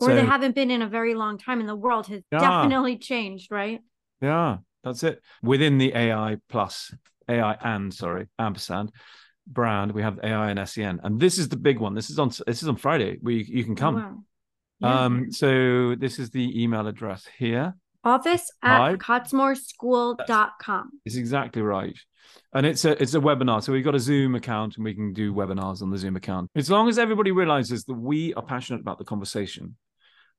Or 0.00 0.08
they 0.08 0.24
haven't 0.24 0.54
been 0.54 0.70
in 0.70 0.80
a 0.80 0.88
very 0.88 1.14
long 1.14 1.38
time 1.38 1.60
and 1.60 1.68
the 1.68 1.76
world 1.76 2.06
has 2.06 2.22
Yeah. 2.32 2.38
definitely 2.38 2.96
changed, 2.98 3.50
right? 3.50 3.80
yeah 4.22 4.58
that's 4.84 5.02
it 5.02 5.20
within 5.42 5.78
the 5.78 5.94
AI 5.94 6.36
plus 6.48 6.94
AI 7.28 7.54
and 7.62 7.92
sorry 7.92 8.26
ampersand 8.38 8.90
brand 9.46 9.92
we 9.92 10.02
have 10.02 10.18
AI 10.22 10.50
and 10.50 10.68
SEN 10.68 11.00
and 11.02 11.18
this 11.20 11.38
is 11.38 11.48
the 11.48 11.56
big 11.56 11.78
one 11.78 11.94
this 11.94 12.10
is 12.10 12.18
on 12.18 12.28
this 12.46 12.62
is 12.62 12.68
on 12.68 12.76
Friday 12.76 13.18
we 13.22 13.42
you 13.44 13.64
can 13.64 13.74
come 13.76 13.94
Wow. 13.96 14.24
Yeah. 14.80 15.04
um 15.04 15.32
so 15.32 15.94
this 15.96 16.18
is 16.18 16.30
the 16.30 16.62
email 16.62 16.86
address 16.86 17.26
here 17.38 17.74
Office 18.04 18.50
at 18.62 18.94
cottesmoreschool.com. 19.78 20.90
It's 21.04 21.16
exactly 21.16 21.62
right. 21.62 21.96
And 22.54 22.64
it's 22.64 22.84
a 22.84 23.00
it's 23.02 23.14
a 23.14 23.20
webinar. 23.20 23.62
So 23.62 23.72
we've 23.72 23.84
got 23.84 23.96
a 23.96 24.00
Zoom 24.00 24.34
account 24.34 24.76
and 24.76 24.84
we 24.84 24.94
can 24.94 25.12
do 25.12 25.34
webinars 25.34 25.82
on 25.82 25.90
the 25.90 25.98
Zoom 25.98 26.16
account. 26.16 26.48
As 26.54 26.70
long 26.70 26.88
as 26.88 26.98
everybody 26.98 27.32
realizes 27.32 27.84
that 27.84 27.94
we 27.94 28.32
are 28.34 28.42
passionate 28.42 28.80
about 28.80 28.98
the 28.98 29.04
conversation. 29.04 29.76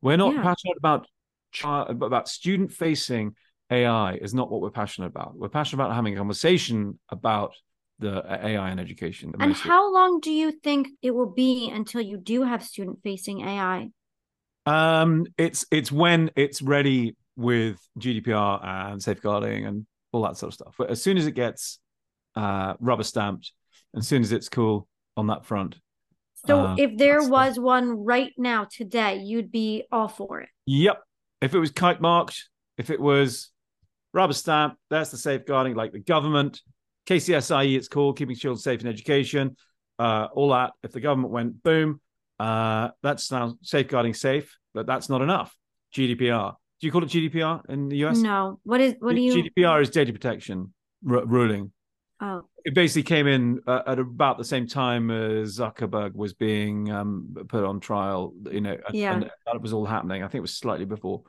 We're 0.01 0.17
not 0.17 0.33
Yeah. 0.35 0.41
passionate 0.43 0.77
about 0.77 1.07
chi- 1.53 1.87
about 1.89 2.29
student 2.29 2.71
facing 2.71 3.35
AI 3.71 4.15
is 4.15 4.33
not 4.33 4.49
what 4.51 4.61
we're 4.61 4.71
passionate 4.71 5.07
about. 5.07 5.35
We're 5.35 5.49
passionate 5.49 5.83
about 5.83 5.95
having 5.95 6.13
a 6.13 6.17
conversation 6.17 6.99
about 7.09 7.53
the 7.99 8.23
uh, 8.23 8.47
AI 8.47 8.71
in 8.71 8.79
education. 8.79 9.33
And 9.39 9.53
how 9.53 9.93
long 9.93 10.19
do 10.21 10.31
you 10.31 10.51
think 10.51 10.87
it 11.01 11.11
will 11.11 11.31
be 11.31 11.69
until 11.69 12.01
you 12.01 12.17
do 12.17 12.43
have 12.43 12.63
student 12.63 12.99
facing 13.03 13.41
AI? 13.41 13.89
Um, 14.65 15.25
it's 15.37 15.65
it's 15.71 15.91
when 15.91 16.31
it's 16.35 16.61
ready 16.61 17.15
with 17.35 17.77
GDPR 17.99 18.65
and 18.91 19.01
safeguarding 19.01 19.65
and 19.65 19.85
all 20.11 20.23
that 20.23 20.37
sort 20.37 20.49
of 20.49 20.53
stuff. 20.55 20.75
But 20.77 20.89
as 20.89 21.01
soon 21.01 21.17
as 21.17 21.27
it 21.27 21.31
gets 21.33 21.79
uh, 22.35 22.73
rubber 22.79 23.03
stamped, 23.03 23.51
as 23.95 24.07
soon 24.07 24.21
as 24.21 24.31
it's 24.31 24.49
cool 24.49 24.87
on 25.17 25.27
that 25.27 25.45
front, 25.45 25.77
So 26.47 26.59
Uh, 26.67 26.75
if 26.77 26.97
there 26.97 27.27
was 27.27 27.59
one 27.59 28.03
right 28.05 28.33
now 28.37 28.65
today, 28.65 29.17
you'd 29.17 29.51
be 29.51 29.85
all 29.91 30.07
for 30.07 30.41
it. 30.41 30.49
yep. 30.65 31.03
If 31.41 31.53
it 31.53 31.59
was 31.59 31.71
kite 31.71 32.01
marked, 32.01 32.49
if 32.77 32.89
it 32.89 32.99
was 32.99 33.51
rubber 34.13 34.33
stamp, 34.33 34.75
that's 34.89 35.11
the 35.11 35.17
safeguarding, 35.17 35.75
like 35.75 35.91
the 35.91 35.99
government, 35.99 36.61
KCSIE, 37.07 37.75
it's 37.75 37.87
called 37.87 38.17
keeping 38.17 38.35
children 38.35 38.59
safe 38.59 38.81
in 38.81 38.87
education, 38.87 39.55
uh, 39.97 40.27
all 40.33 40.49
that. 40.49 40.71
If 40.83 40.91
the 40.91 40.99
government 40.99 41.31
went 41.33 41.63
boom, 41.63 42.01
uh, 42.39 42.89
that's 43.03 43.31
now 43.31 43.55
safeguarding 43.61 44.13
safe, 44.13 44.57
but 44.73 44.85
that's 44.85 45.09
not 45.09 45.21
enough. 45.21 45.55
GDPR. 45.95 46.53
Do 46.79 46.87
you 46.87 46.91
call 46.91 47.03
it 47.03 47.09
GDPR 47.09 47.67
in 47.69 47.89
the 47.89 48.05
US? 48.05 48.19
No. 48.19 48.59
What 48.63 48.79
is 48.79 48.95
what 48.99 49.15
do 49.15 49.21
you 49.21 49.33
GDPR 49.57 49.81
is 49.81 49.89
data 49.89 50.13
protection 50.13 50.73
r- 51.09 51.25
ruling. 51.25 51.71
Oh, 52.21 52.43
It 52.65 52.73
basically 52.73 53.03
came 53.03 53.27
in 53.27 53.61
uh, 53.65 53.81
at 53.87 53.97
about 53.99 54.37
the 54.37 54.43
same 54.45 54.67
time 54.67 55.09
as 55.09 55.57
Zuckerberg 55.57 56.13
was 56.15 56.33
being 56.33 56.91
um, 56.91 57.33
put 57.47 57.63
on 57.63 57.79
trial. 57.79 58.33
You 58.51 58.61
know, 58.61 58.77
and- 58.87 58.95
Yeah. 58.95 59.13
and 59.15 59.31
that 59.45 59.61
was 59.61 59.73
all 59.73 59.85
happening. 59.85 60.21
I 60.23 60.27
think 60.27 60.35
it 60.39 60.41
was 60.41 60.55
slightly 60.55 60.85
before, 60.85 61.23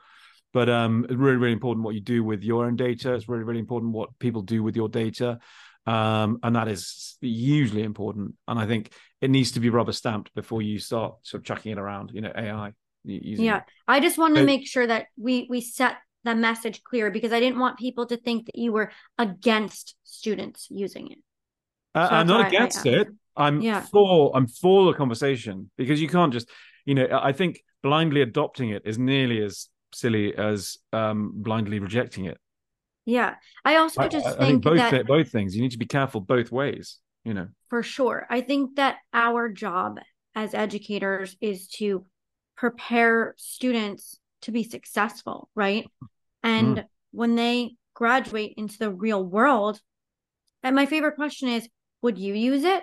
but 0.53 0.69
um, 0.69 1.05
it's 1.05 1.15
really, 1.15 1.37
really 1.37 1.53
important 1.53 1.85
what 1.85 1.95
you 1.95 2.01
do 2.01 2.25
with 2.25 2.43
your 2.43 2.67
own 2.67 2.77
data. 2.77 3.15
It's 3.15 3.29
really, 3.29 3.45
really 3.45 3.61
important 3.61 3.93
what 3.93 4.19
people 4.19 4.43
do 4.43 4.63
with 4.63 4.77
your 4.77 4.89
data, 4.89 5.39
um, 5.87 6.39
and 6.43 6.57
that 6.57 6.69
is 6.69 7.17
hugely 7.21 7.83
important. 7.83 8.35
And 8.49 8.59
I 8.59 8.67
think 8.67 8.93
it 9.21 9.31
needs 9.31 9.53
to 9.53 9.61
be 9.61 9.71
rubber 9.71 9.93
stamped 9.93 10.35
before 10.35 10.63
you 10.63 10.79
start 10.79 11.15
sort 11.23 11.41
of 11.41 11.45
chucking 11.47 11.73
it 11.73 11.79
around. 11.79 12.11
You 12.13 12.23
know, 12.23 12.33
AI. 12.37 12.73
yeah. 13.05 13.59
it. 13.59 13.63
I 13.89 14.01
just 14.01 14.19
wanted 14.19 14.41
to 14.41 14.47
make 14.47 14.67
sure 14.67 14.87
that 14.87 15.07
we 15.17 15.47
we 15.49 15.61
set 15.61 15.97
the 16.25 16.35
message 16.35 16.83
clear 16.83 17.11
because 17.11 17.33
I 17.33 17.41
didn't 17.41 17.59
want 17.59 17.79
people 17.79 18.07
to 18.07 18.17
think 18.17 18.47
that 18.47 18.57
you 18.57 18.73
were 18.73 18.93
against 19.19 19.97
students 20.05 20.67
using 20.71 21.13
it. 21.13 21.19
Uh, 21.95 22.09
I'm 22.11 22.27
not 22.27 22.41
why 22.41 22.45
I 22.45 22.49
against 22.49 22.87
it. 22.87 23.09
I'm 23.37 23.61
Yeah. 23.61 23.81
for 23.81 24.33
I'm 24.35 24.47
for 24.47 24.87
the 24.87 24.99
conversation 24.99 25.71
because 25.77 26.01
you 26.01 26.09
can't 26.09 26.33
just 26.33 26.49
you 26.85 26.95
know 26.95 27.07
I 27.11 27.33
think 27.33 27.63
blindly 27.83 28.21
adopting 28.21 28.71
it 28.71 28.83
is 28.85 28.99
nearly 28.99 29.43
as 29.43 29.69
silly 29.93 30.35
as 30.37 30.79
um 30.93 31.33
blindly 31.35 31.79
rejecting 31.79 32.25
it. 32.27 32.39
Yeah. 33.07 33.35
I 33.65 33.77
also 33.77 34.03
I, 34.03 34.09
just 34.09 34.27
I- 34.27 34.31
I 34.31 34.33
think, 34.35 34.49
think 34.49 34.65
both 34.65 34.77
that 34.91 35.07
both 35.07 35.31
things 35.31 35.55
you 35.57 35.63
need 35.63 35.73
to 35.73 35.79
be 35.79 35.87
careful 35.87 36.21
both 36.21 36.53
ways. 36.53 36.99
You 37.25 37.35
know. 37.35 37.49
for 37.69 37.83
sure. 37.83 38.27
I 38.31 38.41
think 38.41 38.77
that 38.77 38.97
our 39.13 39.51
job 39.51 39.99
as 40.35 40.55
educators 40.55 41.37
is 41.41 41.69
to 41.69 42.07
prepare 42.57 43.35
students 43.37 44.19
to 44.43 44.53
be 44.53 44.63
successful, 44.63 45.51
right? 45.55 45.87
And 46.43 46.79
Mm. 46.79 46.85
when 47.11 47.35
they 47.37 47.77
graduate 47.93 48.55
into 48.57 48.79
the 48.79 48.91
real 48.91 49.23
world, 49.23 49.81
and 50.63 50.75
my 50.75 50.87
favorite 50.87 51.17
question 51.17 51.49
is, 51.51 51.69
would 52.01 52.17
you 52.19 52.33
use 52.33 52.65
it? 52.65 52.83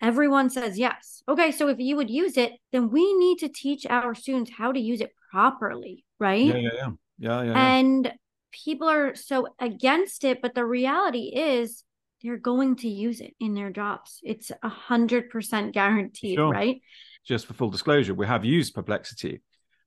Everyone 0.00 0.50
says 0.50 0.78
yes. 0.78 1.22
Okay, 1.28 1.50
so 1.50 1.68
if 1.68 1.78
you 1.80 1.96
would 1.96 2.10
use 2.10 2.36
it, 2.36 2.52
then 2.70 2.90
we 2.90 3.12
need 3.14 3.38
to 3.38 3.48
teach 3.48 3.86
our 3.86 4.14
students 4.14 4.52
how 4.56 4.70
to 4.70 4.78
use 4.80 5.00
it 5.00 5.10
properly, 5.34 6.04
right? 6.20 6.44
Yeah, 6.46 6.56
yeah, 6.56 6.70
yeah, 6.74 6.90
yeah, 7.18 7.42
yeah. 7.42 7.52
yeah. 7.52 7.76
And 7.78 8.12
people 8.52 8.88
are 8.88 9.14
so 9.16 9.48
against 9.58 10.22
it, 10.24 10.40
but 10.40 10.54
the 10.54 10.64
reality 10.64 11.32
is 11.34 11.82
they're 12.22 12.36
going 12.36 12.76
to 12.76 12.88
use 12.88 13.20
it 13.20 13.34
in 13.40 13.54
their 13.54 13.70
jobs. 13.70 14.20
It's 14.22 14.52
a 14.62 14.68
hundred 14.68 15.30
percent 15.30 15.74
guaranteed, 15.74 16.36
Sure. 16.38 16.52
right? 16.52 16.80
Just 17.26 17.46
for 17.46 17.54
full 17.54 17.70
disclosure, 17.70 18.14
we 18.14 18.26
have 18.26 18.44
used 18.44 18.74
Perplexity, 18.74 19.42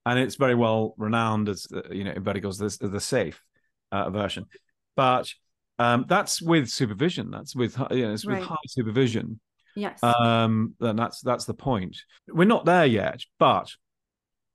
and 0.06 0.20
it's 0.20 0.36
very 0.36 0.56
well 0.56 0.94
renowned 0.98 1.48
as 1.50 1.66
uh, 1.74 1.82
you 1.92 2.04
know 2.04 2.12
everybody 2.12 2.40
goes 2.42 2.58
the, 2.58 2.88
the 2.88 3.00
safe 3.00 3.42
uh, 3.92 4.10
version, 4.10 4.46
but 4.96 5.32
um, 5.80 6.06
that's 6.10 6.42
with 6.42 6.68
supervision. 6.68 7.32
That's 7.32 7.56
with 7.56 7.78
you 7.92 8.04
know, 8.06 8.14
it's 8.14 8.26
with 8.26 8.40
Right. 8.40 8.44
high 8.44 8.68
supervision. 8.68 9.40
Yes. 9.76 10.02
um 10.04 10.74
then 10.80 10.96
that's 10.96 11.22
that's 11.22 11.46
the 11.46 11.54
point 11.54 11.96
we're 12.28 12.46
not 12.56 12.66
there 12.66 12.88
yet 12.88 13.20
but 13.38 13.68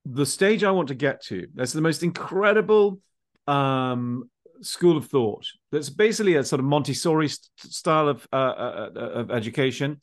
the 0.05 0.27
stage 0.27 0.65
i 0.65 0.71
want 0.71 0.89
to 0.89 0.95
get 0.95 1.23
to 1.23 1.47
that's 1.55 1.73
the 1.73 1.81
most 1.81 2.03
incredible 2.03 2.99
um 3.47 4.25
school 4.61 4.97
of 4.97 5.07
thought 5.07 5.47
that's 5.71 5.91
basically 5.91 6.37
a 6.37 6.45
sort 6.45 6.61
of 6.61 6.67
Montessori 6.67 7.29
st- 7.29 7.51
style 7.59 8.09
of 8.09 8.27
uh, 8.33 8.37
uh, 8.37 8.91
uh, 8.95 9.01
of 9.01 9.31
education 9.33 9.99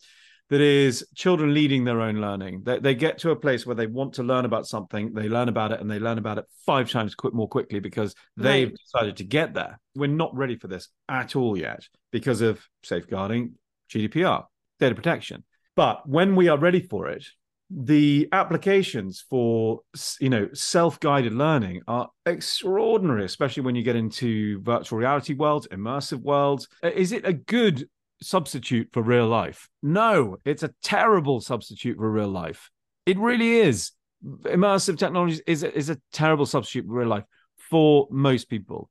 that 0.49 0.61
is 0.61 1.05
children 1.15 1.53
leading 1.53 1.83
their 1.83 2.01
own 2.01 2.19
learning. 2.19 2.63
They, 2.63 2.79
they 2.79 2.95
get 2.95 3.19
to 3.19 3.31
a 3.31 3.35
place 3.35 3.65
where 3.65 3.75
they 3.75 3.85
want 3.85 4.13
to 4.15 4.23
learn 4.23 4.45
about 4.45 4.67
something, 4.67 5.13
they 5.13 5.29
learn 5.29 5.47
about 5.47 5.71
it, 5.71 5.79
and 5.79 5.89
they 5.89 5.99
learn 5.99 6.17
about 6.17 6.39
it 6.39 6.45
five 6.65 6.89
times 6.89 7.13
quick, 7.13 7.33
more 7.33 7.47
quickly 7.47 7.79
because 7.79 8.15
they've 8.35 8.67
right. 8.67 8.77
decided 8.77 9.17
to 9.17 9.23
get 9.23 9.53
there. 9.53 9.79
We're 9.95 10.07
not 10.07 10.35
ready 10.35 10.55
for 10.55 10.67
this 10.67 10.89
at 11.07 11.35
all 11.35 11.57
yet 11.57 11.87
because 12.11 12.41
of 12.41 12.59
safeguarding, 12.83 13.53
GDPR, 13.91 14.45
data 14.79 14.95
protection. 14.95 15.43
But 15.75 16.09
when 16.09 16.35
we 16.35 16.47
are 16.47 16.57
ready 16.57 16.81
for 16.81 17.07
it, 17.09 17.25
the 17.69 18.27
applications 18.31 19.23
for 19.29 19.81
you 20.19 20.29
know 20.29 20.49
self-guided 20.53 21.33
learning 21.33 21.79
are 21.87 22.09
extraordinary 22.25 23.23
especially 23.23 23.61
when 23.61 23.75
you 23.75 23.83
get 23.83 23.95
into 23.95 24.59
virtual 24.61 24.97
reality 24.97 25.35
worlds 25.35 25.67
immersive 25.67 26.19
worlds 26.21 26.67
uh, 26.83 26.89
is 26.89 27.11
it 27.11 27.27
a 27.27 27.33
good 27.33 27.87
substitute 28.21 28.89
for 28.91 29.01
real 29.01 29.27
life. 29.27 29.69
No, 29.81 30.37
it's 30.45 30.63
a 30.63 30.73
terrible 30.83 31.41
substitute 31.41 31.97
for 31.97 32.09
real 32.11 32.29
life. 32.29 32.69
It 33.05 33.17
really 33.17 33.57
is. 33.57 33.91
Immersive 34.23 34.97
technology 34.97 35.41
is 35.47 35.63
is 35.63 35.89
a 35.89 35.97
terrible 36.11 36.45
substitute 36.45 36.85
for 36.85 36.93
real 36.93 37.07
life 37.07 37.23
for 37.69 38.07
most 38.11 38.49
people. 38.49 38.89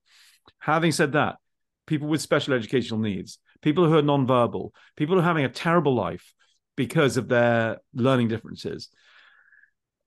Having 0.61 0.93
said 0.93 1.13
that, 1.13 1.37
people 1.87 2.09
with 2.09 2.23
special 2.23 2.55
educational 2.55 3.01
needs, 3.01 3.39
people 3.61 3.87
who 3.87 3.97
are 3.99 4.03
nonverbal, 4.03 4.71
people 4.97 5.17
who 5.17 5.21
are 5.21 5.25
having 5.25 5.45
a 5.45 5.51
terrible 5.51 5.95
life 5.95 6.33
because 6.79 7.19
of 7.19 7.29
their 7.29 7.79
learning 7.93 8.29
differences, 8.29 8.89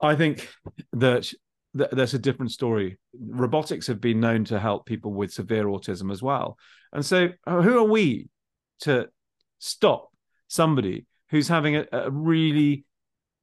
I 0.01 0.15
think 0.15 0.49
that 0.93 1.31
there's 1.73 2.15
a 2.15 2.19
different 2.19 2.51
story. 2.51 2.97
Robotics 3.13 3.87
have 3.87 4.01
been 4.01 4.19
known 4.19 4.45
to 4.45 4.59
help 4.59 4.87
people 4.87 5.13
with 5.13 5.31
severe 5.31 5.65
autism 5.65 6.11
as 6.11 6.23
well. 6.23 6.57
And 6.91 7.05
so, 7.05 7.29
uh, 7.45 7.61
who 7.61 7.77
are 7.77 7.89
we 7.89 8.29
to 8.81 9.09
stop 9.59 10.09
somebody 10.47 11.05
who's 11.29 11.47
having 11.47 11.75
a, 11.75 11.85
a 11.91 12.09
really 12.09 12.85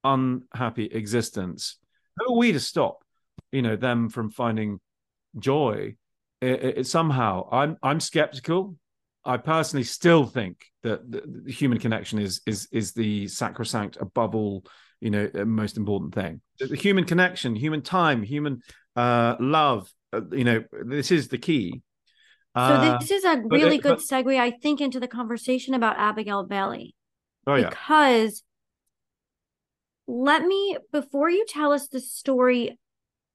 unhappy 0.04 0.86
existence 0.86 1.78
who 2.16 2.34
are 2.34 2.38
we 2.38 2.52
to 2.52 2.60
stop 2.60 3.02
you 3.50 3.62
know 3.62 3.76
them 3.76 4.08
from 4.08 4.30
finding 4.30 4.78
joy 5.38 5.94
it, 6.40 6.62
it, 6.62 6.78
it, 6.78 6.86
somehow 6.86 7.48
i'm 7.50 7.76
i'm 7.82 7.98
skeptical 7.98 8.76
i 9.28 9.36
personally 9.36 9.84
still 9.84 10.26
think 10.26 10.66
that 10.82 11.08
the, 11.10 11.22
the, 11.44 11.52
human 11.52 11.78
connection 11.78 12.18
is 12.18 12.40
is 12.46 12.68
is 12.72 12.92
the 12.92 13.28
sacrosanct 13.28 13.96
above 14.00 14.34
all 14.34 14.64
you 15.00 15.10
know 15.10 15.30
most 15.46 15.76
important 15.76 16.14
thing 16.14 16.40
the 16.58 16.74
human 16.76 17.04
connection 17.04 17.54
human 17.54 17.82
time 17.82 18.22
human 18.22 18.60
uh 18.96 19.36
love 19.38 19.88
uh, 20.12 20.20
you 20.32 20.44
know 20.44 20.64
this 20.84 21.12
is 21.12 21.28
the 21.28 21.38
key 21.38 21.82
so 22.56 22.62
uh, 22.62 22.98
this 22.98 23.10
is 23.12 23.24
a 23.24 23.40
really 23.50 23.76
it, 23.76 23.82
good 23.82 23.98
but, 23.98 24.24
segue, 24.24 24.36
I 24.36 24.50
think, 24.50 24.80
into 24.80 24.98
the 24.98 25.06
conversation 25.06 25.74
about 25.74 25.96
Abigail 25.96 26.48
Baily. 26.48 26.94
Oh 27.46 27.54
yeah. 27.54 27.68
Because 27.68 28.42
let 30.08 30.44
me 30.44 30.76
before 30.90 31.30
you 31.30 31.44
tell 31.48 31.72
us 31.72 31.88
the 31.88 32.00
story 32.00 32.78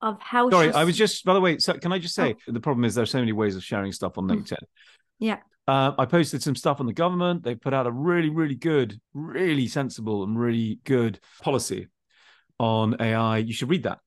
of 0.02 0.20
how 0.20 0.50
Sorry, 0.50 0.68
she's... 0.68 0.76
I 0.76 0.84
was 0.84 0.98
just 0.98 1.24
by 1.24 1.34
the 1.34 1.40
way, 1.40 1.58
so 1.60 1.74
can 1.74 1.94
I 1.94 2.00
just 2.00 2.16
say 2.16 2.36
oh. 2.50 2.52
the 2.52 2.60
problem 2.60 2.84
is 2.84 2.96
there's 2.96 3.12
so 3.12 3.20
many 3.20 3.32
ways 3.32 3.56
of 3.56 3.64
sharing 3.64 3.92
stuff 3.94 4.18
on 4.18 4.28
LinkedIn. 4.28 4.58
Yeah. 5.20 5.38
Uh, 5.68 5.94
I 5.98 6.06
posted 6.06 6.44
some 6.44 6.56
stuff 6.56 6.80
on 6.80 6.86
the 6.86 6.94
government. 6.94 7.44
They 7.44 7.56
put 7.56 7.74
out 7.74 7.88
a 7.88 7.92
really, 7.92 8.30
really 8.30 8.56
good, 8.56 9.00
really 9.14 9.68
sensible, 9.68 10.24
and 10.24 10.38
really 10.38 10.80
good 10.84 11.20
policy 11.42 11.88
on 12.60 12.96
AI. 13.00 13.38
You 13.38 13.54
should 13.54 13.70
read 13.70 13.84
that. 13.84 14.00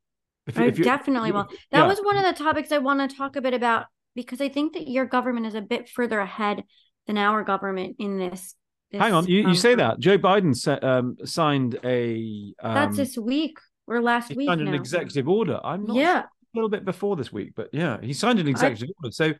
If, 0.46 0.58
I 0.58 0.66
if 0.66 0.82
definitely 0.82 1.32
will. 1.32 1.48
That 1.72 1.80
yeah. 1.80 1.86
was 1.86 1.98
one 2.00 2.16
of 2.16 2.24
the 2.24 2.32
topics 2.32 2.70
I 2.72 2.78
want 2.78 3.10
to 3.10 3.16
talk 3.16 3.36
a 3.36 3.40
bit 3.40 3.54
about 3.54 3.86
because 4.14 4.40
I 4.40 4.48
think 4.48 4.74
that 4.74 4.88
your 4.88 5.04
government 5.04 5.46
is 5.46 5.54
a 5.54 5.60
bit 5.60 5.88
further 5.88 6.20
ahead 6.20 6.64
than 7.06 7.18
our 7.18 7.42
government 7.42 7.96
in 7.98 8.18
this. 8.18 8.54
this 8.90 9.00
Hang 9.00 9.12
on, 9.12 9.26
you, 9.26 9.44
um, 9.44 9.48
you 9.48 9.54
say 9.54 9.74
that 9.74 9.98
Joe 9.98 10.18
Biden 10.18 10.54
sa- 10.54 10.78
um, 10.82 11.16
signed 11.24 11.78
a. 11.84 12.54
Um, 12.62 12.74
that's 12.74 12.96
this 12.96 13.18
week 13.18 13.58
or 13.86 14.00
last 14.00 14.34
week. 14.34 14.48
Signed 14.48 14.62
now. 14.62 14.68
an 14.68 14.74
executive 14.74 15.28
order. 15.28 15.60
I'm 15.64 15.84
not. 15.84 15.96
Yeah. 15.96 16.20
a 16.20 16.26
little 16.54 16.70
bit 16.70 16.84
before 16.84 17.16
this 17.16 17.32
week, 17.32 17.52
but 17.56 17.68
yeah, 17.72 17.98
he 18.00 18.12
signed 18.12 18.38
an 18.38 18.48
executive 18.48 18.88
I, 18.88 19.06
order. 19.06 19.12
So, 19.12 19.32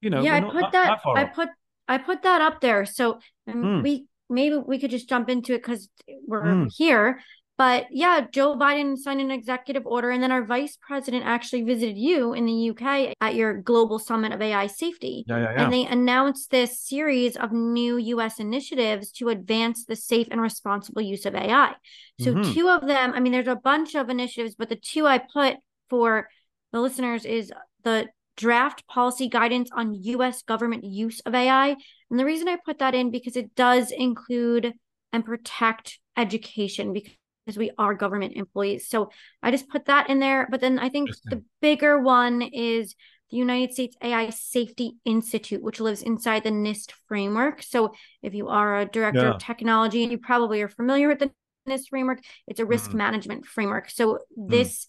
you 0.00 0.10
know, 0.10 0.22
yeah, 0.22 0.36
I 0.36 0.40
put 0.40 0.72
that. 0.72 1.00
I 1.04 1.24
put 1.24 1.48
I 1.88 1.98
put 1.98 2.22
that 2.22 2.40
up 2.40 2.60
there. 2.60 2.84
So 2.84 3.18
mm. 3.48 3.82
we 3.82 4.06
maybe 4.28 4.56
we 4.56 4.78
could 4.78 4.90
just 4.90 5.08
jump 5.08 5.28
into 5.28 5.54
it 5.54 5.62
because 5.62 5.88
we're 6.26 6.42
mm. 6.42 6.72
here. 6.74 7.20
But 7.56 7.86
yeah, 7.90 8.24
Joe 8.30 8.56
Biden 8.56 8.96
signed 8.96 9.20
an 9.20 9.32
executive 9.32 9.84
order, 9.84 10.10
and 10.10 10.22
then 10.22 10.30
our 10.30 10.44
vice 10.44 10.78
president 10.80 11.24
actually 11.26 11.62
visited 11.62 11.98
you 11.98 12.32
in 12.32 12.46
the 12.46 12.70
UK 12.70 13.16
at 13.20 13.34
your 13.34 13.60
global 13.60 13.98
summit 13.98 14.30
of 14.30 14.40
AI 14.40 14.68
safety. 14.68 15.24
Yeah, 15.26 15.38
yeah, 15.38 15.42
yeah. 15.42 15.64
And 15.64 15.72
they 15.72 15.84
announced 15.84 16.52
this 16.52 16.80
series 16.80 17.36
of 17.36 17.50
new 17.50 17.96
US 17.96 18.38
initiatives 18.38 19.10
to 19.12 19.30
advance 19.30 19.84
the 19.84 19.96
safe 19.96 20.28
and 20.30 20.40
responsible 20.40 21.02
use 21.02 21.26
of 21.26 21.34
AI. 21.34 21.72
So, 22.20 22.32
mm-hmm. 22.32 22.52
two 22.52 22.68
of 22.68 22.86
them, 22.86 23.12
I 23.12 23.18
mean, 23.18 23.32
there's 23.32 23.48
a 23.48 23.56
bunch 23.56 23.96
of 23.96 24.08
initiatives, 24.08 24.54
but 24.54 24.68
the 24.68 24.76
two 24.76 25.08
I 25.08 25.18
put 25.18 25.56
for 25.90 26.28
the 26.70 26.80
listeners 26.80 27.24
is 27.24 27.52
the 27.82 28.08
draft 28.38 28.86
policy 28.86 29.28
guidance 29.28 29.68
on 29.72 29.94
US 29.94 30.42
government 30.42 30.84
use 30.84 31.20
of 31.26 31.34
AI. 31.34 31.76
And 32.10 32.18
the 32.18 32.24
reason 32.24 32.48
I 32.48 32.56
put 32.64 32.78
that 32.78 32.94
in 32.94 33.10
because 33.10 33.36
it 33.36 33.54
does 33.54 33.90
include 33.90 34.72
and 35.12 35.24
protect 35.24 35.98
education 36.16 36.92
because 36.92 37.58
we 37.58 37.72
are 37.76 37.94
government 37.94 38.34
employees. 38.36 38.88
So 38.88 39.10
I 39.42 39.50
just 39.50 39.68
put 39.68 39.86
that 39.86 40.08
in 40.08 40.20
there. 40.20 40.46
But 40.50 40.60
then 40.60 40.78
I 40.78 40.88
think 40.88 41.10
the 41.24 41.42
bigger 41.60 41.98
one 41.98 42.42
is 42.42 42.94
the 43.30 43.36
United 43.36 43.72
States 43.72 43.96
AI 44.02 44.30
Safety 44.30 44.96
Institute, 45.04 45.62
which 45.62 45.80
lives 45.80 46.02
inside 46.02 46.44
the 46.44 46.50
NIST 46.50 46.92
framework. 47.08 47.62
So 47.62 47.92
if 48.22 48.34
you 48.34 48.48
are 48.48 48.78
a 48.78 48.86
director 48.86 49.22
yeah. 49.22 49.34
of 49.34 49.40
technology, 49.40 50.00
you 50.00 50.18
probably 50.18 50.62
are 50.62 50.68
familiar 50.68 51.08
with 51.08 51.18
the 51.18 51.30
NIST 51.68 51.88
framework. 51.88 52.20
It's 52.46 52.60
a 52.60 52.66
risk 52.66 52.90
mm-hmm. 52.90 52.98
management 52.98 53.46
framework. 53.46 53.90
So 53.90 54.20
mm. 54.38 54.48
this. 54.48 54.86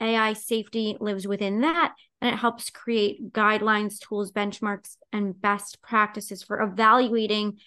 AI 0.00 0.32
safety 0.34 0.96
lives 1.00 1.26
within 1.26 1.60
that 1.62 1.94
and 2.20 2.34
it 2.34 2.38
helps 2.38 2.70
create 2.70 3.32
guidelines, 3.32 3.98
tools, 3.98 4.32
benchmarks, 4.32 4.96
and 5.12 5.40
best 5.40 5.82
practices 5.82 6.42
for 6.42 6.60
evaluating 6.60 7.58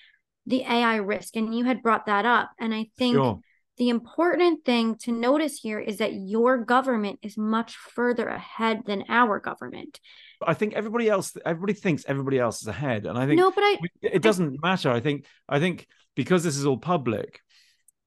the 0.46 0.62
AI 0.62 0.96
risk. 0.96 1.36
And 1.36 1.54
you 1.54 1.66
had 1.66 1.84
brought 1.84 2.08
that 2.08 2.26
up. 2.26 2.52
And 2.60 2.74
I 2.74 2.88
think 2.98 3.16
sure 3.16 3.40
the 3.80 3.90
important 3.90 4.66
thing 4.66 4.96
to 4.96 5.12
notice 5.12 5.58
here 5.58 5.80
is 5.80 5.98
that 5.98 6.14
your 6.14 6.58
government 6.58 7.18
is 7.22 7.38
much 7.38 7.78
further 7.78 8.28
ahead 8.28 8.82
than 8.86 9.06
our 9.08 9.40
government. 9.40 10.02
I 10.46 10.54
think 10.54 10.74
everybody 10.74 11.10
else, 11.10 11.36
everybody 11.46 11.74
thinks 11.74 12.04
everybody 12.06 12.40
else 12.40 12.62
is 12.62 12.68
ahead, 12.68 13.06
and 13.06 13.18
I 13.18 13.26
think 13.26 13.40
no, 13.40 13.52
but 13.52 13.64
I, 13.64 13.78
it 14.02 14.22
doesn't 14.22 14.58
I, 14.62 14.68
matter. 14.68 14.92
I 14.92 15.00
think, 15.00 15.26
I 15.48 15.60
think 15.60 15.88
because 16.16 16.44
this 16.44 16.58
is 16.58 16.66
all 16.66 16.78
public 16.78 17.40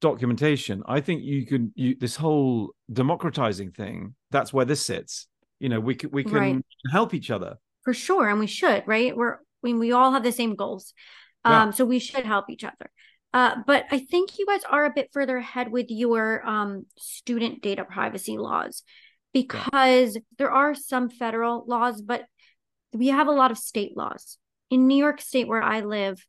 documentation, 0.03 0.83
I 0.85 0.99
think 0.99 1.23
you 1.23 1.45
can, 1.45 1.71
you 1.75 1.95
this 1.99 2.15
whole 2.15 2.73
democratizing 2.91 3.71
thing. 3.71 4.15
That's 4.29 4.53
where 4.53 4.65
this 4.65 4.85
sits. 4.85 5.27
You 5.59 5.69
know, 5.69 5.79
we 5.79 5.95
can 5.95 6.11
we 6.11 6.23
can 6.23 6.33
right. 6.33 6.65
help 6.91 7.13
each 7.13 7.31
other 7.31 7.55
for 7.83 7.93
sure, 7.93 8.27
and 8.29 8.39
we 8.39 8.47
should. 8.47 8.83
Right? 8.85 9.15
We're 9.15 9.35
I 9.35 9.39
mean, 9.63 9.79
we 9.79 9.93
all 9.93 10.11
have 10.11 10.23
the 10.23 10.31
same 10.31 10.55
goals, 10.55 10.93
um, 11.45 11.53
yeah. 11.53 11.71
so 11.71 11.85
we 11.85 11.99
should 11.99 12.25
help 12.25 12.49
each 12.49 12.63
other. 12.63 12.91
Uh, 13.33 13.55
but 13.65 13.85
I 13.89 13.99
think 13.99 14.37
you 14.37 14.45
guys 14.45 14.61
are 14.69 14.85
a 14.85 14.93
bit 14.93 15.09
further 15.11 15.37
ahead 15.37 15.71
with 15.71 15.87
your 15.89 16.47
um, 16.47 16.85
student 16.97 17.63
data 17.63 17.83
privacy 17.83 18.37
laws 18.37 18.83
because 19.33 20.15
yeah. 20.15 20.21
there 20.37 20.51
are 20.51 20.75
some 20.75 21.09
federal 21.09 21.63
laws, 21.67 22.01
but 22.01 22.25
we 22.93 23.07
have 23.07 23.27
a 23.27 23.31
lot 23.31 23.51
of 23.51 23.57
state 23.57 23.97
laws. 23.97 24.37
In 24.69 24.87
New 24.87 24.97
York 24.97 25.21
State, 25.21 25.47
where 25.47 25.63
I 25.63 25.79
live, 25.79 26.23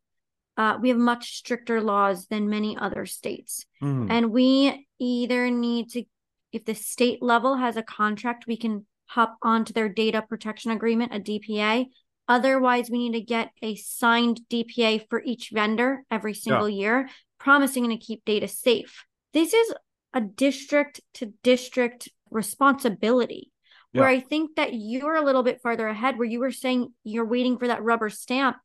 uh, 0.57 0.79
we 0.81 0.89
have 0.89 0.99
much 0.99 1.37
stricter 1.37 1.81
laws 1.81 2.27
than 2.27 2.49
many 2.49 2.77
other 2.77 3.07
states. 3.07 3.65
Mm. 3.83 4.11
And 4.11 4.31
we 4.31 4.87
either 4.99 5.51
need 5.51 5.91
to, 5.91 6.05
if 6.53 6.65
the 6.65 6.75
state 6.75 7.23
level 7.23 7.57
has 7.57 7.77
a 7.77 7.83
contract, 7.83 8.47
we 8.47 8.57
can 8.57 8.87
hop 9.07 9.37
onto 9.43 9.73
their 9.73 9.89
data 9.89 10.23
protection 10.23 10.71
agreement, 10.71 11.15
a 11.15 11.21
DPA, 11.21 11.87
Otherwise, 12.27 12.91
we 12.91 12.99
need 12.99 13.19
to 13.19 13.25
get 13.25 13.51
a 13.61 13.75
signed 13.77 14.41
DPA 14.49 15.09
for 15.11 15.23
each 15.23 15.51
vendor 15.53 16.05
every 16.11 16.35
single 16.35 16.69
yeah. 16.69 16.81
year, 16.81 17.09
promising 17.39 17.89
to 17.91 17.97
keep 17.97 18.25
data 18.25 18.49
safe. 18.49 19.05
This 19.35 19.53
is 19.53 19.75
a 20.15 20.23
district 20.23 21.01
to 21.15 21.35
district 21.43 22.09
responsibility. 22.31 23.51
Yeah. 23.93 24.01
Where 24.01 24.11
I 24.11 24.21
think 24.21 24.57
that 24.57 24.71
you're 24.73 25.17
a 25.17 25.25
little 25.25 25.43
bit 25.43 25.61
farther 25.63 25.87
ahead, 25.87 26.19
where 26.19 26.27
you 26.27 26.41
were 26.41 26.51
saying 26.51 26.93
you're 27.05 27.27
waiting 27.27 27.59
for 27.59 27.69
that 27.69 27.83
rubber 27.83 28.09
stamp. 28.09 28.57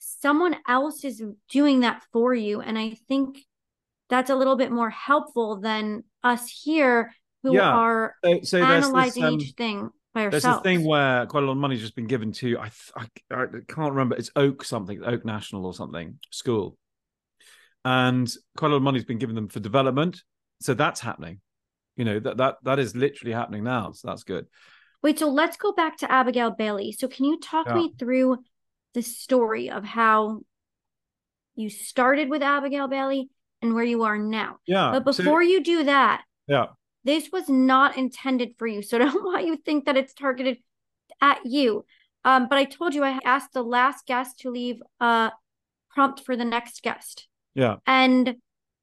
Someone 0.00 0.56
else 0.66 1.04
is 1.04 1.22
doing 1.50 1.80
that 1.80 2.02
for 2.12 2.34
you. 2.34 2.60
And 2.60 2.78
I 2.78 2.96
think 3.06 3.38
that's 4.08 4.30
a 4.30 4.34
little 4.34 4.56
bit 4.56 4.72
more 4.72 4.90
helpful 4.90 5.60
than 5.60 6.04
us 6.24 6.50
here 6.50 7.12
who 7.42 7.54
yeah. 7.54 7.70
are 7.70 8.16
so, 8.24 8.40
so 8.42 8.62
analyzing 8.62 9.22
this, 9.22 9.32
um, 9.32 9.40
each 9.40 9.54
thing 9.56 9.90
by 10.14 10.24
ourselves. 10.24 10.44
There's 10.44 10.56
a 10.56 10.62
thing 10.62 10.84
where 10.84 11.26
quite 11.26 11.42
a 11.42 11.46
lot 11.46 11.52
of 11.52 11.58
money's 11.58 11.80
just 11.80 11.94
been 11.94 12.06
given 12.06 12.32
to 12.32 12.58
I, 12.58 12.70
I, 12.96 13.06
I 13.30 13.46
can't 13.68 13.92
remember 13.92 14.16
it's 14.16 14.30
Oak 14.36 14.64
something 14.64 15.02
Oak 15.04 15.24
National 15.24 15.64
or 15.64 15.74
something 15.74 16.18
school, 16.30 16.76
and 17.84 18.30
quite 18.56 18.68
a 18.68 18.70
lot 18.72 18.78
of 18.78 18.82
money's 18.82 19.04
been 19.04 19.18
given 19.18 19.34
them 19.34 19.48
for 19.48 19.60
development. 19.60 20.22
So 20.60 20.74
that's 20.74 21.00
happening. 21.00 21.40
You 21.96 22.04
know 22.04 22.20
that 22.20 22.36
that 22.38 22.56
that 22.64 22.78
is 22.78 22.96
literally 22.96 23.32
happening 23.32 23.64
now. 23.64 23.92
So 23.92 24.08
that's 24.08 24.24
good. 24.24 24.46
Wait, 25.02 25.18
so 25.18 25.30
let's 25.30 25.56
go 25.56 25.72
back 25.72 25.96
to 25.98 26.12
Abigail 26.12 26.54
Baily. 26.54 26.92
So 26.92 27.08
can 27.08 27.24
you 27.24 27.40
talk 27.40 27.66
Yeah. 27.66 27.74
me 27.74 27.94
through 27.98 28.38
the 28.94 29.02
story 29.02 29.70
of 29.70 29.84
how 29.84 30.40
you 31.54 31.70
started 31.70 32.28
with 32.28 32.42
Abigail 32.42 32.88
Baily 32.88 33.28
and 33.62 33.74
where 33.74 33.84
you 33.84 34.02
are 34.04 34.18
now? 34.18 34.56
Yeah. 34.66 35.00
But 35.04 35.14
so- 35.14 35.22
before 35.22 35.42
you 35.42 35.62
do 35.62 35.84
that, 35.84 36.22
yeah. 36.46 36.66
this 37.04 37.30
was 37.32 37.48
not 37.48 37.96
intended 37.96 38.54
for 38.58 38.66
you. 38.66 38.82
So 38.82 38.98
don't 38.98 39.24
want 39.24 39.46
you 39.46 39.56
to 39.56 39.62
think 39.62 39.86
that 39.86 39.96
it's 39.96 40.14
targeted 40.14 40.58
at 41.20 41.40
you. 41.44 41.84
Um, 42.24 42.48
but 42.48 42.58
I 42.58 42.64
told 42.64 42.94
you 42.94 43.02
I 43.02 43.18
asked 43.24 43.52
the 43.52 43.62
last 43.62 44.06
guest 44.06 44.40
to 44.40 44.50
leave 44.50 44.82
a 45.00 45.32
prompt 45.90 46.24
for 46.24 46.36
the 46.36 46.44
next 46.44 46.82
guest. 46.82 47.28
Yeah. 47.54 47.76
And 47.86 48.36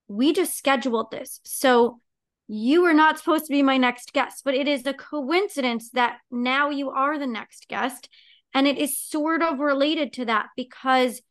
we 0.07 0.33
just 0.33 0.57
scheduled 0.57 1.11
this. 1.11 1.39
So 1.43 1.99
you 2.47 2.81
were 2.81 2.93
not 2.93 3.19
supposed 3.19 3.45
to 3.45 3.51
be 3.51 3.61
my 3.61 3.77
next 3.77 4.13
guest, 4.13 4.43
but 4.45 4.55
it 4.55 4.67
is 4.67 4.85
a 4.85 4.93
coincidence 4.93 5.91
that 5.91 6.17
now 6.31 6.69
you 6.69 6.89
are 6.89 7.19
the 7.19 7.27
next 7.27 7.67
guest. 7.67 8.09
And 8.53 8.67
it 8.67 8.77
is 8.77 8.97
sort 8.97 9.43
of 9.43 9.59
related 9.59 10.13
to 10.13 10.25
that 10.25 10.47
because 10.55 11.21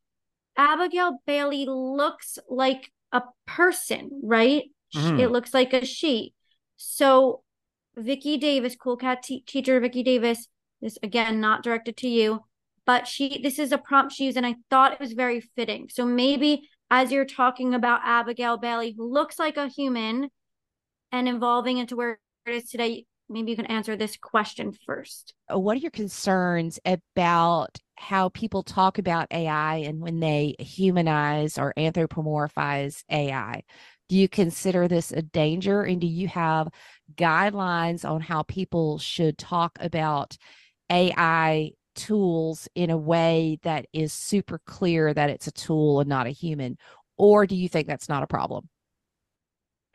Abigail 0.56 1.18
Baily 1.26 1.66
looks 1.66 2.38
like 2.48 2.92
a 3.12 3.22
person, 3.46 4.20
right? 4.22 4.64
Mhm. 4.94 5.20
It 5.20 5.28
looks 5.28 5.52
like 5.52 5.72
a 5.72 5.84
she. 5.84 6.34
So 6.76 7.42
Vicki 7.96 8.36
Davis, 8.36 8.76
Cool 8.76 8.96
Cat 8.96 9.22
te- 9.22 9.40
teacher 9.40 9.80
Vicki 9.80 10.02
Davis, 10.02 10.48
this 10.80 10.98
again 11.02 11.40
not 11.40 11.62
directed 11.62 11.96
to 11.98 12.08
you, 12.08 12.44
but 12.84 13.06
she 13.08 13.40
this 13.42 13.58
is 13.58 13.72
a 13.72 13.78
prompt 13.78 14.12
she 14.12 14.26
used, 14.26 14.36
and 14.36 14.46
I 14.46 14.56
thought 14.70 14.92
it 14.92 15.00
was 15.00 15.12
very 15.12 15.40
fitting. 15.40 15.88
So 15.88 16.04
maybe 16.06 16.68
as 16.90 17.10
you're 17.10 17.24
talking 17.24 17.74
about 17.74 18.02
Abigail 18.04 18.58
Baily, 18.58 18.94
who 18.96 19.10
looks 19.10 19.38
like 19.38 19.56
a 19.56 19.68
human, 19.68 20.30
and 21.12 21.28
evolving 21.28 21.78
into 21.78 21.96
where 21.96 22.20
it 22.46 22.54
is 22.54 22.70
today, 22.70 23.06
maybe 23.28 23.50
you 23.50 23.56
can 23.56 23.66
answer 23.66 23.96
this 23.96 24.16
question 24.16 24.72
first. 24.72 25.34
Uh, 25.52 25.58
what 25.58 25.76
are 25.76 25.80
your 25.80 25.90
concerns 25.90 26.78
about 26.84 27.78
how 27.96 28.28
people 28.30 28.62
talk 28.62 28.98
about 28.98 29.26
AI 29.30 29.76
and 29.76 30.00
when 30.00 30.20
they 30.20 30.54
humanize 30.58 31.58
or 31.58 31.72
anthropomorphize 31.76 33.02
AI? 33.10 33.62
Do 34.08 34.16
you 34.16 34.28
consider 34.28 34.86
this 34.86 35.12
a 35.12 35.22
danger? 35.22 35.82
And 35.82 36.00
do 36.00 36.06
you 36.06 36.28
have 36.28 36.68
guidelines 37.14 38.08
on 38.08 38.20
how 38.20 38.42
people 38.44 38.98
should 38.98 39.38
talk 39.38 39.78
about 39.80 40.36
AI 40.90 41.72
tools 41.94 42.68
in 42.74 42.90
a 42.90 42.96
way 42.96 43.58
that 43.62 43.86
is 43.92 44.12
super 44.12 44.60
clear 44.66 45.12
that 45.12 45.30
it's 45.30 45.46
a 45.46 45.52
tool 45.52 46.00
and 46.00 46.08
not 46.08 46.26
a 46.26 46.30
human? 46.30 46.78
Or 47.16 47.46
do 47.46 47.56
you 47.56 47.68
think 47.68 47.88
that's 47.88 48.08
not 48.08 48.22
a 48.22 48.26
problem? 48.26 48.68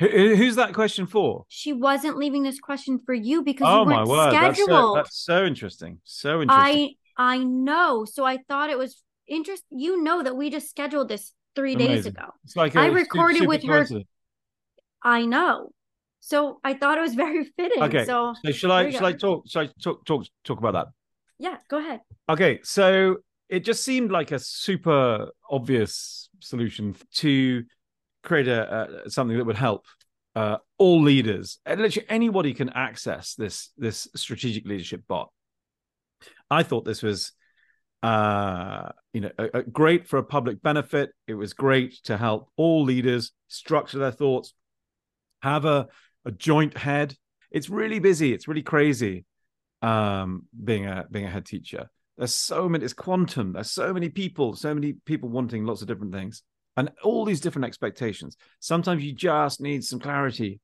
Who- 0.02 0.08
who- 0.10 0.36
who's 0.36 0.56
that 0.56 0.74
question 0.74 1.06
for? 1.06 1.46
She 1.48 1.72
wasn't 1.74 2.18
leaving 2.18 2.44
this 2.44 2.60
question 2.60 3.00
for 3.06 3.14
you 3.14 3.44
because 3.44 3.68
Oh 3.70 3.84
you 3.84 3.86
my 3.90 3.96
weren't 3.98 4.10
word. 4.10 4.32
That's 4.34 4.58
so, 4.60 4.64
scheduled. 4.66 4.98
that's 4.98 5.18
so 5.18 5.46
interesting. 5.46 6.02
So 6.04 6.42
interesting. 6.42 6.96
I 7.18 7.34
I 7.34 7.38
know. 7.44 8.06
So 8.06 8.26
I 8.26 8.38
thought 8.48 8.70
it 8.70 8.78
was 8.78 9.04
interest. 9.28 9.64
You 9.70 10.02
know 10.04 10.24
that 10.24 10.36
we 10.36 10.50
just 10.50 10.70
scheduled 10.70 11.08
this 11.08 11.34
three 11.56 11.76
days 11.76 12.06
ago. 12.06 12.26
It's 12.46 12.56
like 12.56 12.76
I 12.76 12.88
recorded 12.88 13.38
super 13.40 13.48
with 13.50 13.64
her-. 13.66 13.88
I 15.04 15.26
know. 15.26 15.72
So 16.20 16.60
I 16.64 16.74
thought 16.74 16.98
it 16.98 17.02
was 17.02 17.16
very 17.16 17.44
fitting. 17.58 17.82
Okay. 17.84 18.06
So 18.06 18.34
So 18.46 18.52
shall 18.52 18.72
I 18.72 18.90
shall 18.92 19.02
go. 19.02 19.06
I 19.08 19.14
talk 19.14 19.44
shall 19.48 19.64
I 19.64 19.70
talk 19.84 20.06
talk 20.06 20.26
talk 20.44 20.60
about 20.60 20.74
that? 20.74 20.88
yeah, 21.40 21.58
go 21.70 21.78
ahead. 21.80 22.02
Okay, 22.30 22.60
so 22.64 23.18
it 23.50 23.66
just 23.66 23.84
seemed 23.84 24.12
like 24.12 24.32
a 24.32 24.40
super 24.40 25.30
obvious 25.50 26.30
solution 26.40 26.96
to 27.16 27.64
create 28.24 28.48
a, 28.48 29.04
a 29.06 29.10
something 29.10 29.38
that 29.38 29.46
would 29.46 29.58
help 29.58 29.86
uh, 30.36 30.58
all 30.78 31.02
leaders. 31.02 31.60
Literally 31.68 32.06
anybody 32.10 32.54
can 32.54 32.70
access 32.70 33.36
this 33.36 33.70
this 33.78 34.08
strategic 34.16 34.66
leadership 34.66 35.04
bot. 35.08 35.30
I 36.50 36.64
thought 36.64 36.86
this 36.86 37.02
was, 37.02 37.32
uh, 38.04 38.90
you 39.14 39.22
know, 39.22 39.32
a, 39.38 39.60
a 39.60 39.64
great 39.64 40.08
for 40.08 40.18
a 40.18 40.24
public 40.24 40.62
benefit. 40.62 41.12
It 41.28 41.34
was 41.34 41.54
great 41.54 41.96
to 42.04 42.18
help 42.18 42.50
all 42.58 42.84
leaders 42.84 43.32
structure 43.48 44.00
their 44.00 44.12
thoughts, 44.12 44.54
have 45.42 45.66
a 45.66 45.88
a 46.26 46.32
joint 46.32 46.78
head. 46.78 47.16
It's 47.50 47.70
really 47.70 48.00
busy. 48.00 48.34
It's 48.34 48.48
really 48.48 48.64
crazy 48.64 49.26
um 49.82 50.44
being 50.64 50.86
a 50.86 51.06
being 51.10 51.26
a 51.26 51.30
head 51.30 51.46
teacher 51.46 51.90
there's 52.18 52.36
so 52.36 52.70
many 52.70 52.84
it's 52.84 52.94
quantum 52.94 53.54
there's 53.54 53.72
so 53.72 53.94
many 53.94 54.10
people 54.10 54.56
so 54.56 54.74
many 54.74 54.94
people 55.06 55.30
wanting 55.30 55.66
lots 55.66 55.82
of 55.82 55.88
different 55.88 56.14
things 56.14 56.44
and 56.82 56.90
all 57.04 57.26
these 57.26 57.42
different 57.42 57.66
expectations. 57.66 58.38
Sometimes 58.60 59.04
you 59.04 59.14
just 59.14 59.62
need 59.62 59.84
some 59.84 60.00
clarity. 60.00 60.60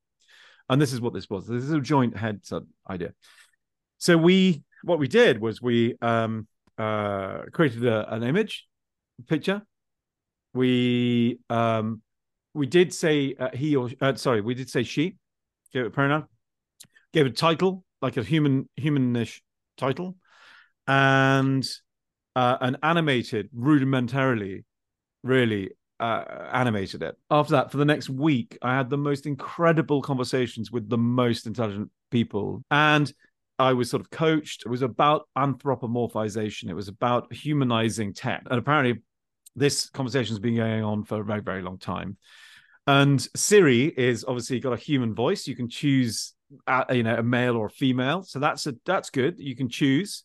And 0.68 0.82
this 0.82 0.91
is 0.91 0.99
what 0.99 1.13
this 1.13 1.30
was. 1.30 1.45
This 1.45 1.63
is 1.63 1.72
a 1.72 1.80
joint 1.80 2.18
head 2.18 2.41
idea. 2.89 3.13
So 3.99 4.18
we 4.18 4.63
what 4.82 4.97
we 4.97 5.07
did 5.07 5.39
was 5.39 5.61
we 5.61 5.95
um 6.01 6.47
uh 6.80 7.43
created 7.51 7.86
a, 7.86 8.11
an 8.11 8.24
image 8.24 8.65
picture. 9.28 9.61
We 10.55 11.38
um 11.51 12.01
we 12.55 12.65
did 12.65 12.91
say 12.95 13.36
uh, 13.39 13.49
he 13.53 13.76
or 13.76 13.91
uh, 14.01 14.15
sorry 14.15 14.41
we 14.41 14.55
did 14.55 14.72
say 14.72 14.82
she 14.82 15.18
gave 15.72 15.84
it 15.84 15.88
a 15.88 15.91
pronoun 15.91 16.26
gave 17.13 17.28
it 17.28 17.34
a 17.34 17.36
title 17.36 17.84
like 18.01 18.18
a 18.18 18.24
human 18.24 18.68
humanish 18.80 19.41
title 19.78 20.15
and 20.88 21.63
uh, 22.36 22.57
and 22.61 22.78
animated 22.82 23.49
rudimentarily 23.55 24.63
really 25.24 25.70
uh, 26.00 26.50
animated 26.52 27.02
it. 27.02 27.16
After 27.32 27.54
that 27.54 27.72
for 27.72 27.78
the 27.78 27.86
next 27.86 28.10
week 28.10 28.58
i 28.62 28.76
had 28.76 28.89
the 28.89 28.98
most 28.98 29.26
incredible 29.26 30.02
conversations 30.02 30.72
with 30.72 30.89
the 30.89 30.98
most 30.98 31.48
intelligent 31.48 31.89
people. 32.12 32.64
And 32.70 33.12
i 33.60 33.74
was 33.74 33.89
sort 33.89 34.02
of 34.02 34.10
coached. 34.10 34.64
It 34.66 34.70
was 34.70 34.82
about 34.84 35.28
anthropomorphization. 35.38 36.70
It 36.70 36.74
was 36.76 36.88
about 36.88 37.34
humanizing 37.34 38.14
tech. 38.14 38.43
And 38.50 38.60
apparently 38.60 39.02
this 39.56 39.89
conversation 39.89 40.34
has 40.36 40.39
been 40.39 40.56
going 40.56 40.84
on 40.84 41.04
for 41.04 41.22
a 41.22 41.26
very 41.26 41.41
very 41.41 41.62
long 41.62 41.78
time. 41.78 42.18
And 42.86 43.20
siri 43.36 43.86
is 43.86 44.24
obviously 44.26 44.60
got 44.60 44.74
a 44.74 44.78
human 44.78 45.14
voice. 45.16 45.48
You 45.48 45.56
can 45.56 45.70
choose 45.70 46.34
uh, 46.68 46.86
you 46.91 47.04
know 47.04 47.16
a 47.16 47.24
male 47.24 47.58
or 47.58 47.66
a 47.66 47.70
female. 47.70 48.24
So 48.24 48.39
that's 48.39 48.68
a 48.68 48.76
that's 48.86 49.10
good. 49.10 49.39
You 49.39 49.56
can 49.56 49.70
choose. 49.70 50.24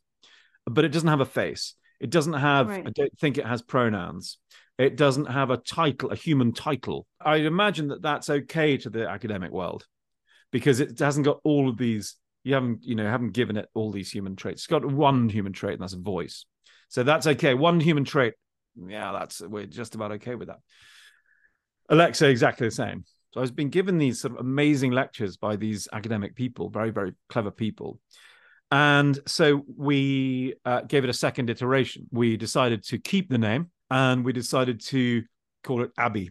But 0.66 0.84
it 0.84 0.90
doesn't 0.92 1.08
have 1.08 1.20
a 1.20 1.26
face. 1.26 1.74
It 1.98 2.10
doesn't 2.10 2.32
have 2.34 2.68
Right. 2.68 2.86
i 2.86 2.90
don't 2.90 3.16
think 3.18 3.38
it 3.38 3.46
has 3.46 3.62
pronouns 3.62 4.38
it 4.82 4.96
doesn't 4.96 5.26
have 5.26 5.50
a 5.50 5.56
title 5.56 6.10
a 6.10 6.16
human 6.16 6.52
title. 6.52 7.06
I 7.20 7.36
imagine 7.36 7.88
that 7.88 8.02
that's 8.02 8.30
okay 8.30 8.76
to 8.78 8.90
the 8.90 9.08
academic 9.08 9.50
world 9.50 9.86
because 10.50 10.80
it 10.80 10.98
hasn't 10.98 11.24
got 11.24 11.40
all 11.44 11.68
of 11.68 11.76
these 11.78 12.16
you 12.44 12.54
haven't 12.54 12.80
you 12.82 12.94
know 12.94 13.08
haven't 13.08 13.32
given 13.32 13.56
it 13.56 13.68
all 13.74 13.90
these 13.90 14.10
human 14.10 14.36
traits. 14.36 14.62
It's 14.62 14.66
got 14.66 14.84
one 14.84 15.28
human 15.28 15.52
trait 15.52 15.74
and 15.74 15.82
that's 15.82 15.94
a 15.94 15.98
voice. 15.98 16.44
So 16.88 17.02
that's 17.02 17.26
okay. 17.26 17.54
One 17.54 17.80
human 17.80 18.04
trait. 18.04 18.34
Yeah 18.76 19.12
that's 19.12 19.40
we're 19.40 19.66
just 19.66 19.94
about 19.94 20.12
okay 20.12 20.34
with 20.34 20.48
that. 20.48 20.58
Alexa 21.88 22.28
exactly 22.28 22.66
the 22.66 22.74
same. 22.74 23.04
So 23.32 23.40
I've 23.40 23.56
been 23.56 23.70
given 23.70 23.96
these 23.96 24.20
sort 24.20 24.34
of 24.34 24.40
amazing 24.40 24.92
lectures 24.92 25.38
by 25.38 25.56
these 25.56 25.88
academic 25.92 26.34
people, 26.34 26.68
very, 26.68 26.90
very 26.90 27.14
clever 27.30 27.50
people. 27.50 27.98
And 28.70 29.18
so 29.26 29.64
we 29.76 30.54
uh, 30.64 30.82
gave 30.82 31.04
it 31.04 31.10
a 31.10 31.14
second 31.14 31.48
iteration. 31.48 32.06
We 32.10 32.36
decided 32.36 32.84
to 32.84 32.98
keep 32.98 33.30
the 33.30 33.38
name 33.38 33.70
and 33.92 34.24
we 34.24 34.32
decided 34.32 34.80
to 34.80 35.22
call 35.62 35.82
it 35.82 35.90
ABI. 35.98 36.30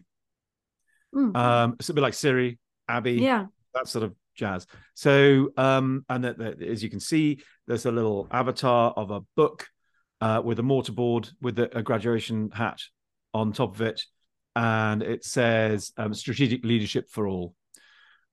Mm. 1.14 1.36
Um, 1.36 1.76
it's 1.78 1.88
a 1.88 1.94
bit 1.94 2.00
like 2.00 2.14
Siri, 2.14 2.58
ABI, 2.88 3.12
yeah. 3.12 3.46
that 3.74 3.86
sort 3.86 4.02
of 4.02 4.16
jazz. 4.34 4.66
So, 4.94 5.50
um, 5.56 6.04
and 6.08 6.24
that, 6.24 6.38
that, 6.38 6.60
as 6.60 6.82
you 6.82 6.90
can 6.90 6.98
see, 6.98 7.40
there's 7.68 7.86
a 7.86 7.92
little 7.92 8.26
avatar 8.32 8.92
of 8.96 9.12
a 9.12 9.20
book 9.36 9.68
uh, 10.20 10.42
with 10.44 10.58
a 10.58 10.62
mortarboard 10.62 11.30
with 11.40 11.56
a, 11.60 11.78
a 11.78 11.82
graduation 11.82 12.50
hat 12.50 12.80
on 13.32 13.52
top 13.52 13.76
of 13.76 13.80
it, 13.80 14.02
and 14.56 15.02
it 15.02 15.24
says 15.24 15.92
um, 15.96 16.14
"Strategic 16.14 16.64
Leadership 16.64 17.08
for 17.10 17.28
All." 17.28 17.54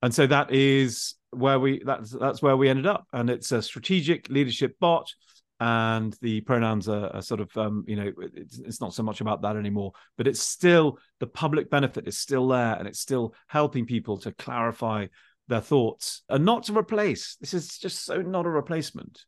And 0.02 0.14
so 0.14 0.26
that 0.26 0.52
is 0.52 1.16
where 1.30 1.60
we 1.60 1.84
that's 1.86 2.12
that's 2.12 2.42
where 2.42 2.58
we 2.58 2.68
ended 2.68 2.88
up, 2.88 3.06
and 3.14 3.30
it's 3.30 3.52
a 3.52 3.62
strategic 3.62 4.28
leadership 4.30 4.76
bot. 4.80 5.14
And 5.62 6.16
the 6.22 6.40
pronouns 6.42 6.88
are, 6.88 7.08
are 7.14 7.22
sort 7.22 7.42
of, 7.42 7.56
um, 7.58 7.84
you 7.86 7.98
know, 7.98 8.14
it's, 8.34 8.60
it's 8.60 8.80
not 8.80 8.94
so 8.94 9.04
much 9.04 9.20
about 9.20 9.42
that 9.42 9.58
anymore, 9.58 9.92
but 10.18 10.26
it's 10.26 10.40
still 10.40 11.00
the 11.20 11.28
public 11.28 11.70
benefit 11.70 12.08
is 12.08 12.18
still 12.18 12.48
there, 12.48 12.76
and 12.76 12.88
it's 12.88 13.00
still 13.00 13.34
helping 13.48 13.86
people 13.86 14.18
to 14.20 14.32
clarify 14.32 15.08
their 15.50 15.60
thoughts 15.60 16.22
and 16.30 16.46
not 16.46 16.64
to 16.64 16.78
replace. 16.78 17.36
This 17.42 17.54
is 17.54 17.78
just 17.78 18.06
so 18.06 18.22
not 18.22 18.46
a 18.46 18.50
replacement. 18.50 19.26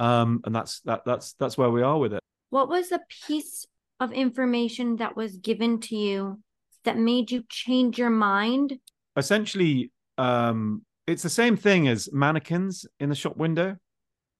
Um, 0.00 0.40
and 0.44 0.54
that's 0.54 0.80
that 0.80 1.02
that's 1.04 1.34
that's 1.34 1.56
where 1.56 1.70
we 1.70 1.82
are 1.82 1.98
with 1.98 2.12
it. 2.12 2.20
What 2.50 2.68
was 2.68 2.88
the 2.88 3.00
piece 3.26 3.66
of 4.00 4.12
information 4.12 4.96
that 4.96 5.16
was 5.16 5.36
given 5.36 5.80
to 5.80 5.96
you 5.96 6.40
that 6.84 6.98
made 6.98 7.30
you 7.30 7.44
change 7.48 7.98
your 7.98 8.10
mind? 8.10 8.78
Essentially, 9.16 9.92
um, 10.18 10.84
it's 11.06 11.22
the 11.22 11.30
same 11.30 11.56
thing 11.56 11.88
as 11.88 12.08
mannequins 12.12 12.86
in 12.98 13.08
the 13.08 13.14
shop 13.14 13.36
window. 13.36 13.76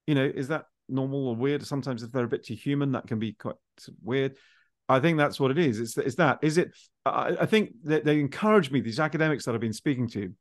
You 0.07 0.15
know, 0.15 0.25
is 0.25 0.49
that 0.49 0.65
normal 0.91 1.29
or 1.29 1.37
weird? 1.37 1.67
Sometimes 1.67 2.03
if 2.03 2.13
they're 2.13 2.25
a 2.25 2.29
bit 2.29 2.45
too 2.45 2.55
human, 2.55 2.93
that 2.93 3.07
can 3.07 3.19
be 3.19 3.33
quite 3.33 3.57
weird. 4.03 4.37
I 4.89 4.99
think 5.01 5.19
that's 5.19 5.39
what 5.39 5.53
it 5.53 5.59
is. 5.59 5.79
It's, 5.79 5.97
it's 5.97 6.17
that. 6.17 6.41
Is 6.43 6.59
it? 6.59 6.73
I, 7.07 7.37
I 7.41 7.47
think 7.47 7.71
that 7.85 8.05
they 8.05 8.19
encourage 8.19 8.71
me. 8.71 8.81
These 8.81 9.01
academics 9.01 9.45
that 9.45 9.55
I've 9.55 9.61
been 9.61 9.73
speaking 9.73 10.09
to, 10.09 10.33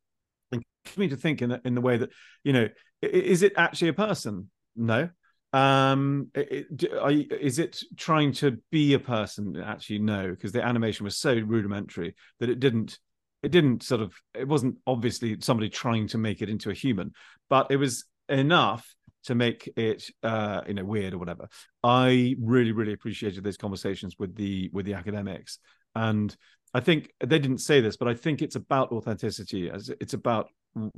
encourage 0.52 0.98
me 0.98 1.08
to 1.10 1.18
think 1.18 1.42
in 1.42 1.50
the, 1.50 1.62
in 1.64 1.76
the 1.76 1.82
way 1.82 1.98
that 1.98 2.10
you 2.44 2.54
know, 2.54 2.68
is 3.02 3.44
it 3.44 3.54
actually 3.58 3.90
a 3.90 3.94
person? 3.94 4.50
no. 4.76 5.10
Um, 5.52 6.30
it, 6.36 6.68
it, 6.84 6.94
are, 6.94 7.12
is 7.12 7.58
it 7.58 7.82
trying 7.98 8.34
to 8.34 8.60
be 8.72 8.94
a 8.94 9.00
person? 9.00 9.58
Actually, 9.58 10.00
no, 10.00 10.30
because 10.30 10.52
the 10.52 10.64
animation 10.64 11.04
was 11.04 11.18
so 11.18 11.34
rudimentary 11.34 12.16
that 12.40 12.50
it 12.50 12.60
didn't. 12.60 13.00
It 13.42 13.52
didn't 13.52 13.84
sort 13.84 14.02
of. 14.02 14.14
It 14.34 14.48
wasn't 14.48 14.78
obviously 14.86 15.38
somebody 15.40 15.70
trying 15.70 16.08
to 16.10 16.18
make 16.18 16.42
it 16.42 16.50
into 16.50 16.70
a 16.70 16.74
human, 16.74 17.14
but 17.50 17.68
it 17.72 17.78
was 17.78 18.06
enough 18.28 18.94
to 19.30 19.36
make 19.36 19.62
it 19.78 20.02
uh 20.24 20.62
you 20.68 20.74
know 20.74 20.84
weird 20.84 21.14
or 21.14 21.20
whatever 21.20 21.48
i 21.84 22.36
really 22.42 22.72
really 22.72 22.94
appreciated 22.94 23.44
those 23.44 23.58
conversations 23.66 24.16
with 24.20 24.36
the 24.36 24.70
with 24.74 24.86
the 24.86 24.94
academics 25.02 25.60
and 25.96 26.36
i 26.74 26.80
think 26.80 27.12
they 27.32 27.40
didn't 27.40 27.60
say 27.70 27.80
this 27.80 27.96
but 27.96 28.08
i 28.08 28.14
think 28.14 28.42
it's 28.42 28.56
about 28.56 28.92
authenticity 28.92 29.70
as 29.70 29.90
it's 30.04 30.16
about 30.16 30.46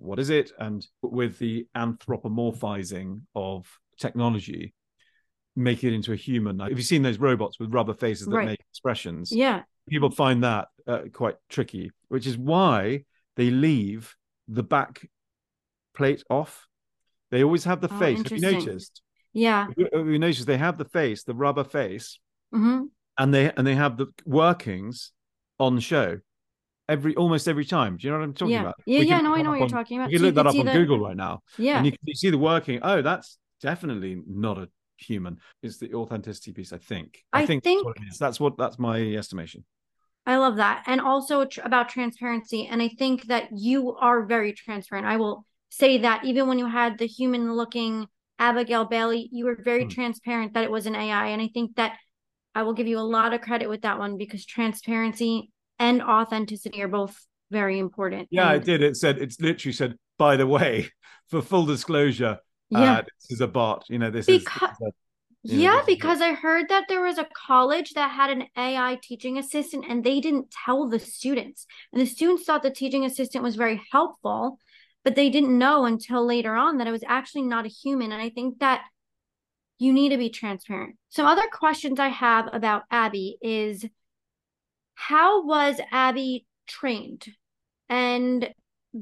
what 0.09 0.17
is 0.19 0.29
it 0.29 0.51
and 0.59 0.87
with 1.01 1.37
the 1.39 1.67
anthropomorphizing 1.75 3.21
of 3.35 3.67
technology 3.99 4.73
make 5.55 5.83
it 5.83 5.93
into 5.93 6.13
a 6.13 6.15
human 6.15 6.59
have 6.59 6.71
you've 6.71 6.85
seen 6.85 7.03
those 7.03 7.19
robots 7.19 7.59
with 7.59 7.73
rubber 7.73 7.93
faces 7.93 8.25
that 8.27 8.35
Right. 8.37 8.45
make 8.51 8.61
expressions 8.71 9.31
Yeah. 9.31 9.63
people 9.89 10.09
find 10.09 10.43
that 10.43 10.67
uh, 10.87 11.01
quite 11.11 11.35
tricky, 11.49 11.91
which 12.07 12.25
is 12.25 12.37
why 12.37 13.03
they 13.35 13.49
leave 13.49 14.15
the 14.47 14.63
back 14.63 15.05
plate 15.93 16.23
off. 16.29 16.67
They 17.31 17.43
always 17.43 17.63
have 17.63 17.81
the 17.81 17.91
Oh, 17.91 17.97
face. 17.99 18.17
Have 18.19 18.31
you 18.31 18.39
noticed? 18.39 19.01
Yeah. 19.33 19.67
Have 19.67 19.73
you- 19.77 19.89
have 19.93 20.07
you 20.07 20.19
noticed 20.19 20.45
they 20.45 20.57
have 20.57 20.77
the 20.77 20.85
face, 20.85 21.23
the 21.23 21.33
rubber 21.33 21.63
face, 21.63 22.19
hmm 22.51 22.83
and 23.17 23.33
they 23.33 23.51
and 23.51 23.65
they 23.67 23.75
have 23.75 23.97
the 23.97 24.07
workings 24.25 25.11
on 25.59 25.79
show 25.79 26.19
every 26.89 27.15
almost 27.15 27.47
every 27.47 27.65
time. 27.65 27.97
Do 27.97 28.07
you 28.07 28.11
know 28.11 28.19
what 28.19 28.23
I'm 28.25 28.33
talking 28.33 28.53
Yeah. 28.53 28.61
about? 28.61 28.75
Yeah. 28.85 28.99
We 28.99 29.07
Yeah. 29.07 29.21
No, 29.21 29.33
I 29.35 29.41
know 29.41 29.49
what 29.51 29.55
you're 29.57 29.63
on- 29.63 29.69
talking 29.69 29.97
about. 29.97 30.11
You 30.11 30.17
can 30.17 30.23
So 30.23 30.25
look 30.27 30.35
that 30.35 30.47
up 30.47 30.55
on 30.55 30.65
the- 30.65 30.71
Google 30.73 30.99
right 30.99 31.15
now, 31.15 31.41
Yeah. 31.57 31.77
and 31.77 31.85
you 31.85 31.91
can 31.93 32.15
see 32.15 32.29
the 32.29 32.37
working. 32.37 32.79
Oh, 32.81 33.01
that's 33.01 33.37
definitely 33.61 34.21
not 34.27 34.57
a 34.57 34.69
human. 34.97 35.39
It's 35.63 35.77
the 35.77 35.93
authenticity 35.93 36.51
piece. 36.53 36.73
I 36.73 36.77
think. 36.77 37.23
I 37.33 37.45
think, 37.45 37.63
think- 37.63 37.79
that's 37.79 37.85
what 37.85 37.97
it 37.97 38.07
is. 38.11 38.17
That's 38.17 38.39
what 38.39 38.57
that's 38.57 38.79
my 38.79 38.99
estimation. 39.15 39.63
I 40.25 40.37
love 40.37 40.57
that. 40.57 40.83
And 40.87 40.99
also 41.01 41.45
tr- 41.45 41.61
about 41.63 41.89
transparency. 41.89 42.67
And 42.67 42.81
I 42.81 42.89
think 42.89 43.25
that 43.25 43.49
you 43.57 43.95
are 43.95 44.23
very 44.25 44.53
transparent. 44.53 45.07
I 45.07 45.17
will 45.17 45.45
say 45.71 45.97
that 45.99 46.23
even 46.25 46.47
when 46.47 46.59
you 46.59 46.67
had 46.67 46.97
the 46.99 47.07
human 47.07 47.53
looking 47.53 48.05
Abigail 48.37 48.87
Baily, 48.87 49.27
you 49.31 49.45
were 49.45 49.55
very 49.55 49.83
Hmm. 49.83 49.89
transparent 49.89 50.53
that 50.53 50.63
it 50.63 50.71
was 50.71 50.85
an 50.85 50.95
AI. 50.95 51.27
And 51.27 51.41
I 51.41 51.47
think 51.47 51.75
that 51.77 51.97
I 52.53 52.63
will 52.63 52.73
give 52.73 52.87
you 52.87 52.99
a 52.99 53.11
lot 53.17 53.33
of 53.33 53.41
credit 53.41 53.69
with 53.69 53.81
that 53.83 53.97
one 53.97 54.17
because 54.17 54.45
transparency 54.45 55.49
and 55.79 56.01
authenticity 56.01 56.81
are 56.81 56.87
both 56.89 57.15
very 57.49 57.79
important. 57.79 58.27
Yeah, 58.31 58.51
And- 58.51 58.61
it 58.61 58.65
did. 58.65 58.83
It 58.83 58.97
said 58.97 59.17
it's 59.19 59.39
literally 59.39 59.73
said, 59.73 59.95
by 60.17 60.35
the 60.37 60.47
way, 60.47 60.89
for 61.29 61.41
full 61.41 61.65
disclosure, 61.65 62.39
Yeah. 62.69 62.97
uh, 62.99 63.01
this 63.03 63.31
is 63.31 63.41
a 63.41 63.47
bot. 63.47 63.85
You 63.89 63.99
know, 63.99 64.11
this 64.11 64.27
is, 64.27 64.35
this 64.35 64.43
Because- 64.43 64.71
is 64.71 64.81
a- 64.81 64.91
you 65.43 65.57
know, 65.57 65.63
Yeah, 65.63 65.71
this 65.71 65.81
is 65.81 65.83
a- 65.83 65.95
because 65.95 66.21
I 66.21 66.33
heard 66.33 66.67
that 66.69 66.85
there 66.89 67.01
was 67.03 67.17
a 67.17 67.27
college 67.47 67.93
that 67.93 68.09
had 68.11 68.29
an 68.31 68.47
AI 68.57 68.99
teaching 69.01 69.37
assistant 69.37 69.85
and 69.87 70.03
they 70.03 70.19
didn't 70.19 70.51
tell 70.65 70.89
the 70.89 70.99
students. 70.99 71.65
And 71.93 72.01
the 72.01 72.05
students 72.05 72.43
thought 72.43 72.63
the 72.63 72.71
teaching 72.71 73.05
assistant 73.05 73.43
was 73.43 73.55
very 73.55 73.81
helpful, 73.91 74.59
but 75.03 75.15
they 75.15 75.29
didn't 75.29 75.57
know 75.57 75.85
until 75.85 76.25
later 76.25 76.55
on 76.55 76.77
that 76.77 76.87
it 76.87 76.91
was 76.91 77.03
actually 77.07 77.43
not 77.43 77.65
a 77.65 77.69
human. 77.69 78.11
And 78.11 78.21
I 78.21 78.29
think 78.29 78.59
that 78.59 78.83
you 79.79 79.93
need 79.93 80.09
to 80.09 80.17
be 80.17 80.29
transparent. 80.29 80.95
Some 81.09 81.25
other 81.25 81.47
questions 81.51 81.99
I 81.99 82.09
have 82.09 82.49
about 82.53 82.83
ABI 82.91 83.37
is 83.41 83.85
how 84.93 85.43
was 85.43 85.79
ABI 85.91 86.45
trained? 86.67 87.25
And 87.89 88.53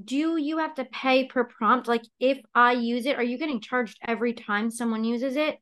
do 0.06 0.38
you 0.38 0.60
have 0.60 0.76
to 0.76 0.86
pay 0.86 1.26
per 1.26 1.44
prompt? 1.44 1.88
Like 1.88 2.04
if 2.20 2.40
I 2.56 2.74
use 2.74 3.06
it, 3.06 3.18
are 3.18 3.24
you 3.24 3.38
getting 3.38 3.60
charged 3.60 3.98
every 4.08 4.34
time 4.34 4.72
someone 4.72 5.04
uses 5.04 5.36
it? 5.36 5.58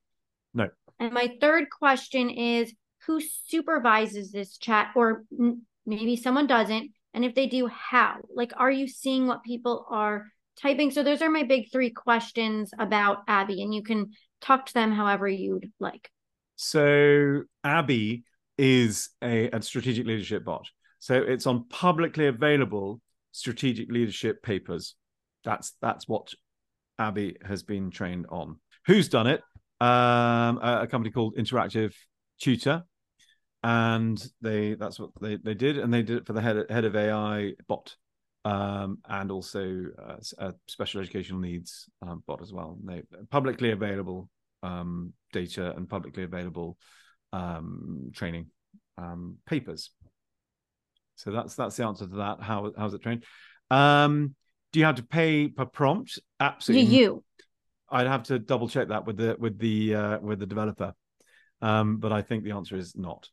No. 0.54 0.70
And 1.00 1.14
my 1.14 1.36
third 1.42 1.66
question 1.70 2.30
is 2.30 2.74
who 3.06 3.20
supervises 3.22 4.32
this 4.32 4.58
chat 4.58 4.92
or 4.96 5.24
maybe 5.86 6.16
someone 6.16 6.48
doesn't 6.48 6.92
and 7.18 7.26
if 7.26 7.34
they 7.34 7.48
do 7.48 7.66
how? 7.66 8.18
Like 8.36 8.52
are 8.58 8.70
you 8.70 8.88
seeing 8.88 9.26
what 9.26 9.44
people 9.44 9.88
are 9.90 10.28
typing? 10.62 10.92
So 10.92 11.02
those 11.02 11.24
are 11.24 11.32
my 11.32 11.42
big 11.42 11.72
3 11.72 11.90
questions 11.90 12.70
about 12.78 13.24
ABI 13.28 13.64
and 13.64 13.74
you 13.74 13.82
can 13.82 14.12
talk 14.40 14.68
to 14.68 14.74
them 14.76 14.92
however 14.92 15.28
you'd 15.28 15.72
like. 15.80 16.12
So 16.58 17.42
ABI 17.64 18.24
is 18.60 19.10
a, 19.24 19.50
a 19.50 19.64
strategic 19.64 20.06
leadership 20.06 20.46
bot. 20.46 20.68
So 21.00 21.16
it's 21.16 21.48
on 21.48 21.68
publicly 21.70 22.28
available 22.28 23.02
strategic 23.32 23.92
leadership 23.92 24.44
papers. 24.44 24.94
That's 25.44 25.74
that's 25.82 26.08
what 26.08 26.36
Abby 27.00 27.38
has 27.44 27.64
been 27.64 27.90
trained 27.90 28.28
on. 28.30 28.60
Who's 28.86 29.10
done 29.10 29.26
it? 29.26 29.42
Um, 29.82 30.60
a, 30.62 30.82
a 30.84 30.88
company 30.88 31.12
called 31.12 31.36
Interactive 31.36 31.96
Tutor, 32.40 32.84
and 33.68 34.26
they 34.42 34.76
that's 34.76 34.98
what 34.98 35.10
they 35.20 35.36
they 35.36 35.54
did, 35.54 35.78
and 35.78 35.94
they 35.94 36.02
did 36.02 36.20
it 36.20 36.26
for 36.26 36.32
the 36.32 36.42
head 36.42 36.66
head 36.70 36.86
of 36.86 36.96
AI 36.96 37.52
bot, 37.68 37.94
um, 38.46 39.00
and 39.10 39.30
also 39.30 39.84
uh, 40.02 40.16
a 40.38 40.54
special 40.70 41.02
educational 41.02 41.42
needs 41.42 41.90
um, 42.02 42.24
bot 42.26 42.42
as 42.42 42.54
well. 42.54 42.78
They 42.82 43.04
publicly 43.30 43.72
available 43.72 44.30
um, 44.64 45.12
data 45.34 45.76
and 45.76 45.90
publicly 45.90 46.24
available 46.24 46.78
um, 47.34 48.12
training 48.16 48.48
um, 48.98 49.36
papers. 49.46 49.92
So 51.16 51.32
that's 51.32 51.56
that's 51.56 51.76
the 51.76 51.88
answer 51.88 52.08
to 52.08 52.16
that. 52.16 52.40
How 52.40 52.72
how's 52.78 52.94
it 52.94 53.02
trained? 53.02 53.26
Um, 53.70 54.34
do 54.72 54.80
you 54.80 54.86
have 54.86 54.96
to 54.96 55.04
pay 55.04 55.50
per 55.50 55.66
prompt? 55.66 56.16
You, 56.16 56.24
Absolutely. 56.40 56.96
you. 56.96 57.24
I'd 57.90 58.08
have 58.08 58.24
to 58.24 58.40
double 58.40 58.70
check 58.70 58.88
that 58.88 59.06
with 59.06 59.18
the 59.18 59.36
with 59.38 59.60
the 59.60 59.94
uh, 59.94 60.20
with 60.20 60.40
the 60.40 60.46
developer. 60.46 60.94
Um, 61.62 61.98
but 61.98 62.14
I 62.14 62.22
think 62.22 62.46
the 62.46 62.52
answer 62.52 62.78
is 62.78 62.96
not. 62.96 63.28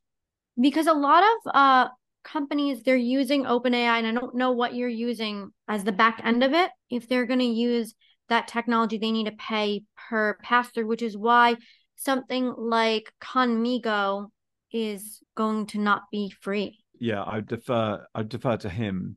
Because 0.61 0.87
a 0.87 0.93
lot 0.93 1.23
of 1.23 1.55
uh 1.55 1.89
companies 2.25 2.83
they're 2.83 2.97
using 2.97 3.45
OpenAI 3.45 3.99
and 3.99 4.07
I 4.07 4.13
don't 4.13 4.35
know 4.35 4.53
what 4.53 4.75
you're 4.75 4.89
using 4.89 5.51
as 5.69 5.85
the 5.85 5.93
back 5.93 6.21
end 6.25 6.43
of 6.43 6.53
it. 6.53 6.71
If 6.91 7.09
they're 7.09 7.27
going 7.27 7.41
to 7.41 7.45
use 7.45 7.95
that 8.29 8.49
technology, 8.49 8.99
they 8.99 9.13
need 9.13 9.27
to 9.27 9.33
pay 9.33 9.83
per 10.09 10.39
pass 10.43 10.71
through, 10.71 10.87
which 10.87 11.03
is 11.03 11.17
why 11.17 11.57
something 11.97 12.53
like 12.57 13.13
Khanmigo 13.23 14.29
is 14.73 15.21
going 15.37 15.67
to 15.67 15.79
not 15.79 16.03
be 16.11 16.33
free. 16.41 16.79
Yeah, 16.99 17.23
I 17.25 17.41
defer. 17.41 18.07
I 18.15 18.23
defer 18.23 18.57
to 18.59 18.69
him. 18.69 19.17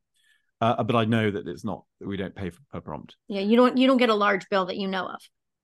Uh, 0.60 0.84
but 0.84 0.96
I 0.96 1.06
know 1.06 1.30
that 1.30 1.48
it's 1.48 1.64
not. 1.64 1.84
We 2.02 2.18
don't 2.18 2.36
pay 2.36 2.50
for, 2.50 2.60
per 2.72 2.82
prompt. 2.82 3.16
Yeah, 3.28 3.42
you 3.42 3.56
don't 3.56 3.78
you 3.78 3.88
don't 3.88 3.98
get 3.98 4.10
a 4.10 4.16
large 4.16 4.50
bill 4.50 4.66
that 4.66 4.78
you 4.78 4.88
know 4.88 5.12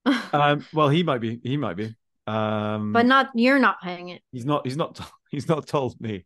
of. 0.06 0.34
Um, 0.34 0.66
well, 0.74 0.90
he 0.90 1.04
might 1.04 1.20
be. 1.20 1.40
He 1.44 1.58
might 1.58 1.78
be. 1.78 1.96
Um, 2.28 2.94
but 2.94 3.06
not 3.06 3.30
you're 3.34 3.60
not 3.60 3.82
paying 3.82 4.10
it. 4.10 4.22
he's 4.32 4.46
not. 4.46 4.66
He's 4.66 4.78
not. 4.78 5.00
He's 5.34 5.50
not 5.50 5.66
told 5.66 6.00
me. 6.00 6.26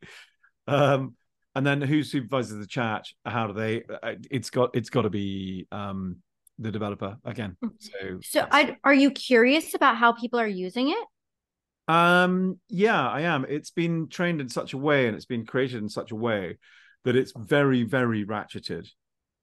Um, 0.67 1.15
and 1.55 1.65
then 1.65 1.81
who 1.81 2.03
supervises 2.03 2.59
the 2.59 2.67
chat? 2.67 3.05
How 3.25 3.47
do 3.47 3.53
they? 3.53 3.83
uh, 3.83 4.15
It's 4.29 4.49
got. 4.49 4.71
It's 4.75 4.89
got 4.89 5.03
to 5.03 5.09
be 5.09 5.65
um, 5.71 6.17
the 6.59 6.71
developer 6.73 7.15
again. 7.23 7.55
So. 7.79 8.19
So 8.21 8.47
I 8.51 8.75
are 8.83 8.93
you 8.93 9.11
curious 9.11 9.73
about 9.73 9.95
how 9.95 10.11
people 10.11 10.41
are 10.41 10.47
using 10.47 10.89
it? 10.89 11.05
Um, 11.87 12.59
yeah, 12.67 13.07
I 13.07 13.21
am. 13.21 13.45
It's 13.47 13.71
been 13.71 14.09
trained 14.09 14.41
in 14.41 14.49
such 14.49 14.73
a 14.73 14.77
way 14.77 15.07
and 15.07 15.15
it's 15.15 15.25
been 15.25 15.45
created 15.45 15.81
in 15.81 15.87
such 15.87 16.11
a 16.11 16.15
way 16.15 16.57
that 17.05 17.15
it's 17.15 17.31
very, 17.33 17.83
very 17.83 18.25
ratcheted. 18.25 18.89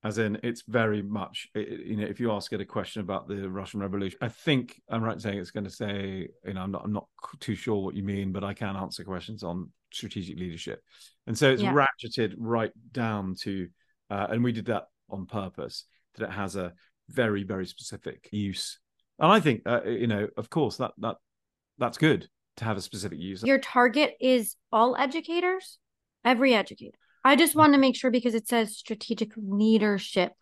As 0.04 0.18
in, 0.18 0.38
it's 0.42 0.62
very 0.68 1.00
much, 1.00 1.48
you 1.54 1.96
know, 1.96 2.04
if 2.04 2.20
you 2.20 2.30
ask 2.30 2.52
it 2.52 2.60
a 2.60 2.64
question 2.66 3.00
about 3.00 3.26
the 3.26 3.48
Russian 3.48 3.80
Revolution, 3.80 4.18
I 4.20 4.28
think 4.28 4.78
I'm 4.90 5.02
right 5.02 5.14
in 5.14 5.20
saying 5.20 5.38
it's 5.38 5.50
going 5.50 5.64
to 5.64 5.70
say, 5.70 6.28
you 6.44 6.52
know, 6.52 6.60
I'm 6.60 6.70
not, 6.70 6.82
I'm 6.84 6.92
not 6.92 7.06
too 7.40 7.54
sure 7.54 7.82
what 7.82 7.94
you 7.94 8.02
mean, 8.02 8.30
but 8.30 8.44
I 8.44 8.52
can 8.52 8.76
answer 8.76 9.02
questions 9.02 9.42
on 9.42 9.70
strategic 9.92 10.38
leadership. 10.38 10.82
And 11.26 11.36
so 11.36 11.50
it's 11.50 11.62
Yeah. 11.62 11.72
ratcheted 11.72 12.34
right 12.36 12.70
down 12.92 13.34
to, 13.44 13.68
uh, 14.10 14.26
and 14.28 14.44
we 14.44 14.52
did 14.52 14.66
that 14.66 14.88
on 15.08 15.24
purpose, 15.24 15.86
that 16.16 16.24
it 16.28 16.32
has 16.32 16.54
a 16.54 16.74
very, 17.08 17.42
very 17.42 17.66
specific 17.66 18.28
use. 18.30 18.78
And 19.18 19.32
I 19.32 19.40
think, 19.40 19.62
uh, 19.64 19.84
you 19.84 20.06
know, 20.06 20.28
of 20.36 20.50
course, 20.50 20.76
that 20.78 20.92
that 20.98 21.16
that's 21.78 21.96
good 21.96 22.28
to 22.56 22.64
have 22.64 22.76
a 22.76 22.82
specific 22.82 23.18
use. 23.18 23.42
Your 23.42 23.58
target 23.58 24.14
is 24.20 24.56
all 24.70 24.96
educators? 24.96 25.78
Every 26.24 26.54
educator. 26.54 26.98
I 27.24 27.36
just 27.36 27.54
wanted 27.56 27.72
to 27.72 27.78
make 27.78 27.96
sure 27.96 28.10
because 28.10 28.34
it 28.34 28.46
says 28.48 28.76
strategic 28.76 29.32
leadership. 29.36 30.32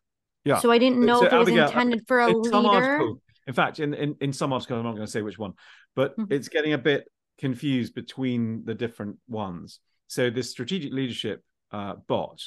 Yeah. 0.45 0.59
So 0.59 0.71
I 0.71 0.79
didn't 0.79 1.01
know 1.05 1.21
So, 1.21 1.27
if 1.27 1.33
it 1.33 1.37
was 1.39 1.49
Abigail, 1.49 1.69
intended 1.69 2.01
for 2.09 2.21
a 2.21 2.31
in 2.31 2.43
leader. 2.43 2.99
in 3.47 3.55
fact, 3.55 3.79
in, 3.79 3.95
in, 3.95 4.17
in 4.21 4.33
some 4.33 4.53
articles, 4.53 4.79
I'm 4.79 4.85
not 4.85 4.95
going 4.95 5.07
to 5.07 5.11
say 5.11 5.23
which 5.23 5.39
one, 5.39 5.53
but 5.95 6.17
Mhm. 6.17 6.33
it's 6.33 6.49
getting 6.49 6.73
a 6.73 6.79
bit 6.79 7.05
confused 7.39 7.95
between 7.95 8.65
the 8.65 8.75
different 8.75 9.19
ones. 9.29 9.79
So 10.09 10.31
this 10.31 10.51
strategic 10.51 10.93
leadership 10.93 11.43
uh, 11.71 11.95
bot, 12.07 12.43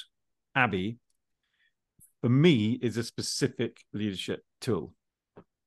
ABI, 0.54 0.98
for 2.20 2.28
me, 2.28 2.78
is 2.80 2.96
a 2.96 3.02
specific 3.02 3.84
leadership 3.92 4.44
tool. 4.60 4.92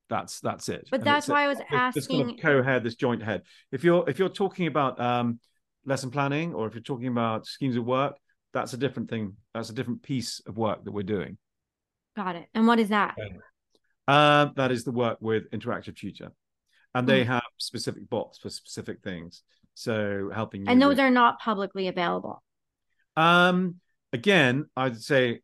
That's 0.09 0.39
that's 0.39 0.69
it. 0.69 0.87
But 0.89 1.01
And 1.01 1.07
that's 1.07 1.27
why 1.27 1.43
I 1.43 1.47
was 1.47 1.57
this- 1.57 1.67
this 1.67 2.07
kind 2.07 2.21
asking. 2.21 2.29
of 2.31 2.39
co-head, 2.39 2.83
this 2.83 2.95
joint 2.95 3.21
head. 3.21 3.43
If 3.71 3.83
you're 3.83 4.07
if 4.09 4.17
you're 4.17 4.29
talking 4.29 4.67
about 4.67 4.99
um, 4.99 5.39
lesson 5.85 6.09
planning, 6.09 6.53
or 6.53 6.67
if 6.67 6.73
you're 6.73 6.81
talking 6.81 7.07
about 7.07 7.45
schemes 7.45 7.75
of 7.75 7.85
work, 7.85 8.15
that's 8.53 8.73
a 8.73 8.77
different 8.77 9.09
thing. 9.09 9.35
That's 9.53 9.69
a 9.69 9.73
different 9.73 10.01
piece 10.03 10.41
of 10.47 10.57
work 10.57 10.83
that 10.83 10.91
we're 10.91 11.03
doing. 11.03 11.37
Got 12.15 12.35
it. 12.35 12.47
And 12.53 12.65
what 12.67 12.79
is 12.79 12.89
that? 12.89 13.15
Uh, 14.07 14.47
that 14.55 14.71
is 14.71 14.83
the 14.83 14.91
work 14.91 15.17
with 15.21 15.49
Interactive 15.51 15.95
Tutor. 15.95 16.31
and 16.95 17.07
they 17.07 17.23
Mm. 17.23 17.27
have 17.27 17.43
specific 17.57 18.09
bots 18.09 18.39
for 18.39 18.49
specific 18.49 19.03
things. 19.03 19.43
So 19.75 20.31
helping 20.33 20.61
you. 20.61 20.67
And 20.67 20.81
those 20.81 20.89
with- 20.89 20.99
are 21.01 21.11
not 21.11 21.39
publicly 21.39 21.87
available. 21.87 22.41
Um, 23.15 23.79
again, 24.11 24.65
I'd 24.75 24.99
say 24.99 25.41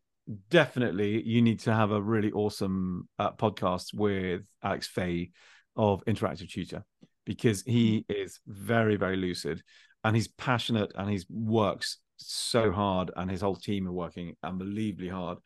definitely 0.50 1.22
you 1.22 1.42
need 1.42 1.60
to 1.60 1.72
have 1.72 1.92
a 1.92 2.02
really 2.02 2.32
awesome 2.32 3.08
uh, 3.20 3.30
podcast 3.30 3.94
with 3.94 4.42
Alex 4.60 4.88
Fay 4.88 5.30
of 5.76 6.04
Interactive 6.06 6.50
Tutor 6.50 6.84
because 7.24 7.62
he 7.62 8.04
is 8.08 8.40
very, 8.46 8.96
very 8.96 9.16
lucid 9.16 9.62
and 10.02 10.16
he's 10.16 10.26
passionate 10.28 10.90
and 10.96 11.08
he 11.08 11.20
works 11.30 11.98
so 12.16 12.72
hard 12.72 13.10
and 13.16 13.30
his 13.30 13.40
whole 13.40 13.56
team 13.56 13.86
are 13.88 13.92
working 13.92 14.34
unbelievably 14.42 15.08
hard 15.08 15.38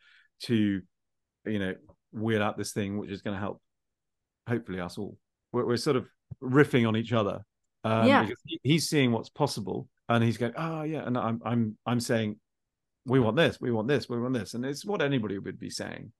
to, 0.43 0.81
you 1.45 1.59
know, 1.59 1.75
wheel 2.13 2.41
out 2.43 2.57
this 2.57 2.73
thing 2.73 2.97
which 2.97 3.09
is 3.11 3.21
going 3.21 3.35
to 3.35 3.39
help 3.39 3.61
hopefully 4.47 4.79
us 4.79 4.97
all. 4.97 5.17
We're, 5.51 5.65
we're 5.65 5.77
sort 5.77 5.95
of 5.97 6.07
riffing 6.41 6.87
on 6.87 6.95
each 6.95 7.13
other. 7.13 7.41
Um, 7.83 8.07
Yeah. 8.07 8.21
because 8.23 8.41
he- 8.45 8.59
he's 8.63 8.89
seeing 8.89 9.11
what's 9.11 9.29
possible 9.29 9.87
and 10.09 10.23
he's 10.23 10.37
going, 10.37 10.53
oh 10.55 10.83
yeah, 10.83 11.05
and 11.05 11.17
I'm 11.17 11.41
I'm 11.43 11.77
I'm 11.85 11.99
saying, 11.99 12.39
we 13.05 13.19
want 13.19 13.37
this, 13.37 13.59
we 13.59 13.71
want 13.71 13.87
this, 13.87 14.07
we 14.09 14.19
want 14.19 14.33
this, 14.33 14.53
and 14.53 14.65
it's 14.65 14.85
what 14.85 15.01
anybody 15.01 15.39
would 15.39 15.57
be 15.59 15.69
saying. 15.69 16.11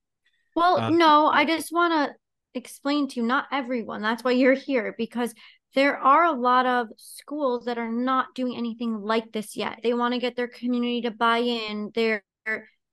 Well, 0.55 0.77
Uh, 0.77 0.89
no, 0.89 1.27
I 1.27 1.45
just 1.45 1.71
want 1.71 1.93
to 1.93 2.15
explain 2.53 3.07
to 3.09 3.19
you, 3.19 3.25
not 3.25 3.45
everyone. 3.51 4.01
That's 4.01 4.23
why 4.23 4.31
you're 4.31 4.53
here 4.53 4.95
because 4.97 5.33
there 5.75 5.97
are 5.97 6.25
a 6.25 6.33
lot 6.33 6.65
of 6.65 6.87
schools 6.97 7.65
that 7.65 7.77
are 7.77 7.91
not 7.91 8.33
doing 8.35 8.57
anything 8.57 9.01
like 9.01 9.31
this 9.31 9.55
yet. 9.55 9.79
They 9.83 9.93
want 9.93 10.13
to 10.13 10.19
get 10.19 10.35
their 10.35 10.47
community 10.47 11.01
to 11.03 11.11
buy 11.11 11.37
in. 11.37 11.91
They're 11.95 12.23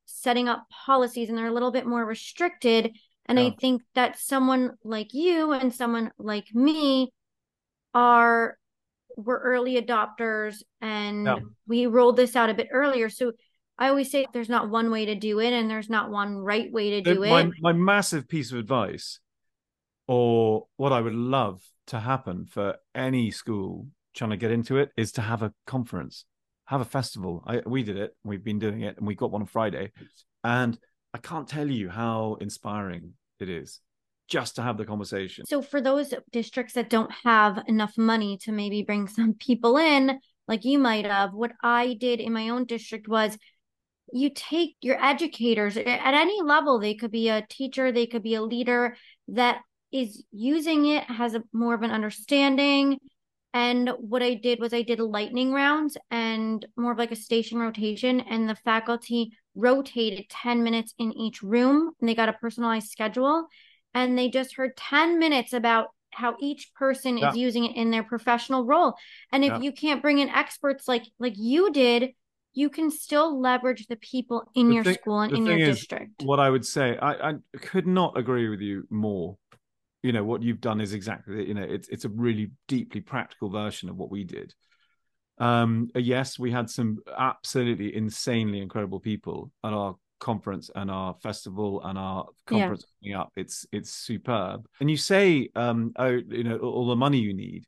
setting 0.07 0.49
up 0.49 0.65
policies 0.87 1.29
and 1.29 1.37
they're 1.37 1.49
a 1.49 1.53
little 1.53 1.73
bit 1.73 1.87
more 1.87 2.05
restricted. 2.05 2.93
And 3.27 3.39
I 3.39 3.51
think 3.61 3.83
that 3.95 4.19
someone 4.19 4.73
like 4.83 5.13
you 5.13 5.53
and 5.53 5.75
someone 5.75 6.11
like 6.19 6.47
me 6.55 7.13
are 7.95 8.57
we're 9.17 9.39
early 9.41 9.81
adopters 9.81 10.63
and 10.81 11.27
Yeah. 11.27 11.39
we 11.67 11.87
rolled 11.87 12.17
this 12.17 12.37
out 12.37 12.49
a 12.51 12.55
bit 12.55 12.69
earlier. 12.73 13.11
So 13.11 13.33
I 13.77 13.89
always 13.89 14.11
say 14.11 14.27
there's 14.33 14.49
not 14.49 14.71
one 14.71 14.91
way 14.91 15.07
to 15.07 15.15
do 15.15 15.41
it 15.41 15.53
and 15.53 15.69
there's 15.69 15.91
not 15.91 16.11
one 16.11 16.37
right 16.37 16.71
way 16.73 16.91
to 16.91 17.01
do 17.03 17.21
my 17.21 17.43
it. 17.43 17.53
my 17.61 17.73
massive 17.73 18.29
piece 18.29 18.51
of 18.53 18.59
advice, 18.59 19.21
or 20.09 20.67
what 20.77 20.93
I 20.93 21.01
would 21.01 21.15
love 21.15 21.63
to 21.89 22.01
happen 22.01 22.47
for 22.47 22.77
any 22.95 23.31
school 23.31 23.87
trying 24.15 24.31
to 24.31 24.37
get 24.37 24.51
into 24.51 24.79
it, 24.79 24.91
is 24.97 25.13
to 25.13 25.21
have 25.21 25.43
a 25.43 25.53
conference, 25.67 26.25
have 26.65 26.81
a 26.81 26.85
festival. 26.85 27.45
I 27.47 27.63
we 27.65 27.85
did 27.85 27.97
it. 27.97 28.17
We've 28.25 28.43
been 28.43 28.59
doing 28.59 28.81
it, 28.81 28.97
and 28.97 29.07
we 29.07 29.15
got 29.15 29.31
one 29.31 29.43
on 29.43 29.47
Friday, 29.47 29.93
and 30.43 30.77
I 31.15 31.19
can't 31.19 31.47
tell 31.47 31.71
you 31.71 31.89
how 31.89 32.37
inspiring 32.41 33.13
it 33.39 33.49
is 33.49 33.81
just 34.29 34.57
to 34.57 34.63
have 34.63 34.77
the 34.77 34.85
conversation. 34.85 35.47
So 35.47 35.63
for 35.63 35.81
those 35.81 36.13
districts 36.33 36.75
that 36.75 36.91
don't 36.91 37.11
have 37.25 37.63
enough 37.67 37.97
money 37.97 38.39
to 38.43 38.53
maybe 38.53 38.83
bring 38.83 39.09
some 39.09 39.35
people 39.35 39.79
in, 39.79 40.19
like 40.47 40.65
you 40.65 40.79
might 40.79 41.07
have, 41.07 41.33
what 41.33 41.53
I 41.63 41.95
did 41.95 42.21
in 42.21 42.33
my 42.33 42.51
own 42.51 42.67
district 42.67 43.09
was 43.09 43.39
you 44.13 44.31
take 44.35 44.77
your 44.83 45.03
educators 45.03 45.77
at 45.77 45.87
any 45.87 46.43
level, 46.43 46.79
they 46.79 46.95
could 46.95 47.11
be 47.11 47.29
a 47.29 47.47
teacher, 47.49 47.91
they 47.91 48.07
could 48.07 48.23
be 48.23 48.35
a 48.35 48.43
leader 48.43 48.97
that 49.29 49.61
is 49.93 50.25
using 50.33 50.87
it, 50.87 51.05
has 51.05 51.35
a 51.35 51.43
more 51.53 51.75
of 51.75 51.83
an 51.83 51.91
understanding. 51.91 52.99
And 53.55 53.91
what 53.99 54.23
I 54.23 54.35
did 54.35 54.61
was 54.61 54.75
I 54.75 54.83
did 54.83 55.01
lightning 55.01 55.53
rounds 55.53 55.97
and 56.11 56.65
more 56.77 56.93
of 56.93 56.99
like 56.99 57.13
a 57.13 57.17
station 57.17 57.59
rotation, 57.59 58.21
and 58.21 58.49
the 58.49 58.55
faculty 58.55 59.33
rotated 59.55 60.29
10 60.29 60.63
minutes 60.63 60.95
in 60.99 61.13
each 61.13 61.43
room, 61.43 61.93
and 62.01 62.09
they 62.09 62.15
got 62.15 62.29
a 62.29 62.35
personalized 62.35 62.89
schedule 62.89 63.47
and 63.95 64.19
they 64.19 64.29
just 64.29 64.55
heard 64.57 64.77
10 64.77 65.19
minutes 65.19 65.55
about 65.55 65.89
how 66.11 66.37
each 66.41 66.73
person 66.75 67.17
Yeah. 67.17 67.31
is 67.31 67.37
using 67.37 67.65
it 67.65 67.75
in 67.75 67.91
their 67.91 68.03
professional 68.03 68.65
role 68.65 68.95
and 69.33 69.45
if 69.45 69.51
Yeah. 69.53 69.61
you 69.61 69.73
can't 69.73 70.03
bring 70.03 70.19
in 70.19 70.29
experts 70.29 70.87
like 70.87 71.05
like 71.19 71.35
you 71.37 71.71
did 71.73 72.11
you 72.53 72.69
can 72.71 72.91
still 72.91 73.41
leverage 73.41 73.87
the 73.87 73.97
people 73.97 74.51
in 74.55 74.69
The 74.69 74.75
your 74.75 74.85
thing- 74.85 74.95
school 74.95 75.21
and 75.21 75.33
in 75.37 75.47
your 75.47 75.59
district 75.59 76.23
what 76.23 76.39
I 76.39 76.51
would 76.51 76.67
say, 76.67 76.99
I, 77.01 77.31
I 77.31 77.35
could 77.61 77.87
not 77.87 78.17
agree 78.19 78.49
with 78.49 78.61
you 78.61 78.87
more. 78.91 79.37
You 80.03 80.13
know 80.13 80.25
what 80.25 80.43
you've 80.43 80.61
done 80.61 80.81
is 80.81 80.93
exactly 80.95 81.47
you 81.49 81.55
know 81.55 81.63
it's 81.63 81.89
it's 81.89 82.05
a 82.05 82.09
really 82.09 82.51
deeply 82.69 83.01
practical 83.01 83.51
version 83.51 83.89
of 83.89 83.97
what 83.97 84.11
we 84.11 84.25
did. 84.25 84.55
Um, 85.39 85.89
yes, 85.95 86.39
we 86.39 86.51
had 86.51 86.69
some 86.69 86.99
absolutely 87.17 87.95
insanely 87.95 88.61
incredible 88.61 89.01
people 89.01 89.53
at 89.65 89.73
our 89.73 89.97
conference 90.21 90.69
and 90.75 90.91
our 90.91 91.15
festival 91.23 91.81
and 91.85 91.97
our 91.97 92.27
Yeah. 92.51 92.59
conference 92.59 92.85
coming 93.01 93.17
up. 93.17 93.33
It's 93.37 93.67
it's 93.73 93.91
superb. 93.91 94.67
And 94.81 94.91
you 94.91 94.97
say, 94.97 95.49
um, 95.55 95.93
oh, 95.97 96.21
you 96.29 96.45
know, 96.45 96.59
all 96.59 96.89
the 96.89 96.97
money 96.97 97.19
you 97.19 97.35
need, 97.35 97.65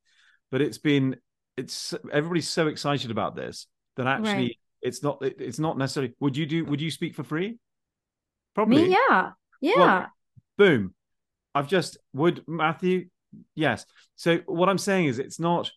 but 0.51 0.61
it's 0.61 0.79
been 0.79 1.17
it's 1.57 1.95
everybody's 2.13 2.49
so 2.49 2.69
excited 2.69 3.11
about 3.11 3.37
this 3.37 3.67
that 3.97 4.07
actually 4.07 4.33
Right. 4.33 4.59
it's 4.83 5.03
not 5.03 5.23
it, 5.23 5.37
it's 5.41 5.59
not 5.59 5.79
necessarily. 5.79 6.15
Would 6.21 6.37
you 6.37 6.47
do? 6.47 6.65
Would 6.65 6.81
you 6.81 6.91
speak 6.91 7.15
for 7.15 7.25
free? 7.25 7.59
Probably. 8.55 8.89
me 8.89 8.97
yeah 9.11 9.31
yeah 9.61 10.07
Boom. 10.59 10.95
I've 11.55 11.69
just 11.69 11.99
would 12.13 12.43
Matthew. 12.47 13.09
Yes. 13.55 13.87
So 14.17 14.39
what 14.47 14.69
I'm 14.69 14.79
saying 14.79 15.07
is, 15.07 15.19
it's 15.19 15.41
not. 15.41 15.71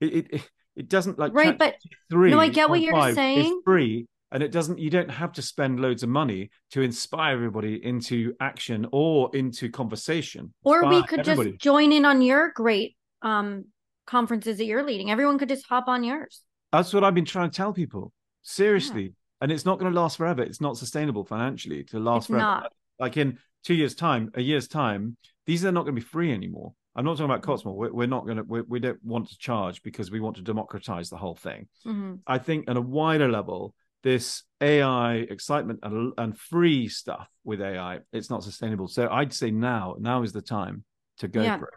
It 0.00 0.32
it, 0.32 0.48
it 0.76 0.88
doesn't 0.88 1.18
like 1.18 1.32
right 1.34 1.56
but 1.56 1.76
three. 2.10 2.30
No, 2.30 2.40
I 2.40 2.48
get 2.48 2.68
what 2.68 2.80
you're 2.80 3.14
saying. 3.14 3.62
free, 3.64 4.06
and 4.32 4.42
it 4.42 4.50
doesn't. 4.52 4.78
You 4.78 4.90
don't 4.90 5.10
have 5.10 5.32
to 5.32 5.42
spend 5.42 5.80
loads 5.80 6.02
of 6.02 6.08
money 6.08 6.50
to 6.72 6.82
inspire 6.82 7.34
everybody 7.34 7.84
into 7.84 8.34
action 8.40 8.86
or 8.92 9.30
into 9.34 9.70
conversation. 9.70 10.52
or 10.62 10.86
we 10.86 11.02
could 11.04 11.20
everybody. 11.20 11.52
just 11.52 11.62
join 11.62 11.92
in 11.92 12.04
on 12.04 12.22
your 12.22 12.50
great 12.52 12.96
um 13.22 13.64
conferences 14.06 14.58
that 14.58 14.66
you're 14.66 14.82
leading 14.82 15.10
everyone 15.10 15.38
could 15.38 15.48
just 15.48 15.64
hop 15.66 15.88
on 15.88 16.04
yours 16.04 16.42
That's 16.72 16.92
what 16.92 17.04
I've 17.04 17.14
been 17.14 17.24
trying 17.24 17.48
to 17.48 17.56
tell 17.56 17.72
people. 17.72 18.12
Seriously. 18.42 19.14
And 19.40 19.50
it's 19.50 19.64
not 19.64 19.78
going 19.78 19.90
to 19.90 19.98
last 19.98 20.18
forever. 20.18 20.42
It's 20.42 20.60
not 20.60 20.76
sustainable 20.76 21.24
financially 21.24 21.84
to 21.84 21.98
last 21.98 22.24
It's 22.24 22.26
forever. 22.26 22.42
not. 22.42 22.72
Like 22.98 23.16
in 23.16 23.38
two 23.64 23.74
years' 23.74 23.94
time, 23.94 24.30
a 24.34 24.42
year's 24.42 24.68
time, 24.68 25.16
these 25.46 25.64
are 25.64 25.72
not 25.72 25.82
going 25.82 25.94
to 25.94 26.00
be 26.00 26.06
free 26.06 26.32
anymore. 26.32 26.74
I'm 26.96 27.04
not 27.04 27.12
talking 27.16 27.24
about 27.24 27.42
Cotswold. 27.42 27.76
We're, 27.76 27.92
we're 27.92 28.06
not 28.06 28.24
going 28.24 28.36
to, 28.36 28.44
we 28.44 28.60
we 28.62 28.78
don't 28.78 29.02
want 29.04 29.28
to 29.30 29.38
charge 29.38 29.82
because 29.82 30.10
we 30.10 30.20
want 30.20 30.36
to 30.36 30.42
democratize 30.42 31.10
the 31.10 31.16
whole 31.16 31.34
thing. 31.34 31.66
Mhm. 31.84 32.20
I 32.26 32.38
think 32.38 32.70
on 32.70 32.76
a 32.76 32.80
wider 32.80 33.28
level, 33.28 33.74
this 34.04 34.44
AI 34.60 35.14
excitement 35.16 35.80
and, 35.82 36.12
and 36.18 36.38
free 36.38 36.88
stuff 36.88 37.28
with 37.42 37.60
AI, 37.60 38.00
it's 38.12 38.30
not 38.30 38.44
sustainable. 38.44 38.86
So 38.86 39.08
I'd 39.10 39.32
say 39.32 39.50
now, 39.50 39.96
now 39.98 40.22
is 40.22 40.32
the 40.32 40.42
time 40.42 40.84
to 41.18 41.26
go 41.26 41.42
Yeah. 41.42 41.58
for 41.58 41.64
it. 41.64 41.74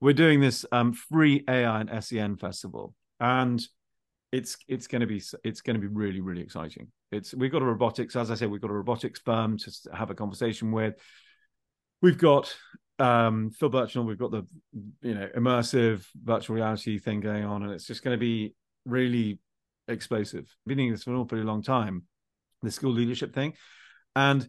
We're 0.00 0.14
doing 0.14 0.40
this 0.40 0.66
um, 0.72 0.92
free 0.92 1.44
AI 1.48 1.80
and 1.80 2.04
SEN 2.04 2.36
festival, 2.36 2.94
and 3.20 3.62
it's 4.32 4.56
it's 4.68 4.88
going 4.88 5.00
to 5.00 5.06
be 5.06 5.22
it's 5.44 5.60
going 5.60 5.74
to 5.76 5.80
be 5.80 5.86
really 5.86 6.20
really 6.20 6.42
exciting. 6.42 6.88
It's 7.12 7.32
we've 7.34 7.52
got 7.52 7.62
a 7.62 7.64
robotics, 7.64 8.16
as 8.16 8.30
I 8.30 8.34
said, 8.34 8.50
we've 8.50 8.60
got 8.60 8.70
a 8.70 8.74
robotics 8.74 9.20
firm 9.20 9.56
to 9.58 9.70
have 9.94 10.10
a 10.10 10.14
conversation 10.14 10.72
with. 10.72 10.94
We've 12.02 12.18
got 12.18 12.54
um, 12.98 13.50
Phil 13.50 13.70
Birchinall. 13.70 14.06
We've 14.06 14.18
got 14.18 14.30
the 14.30 14.46
you 15.02 15.14
know 15.14 15.28
immersive 15.36 16.06
virtual 16.22 16.56
reality 16.56 16.98
thing 16.98 17.20
going 17.20 17.44
on, 17.44 17.62
and 17.62 17.72
it's 17.72 17.86
just 17.86 18.02
going 18.02 18.14
to 18.14 18.20
be 18.20 18.54
really 18.84 19.38
explosive. 19.88 20.46
Been 20.66 20.78
doing 20.78 20.92
this 20.92 21.04
for 21.04 21.10
an 21.10 21.16
awfully 21.16 21.42
long 21.42 21.62
time, 21.62 22.04
the 22.62 22.70
school 22.70 22.92
leadership 22.92 23.34
thing, 23.34 23.54
and 24.14 24.48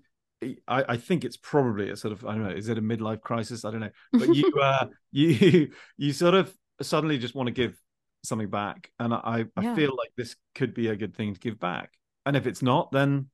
I, 0.67 0.85
I 0.89 0.97
think 0.97 1.25
it's 1.25 1.37
probably 1.37 1.89
a 1.89 1.95
sort 1.97 2.11
of 2.13 2.25
I 2.25 2.33
don't 2.33 2.43
know, 2.43 2.49
is 2.51 2.69
it 2.69 2.77
a 2.77 2.81
midlife 2.81 3.21
crisis? 3.21 3.65
I 3.65 3.71
don't 3.71 3.81
know, 3.81 3.89
but 4.13 4.33
you 4.33 4.45
uh, 4.61 4.87
you 5.11 5.71
you 5.97 6.13
sort 6.13 6.35
of 6.35 6.53
suddenly 6.81 7.17
just 7.17 7.35
want 7.35 7.47
to 7.47 7.53
give 7.53 7.79
something 8.23 8.49
back, 8.49 8.91
and 8.99 9.13
I 9.13 9.45
I 9.55 9.61
Yeah. 9.63 9.75
feel 9.75 9.95
like 9.97 10.11
this 10.15 10.35
could 10.55 10.73
be 10.73 10.87
a 10.89 10.95
good 10.95 11.15
thing 11.15 11.33
to 11.33 11.39
give 11.39 11.59
back, 11.59 11.91
and 12.25 12.35
if 12.35 12.45
it's 12.45 12.61
not, 12.61 12.91
then 12.91 13.29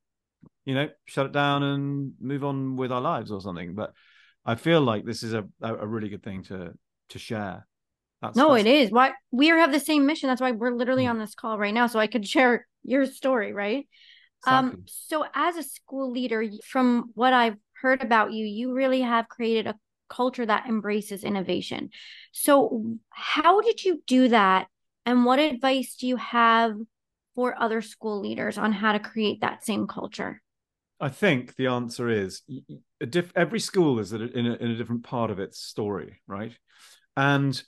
you 0.66 0.76
know 0.76 0.89
shut 1.05 1.26
it 1.28 1.32
down 1.32 1.64
and 1.64 2.14
move 2.20 2.43
on 2.43 2.76
with 2.76 2.91
our 2.91 3.01
lives 3.01 3.32
or 3.32 3.41
something. 3.41 3.76
But 3.76 3.93
I 4.45 4.55
feel 4.55 4.82
like 4.82 5.05
this 5.05 5.24
is 5.24 5.34
a 5.34 5.45
a, 5.61 5.88
really 5.88 6.09
good 6.09 6.24
thing 6.24 6.43
to 6.43 6.74
to 7.09 7.20
share. 7.20 7.66
That's, 8.22 8.38
no 8.38 8.49
that's- 8.49 8.66
it 8.66 8.70
is 8.70 8.91
why 8.91 9.11
we 9.32 9.47
have 9.47 9.72
the 9.72 9.80
same 9.80 10.05
mission 10.05 10.30
that's 10.30 10.39
why 10.41 10.51
we're 10.51 10.72
literally 10.76 11.05
Mm. 11.05 11.11
on 11.11 11.20
this 11.20 11.36
call 11.36 11.57
right 11.57 11.74
now 11.74 11.88
so 11.88 11.99
i 11.99 12.07
could 12.07 12.26
share 12.36 12.66
your 12.84 13.05
story 13.05 13.53
right 13.53 13.88
Um, 14.45 14.84
so 14.88 15.26
as 15.34 15.55
a 15.55 15.64
school 15.64 16.11
leader, 16.11 16.43
from 16.66 17.11
what 17.16 17.32
I've 17.32 17.55
heard 17.82 18.03
about 18.03 18.34
you, 18.34 18.45
you 18.45 18.74
really 18.74 18.99
have 18.99 19.30
created 19.30 19.68
a 19.68 19.80
culture 20.09 20.45
that 20.45 20.68
embraces 20.68 21.24
innovation. 21.24 21.91
So 22.34 22.84
how 23.09 23.61
did 23.61 23.86
you 23.86 24.03
do 24.05 24.28
that? 24.28 24.68
And 25.05 25.24
what 25.24 25.39
advice 25.39 25.95
do 25.95 26.07
you 26.07 26.18
have 26.18 26.76
for 27.36 27.55
other 27.57 27.82
school 27.82 28.20
leaders 28.20 28.57
on 28.57 28.74
how 28.74 28.91
to 28.91 28.99
create 28.99 29.39
that 29.41 29.64
same 29.66 29.88
culture? 29.88 30.42
I 31.04 31.10
think 31.10 31.58
the 31.58 31.68
answer 31.68 32.08
is 32.08 32.43
diff- 33.10 33.34
every 33.36 33.60
school 33.60 33.99
is 33.99 34.14
in, 34.14 34.22
a, 34.22 34.26
in 34.26 34.72
a 34.72 34.76
different 34.78 35.04
part 35.04 35.32
of 35.32 35.38
its 35.38 35.60
story, 35.60 36.22
right? 36.28 36.58
And 37.18 37.62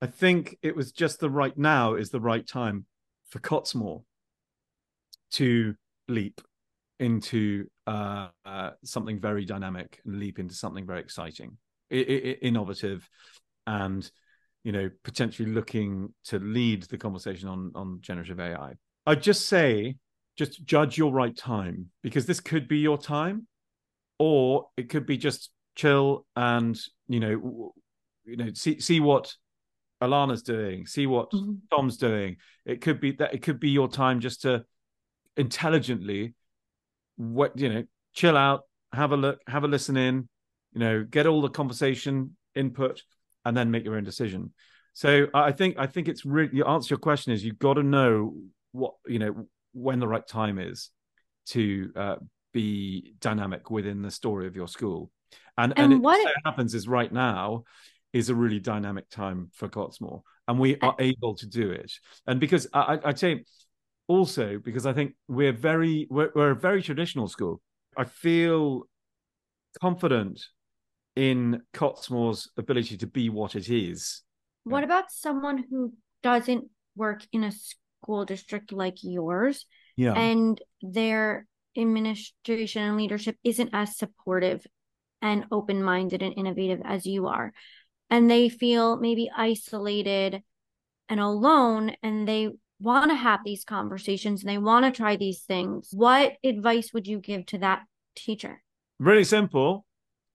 I 0.00 0.06
think 0.06 0.56
it 0.62 0.74
was 0.74 0.90
just 0.90 1.20
the 1.20 1.28
right 1.28 1.56
now 1.58 1.94
is 1.96 2.08
the 2.08 2.22
right 2.22 2.46
time 2.46 2.86
for 3.28 3.38
Cottesmore 3.38 4.02
to 5.32 5.74
leap 6.08 6.40
into 6.98 7.66
uh, 7.86 8.28
uh, 8.46 8.70
something 8.82 9.20
very 9.20 9.44
dynamic 9.44 10.00
and 10.06 10.18
leap 10.18 10.38
into 10.38 10.54
something 10.54 10.86
very 10.86 11.00
exciting, 11.00 11.58
I- 11.92 11.96
I- 11.96 12.38
innovative, 12.40 13.06
and 13.66 14.10
you 14.64 14.72
know, 14.72 14.90
potentially 15.04 15.50
looking 15.50 16.14
to 16.24 16.38
lead 16.38 16.84
the 16.84 16.96
conversation 16.96 17.46
on 17.46 17.72
on 17.74 17.98
generative 18.00 18.40
AI. 18.40 18.72
I'd 19.06 19.22
just 19.22 19.48
say, 19.48 19.96
just 20.36 20.64
judge 20.64 20.96
your 20.96 21.12
right 21.12 21.36
time 21.36 21.90
because 22.02 22.26
this 22.26 22.40
could 22.40 22.68
be 22.68 22.78
your 22.78 22.98
time, 22.98 23.46
or 24.18 24.68
it 24.76 24.88
could 24.88 25.06
be 25.06 25.16
just 25.16 25.50
chill 25.74 26.26
and 26.36 26.78
you 27.08 27.20
know, 27.20 27.72
you 28.24 28.36
know, 28.36 28.50
see 28.54 28.80
see 28.80 29.00
what 29.00 29.32
Alana's 30.02 30.42
doing, 30.42 30.86
see 30.86 31.06
what 31.06 31.30
mm-hmm. 31.30 31.54
Tom's 31.70 31.96
doing. 31.96 32.36
It 32.64 32.80
could 32.80 33.00
be 33.00 33.12
that 33.12 33.34
it 33.34 33.42
could 33.42 33.60
be 33.60 33.70
your 33.70 33.88
time 33.88 34.20
just 34.20 34.42
to 34.42 34.64
intelligently, 35.36 36.34
what 37.16 37.58
you 37.58 37.68
know, 37.68 37.84
chill 38.14 38.36
out, 38.36 38.62
have 38.92 39.12
a 39.12 39.16
look, 39.16 39.40
have 39.46 39.64
a 39.64 39.68
listen 39.68 39.96
in, 39.96 40.28
you 40.72 40.80
know, 40.80 41.04
get 41.04 41.26
all 41.26 41.42
the 41.42 41.50
conversation 41.50 42.36
input, 42.54 43.02
and 43.44 43.56
then 43.56 43.70
make 43.70 43.84
your 43.84 43.96
own 43.96 44.04
decision. 44.04 44.52
So 44.92 45.28
I 45.34 45.52
think 45.52 45.76
I 45.78 45.86
think 45.86 46.08
it's 46.08 46.24
really 46.24 46.54
your 46.54 46.68
answer 46.68 46.94
your 46.94 46.98
question 46.98 47.32
is 47.32 47.44
you've 47.44 47.58
got 47.58 47.74
to 47.74 47.82
know 47.82 48.34
what 48.72 48.94
you 49.06 49.18
know 49.18 49.46
when 49.72 50.00
the 50.00 50.08
right 50.08 50.26
time 50.26 50.58
is 50.58 50.90
to 51.46 51.92
uh, 51.96 52.16
be 52.52 53.14
dynamic 53.20 53.70
within 53.70 54.02
the 54.02 54.10
story 54.10 54.46
of 54.46 54.56
your 54.56 54.68
school. 54.68 55.10
And 55.56 55.72
and, 55.76 55.92
and 55.94 56.02
what 56.02 56.18
it, 56.18 56.34
happens 56.44 56.74
is 56.74 56.88
right 56.88 57.12
now 57.12 57.64
is 58.12 58.28
a 58.28 58.34
really 58.34 58.58
dynamic 58.58 59.08
time 59.10 59.50
for 59.54 59.68
Cottesmore, 59.68 60.22
and 60.48 60.58
we 60.58 60.78
are 60.80 60.94
able 60.98 61.34
to 61.36 61.46
do 61.46 61.70
it. 61.70 61.92
And 62.26 62.40
because 62.40 62.66
I, 62.72 62.98
I, 63.04 63.12
tell 63.12 63.30
you, 63.30 63.40
also 64.08 64.58
because 64.58 64.86
I 64.86 64.92
think 64.92 65.14
we're 65.28 65.52
very 65.52 66.06
we're, 66.10 66.30
we're 66.34 66.50
a 66.50 66.56
very 66.56 66.82
traditional 66.82 67.28
school. 67.28 67.60
I 67.96 68.04
feel 68.04 68.84
confident 69.80 70.40
in 71.14 71.62
Cottesmore's 71.74 72.50
ability 72.56 72.96
to 72.98 73.06
be 73.06 73.28
what 73.28 73.54
it 73.54 73.68
is. 73.68 74.22
What 74.64 74.84
about 74.84 75.10
someone 75.10 75.64
who 75.70 75.92
doesn't 76.22 76.64
work 76.96 77.26
in 77.32 77.44
a 77.44 77.52
school 78.02 78.24
district 78.24 78.72
like 78.72 78.96
yours? 79.02 79.66
Yeah. 79.96 80.14
And 80.14 80.60
their 80.82 81.46
administration 81.76 82.82
and 82.82 82.96
leadership 82.96 83.36
isn't 83.44 83.70
as 83.72 83.96
supportive 83.96 84.66
and 85.22 85.44
open 85.52 85.82
minded 85.82 86.22
and 86.22 86.34
innovative 86.36 86.80
as 86.84 87.06
you 87.06 87.26
are. 87.26 87.52
And 88.08 88.30
they 88.30 88.48
feel 88.48 88.96
maybe 88.98 89.30
isolated 89.36 90.42
and 91.08 91.20
alone, 91.20 91.94
and 92.02 92.26
they 92.26 92.50
want 92.80 93.10
to 93.10 93.14
have 93.14 93.40
these 93.44 93.64
conversations 93.64 94.42
and 94.42 94.50
they 94.50 94.58
want 94.58 94.84
to 94.84 94.90
try 94.90 95.16
these 95.16 95.40
things. 95.40 95.90
What 95.92 96.34
advice 96.42 96.92
would 96.92 97.06
you 97.06 97.18
give 97.18 97.46
to 97.46 97.58
that 97.58 97.82
teacher? 98.16 98.62
Really 98.98 99.24
simple. 99.24 99.84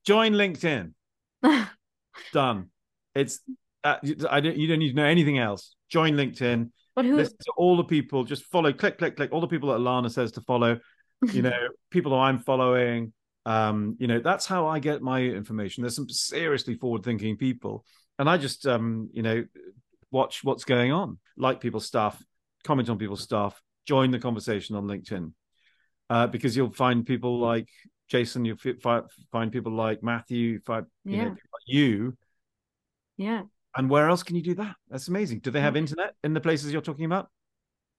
Join 0.05 0.34
LinkedIn. 0.34 0.93
Done. 2.34 2.70
It's 3.13 3.39
uh, 3.84 3.97
I 4.30 4.41
don't. 4.41 4.57
You 4.57 4.68
don't 4.68 4.80
need 4.80 4.89
to 4.89 4.95
know 4.95 5.05
anything 5.05 5.38
else. 5.38 5.76
Join 5.89 6.13
LinkedIn. 6.13 6.72
But 6.96 7.06
who? 7.06 7.16
Listen 7.16 7.38
to 7.38 7.54
all 7.58 7.78
the 7.78 7.84
people. 7.84 8.24
Just 8.24 8.46
follow. 8.46 8.72
Click, 8.72 8.98
click, 8.98 9.16
click. 9.16 9.32
All 9.32 9.41
the 9.41 9.48
people 9.48 9.70
that 9.70 9.80
Alana 9.80 10.12
says 10.12 10.32
to 10.34 10.41
follow. 10.41 10.80
You 11.32 11.41
know, 11.41 11.68
people 11.91 12.12
who 12.12 12.18
I'm 12.18 12.39
following. 12.39 13.14
Um, 13.46 13.96
you 14.00 14.08
know, 14.08 14.20
that's 14.20 14.46
how 14.46 14.68
I 14.68 14.80
get 14.80 15.02
my 15.02 15.22
information. 15.22 15.84
There's 15.84 15.96
some 15.96 16.10
seriously 16.10 16.76
forward-thinking 16.76 17.38
people, 17.38 17.86
and 18.18 18.28
I 18.28 18.38
just, 18.38 18.66
um, 18.66 19.10
you 19.14 19.22
know, 19.22 19.46
watch 20.10 20.43
what's 20.43 20.64
going 20.64 20.91
on, 20.91 21.20
like 21.38 21.62
people's 21.62 21.86
stuff, 21.86 22.20
comment 22.64 22.89
on 22.89 22.98
people's 22.98 23.22
stuff, 23.22 23.62
join 23.86 24.10
the 24.10 24.18
conversation 24.18 24.76
on 24.76 24.86
LinkedIn, 24.86 25.32
uh, 26.10 26.26
because 26.26 26.58
you'll 26.58 26.74
find 26.74 27.06
people 27.06 27.38
like 27.38 27.70
Jason, 28.08 28.46
You'll 28.46 28.58
find 29.32 29.52
people 29.52 29.74
like 29.74 30.04
Matthew, 30.04 30.60
find 30.62 30.86
you, 31.04 31.18
yeah. 31.18 31.24
know, 31.26 31.30
like 31.30 31.68
you. 31.68 32.18
Yeah. 33.18 33.43
And 33.76 33.89
where 33.89 34.09
else 34.09 34.23
can 34.23 34.36
you 34.36 34.41
do 34.41 34.55
that? 34.55 34.76
That's 34.89 35.07
amazing. 35.07 35.39
Do 35.39 35.51
they 35.51 35.61
have 35.61 35.76
internet 35.76 36.15
in 36.23 36.34
the 36.34 36.39
places 36.39 36.71
you're 36.71 36.82
talking 36.82 37.05
about? 37.05 37.30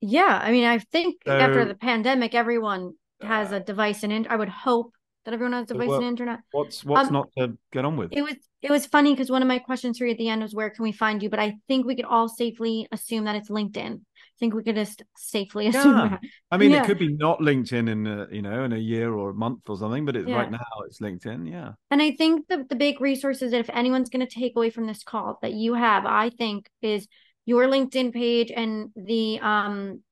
Yeah, 0.01 0.41
I 0.43 0.51
mean, 0.51 0.65
I 0.65 0.79
think 0.79 1.17
so, 1.27 1.37
after 1.37 1.65
the 1.65 1.75
pandemic, 1.75 2.35
everyone 2.35 2.95
has 3.23 3.53
a 3.53 3.61
device 3.61 4.03
and 4.03 4.27
I 4.29 4.37
would 4.37 4.49
hope 4.49 4.93
that 5.25 5.35
everyone 5.35 5.53
has 5.53 5.65
a 5.65 5.75
device 5.75 5.89
what, 5.89 5.97
and 5.97 6.07
internet. 6.07 6.41
What's 6.53 6.85
what's 6.85 7.09
um, 7.09 7.13
not 7.13 7.29
to 7.39 7.57
get 7.73 7.85
on 7.85 7.97
with? 7.97 8.13
It 8.13 8.23
was 8.23 8.37
it 8.63 8.71
was 8.71 8.87
funny 8.87 9.13
because 9.13 9.31
one 9.31 9.43
of 9.43 9.49
my 9.49 9.59
questions 9.59 9.99
for 9.99 10.07
you 10.07 10.13
at 10.13 10.19
the 10.19 10.29
end 10.29 10.43
was 10.43 10.55
where 10.55 10.71
can 10.71 10.83
we 10.83 10.93
find 10.93 11.23
you? 11.23 11.29
But 11.29 11.41
I 11.41 11.57
think 11.69 11.87
we 11.87 11.97
could 11.97 12.05
all 12.05 12.29
safely 12.29 12.87
assume 12.93 13.25
that 13.25 13.37
it's 13.37 13.51
LinkedIn 13.51 14.01
think 14.39 14.55
we 14.55 14.63
could 14.63 14.77
just 14.77 15.03
safely 15.17 15.67
assume 15.69 15.97
yeah. 15.97 16.09
that. 16.09 16.21
I 16.51 16.57
mean, 16.57 16.71
yeah. 16.71 16.83
it 16.83 16.87
could 16.87 16.99
be 16.99 17.13
not 17.13 17.41
LinkedIn 17.41 17.89
in 17.89 18.07
a, 18.07 18.27
you 18.31 18.43
know 18.43 18.65
in 18.65 18.73
a 18.73 18.79
year 18.79 19.13
or 19.13 19.31
a 19.31 19.35
month 19.35 19.69
or 19.69 19.77
something, 19.77 20.05
but 20.05 20.17
it, 20.17 20.29
yeah. 20.29 20.37
right 20.37 20.51
now 20.51 20.59
it's 20.87 21.01
LinkedIn. 21.01 21.51
Yeah. 21.51 21.73
And 21.91 22.03
I 22.03 22.13
think 22.13 22.49
the 22.49 22.65
the 22.69 22.77
big 22.77 23.01
resources 23.01 23.53
that 23.53 23.61
if 23.61 23.71
anyone's 23.71 24.11
going 24.11 24.27
to 24.27 24.33
take 24.33 24.57
away 24.57 24.71
from 24.71 24.87
this 24.87 25.03
call 25.03 25.39
that 25.43 25.53
you 25.53 25.75
have, 25.75 26.07
I 26.07 26.31
think 26.31 26.69
is 26.83 27.09
your 27.45 27.67
LinkedIn 27.67 28.13
page 28.13 28.51
and 28.55 28.91
the 28.97 29.39
um 29.41 30.03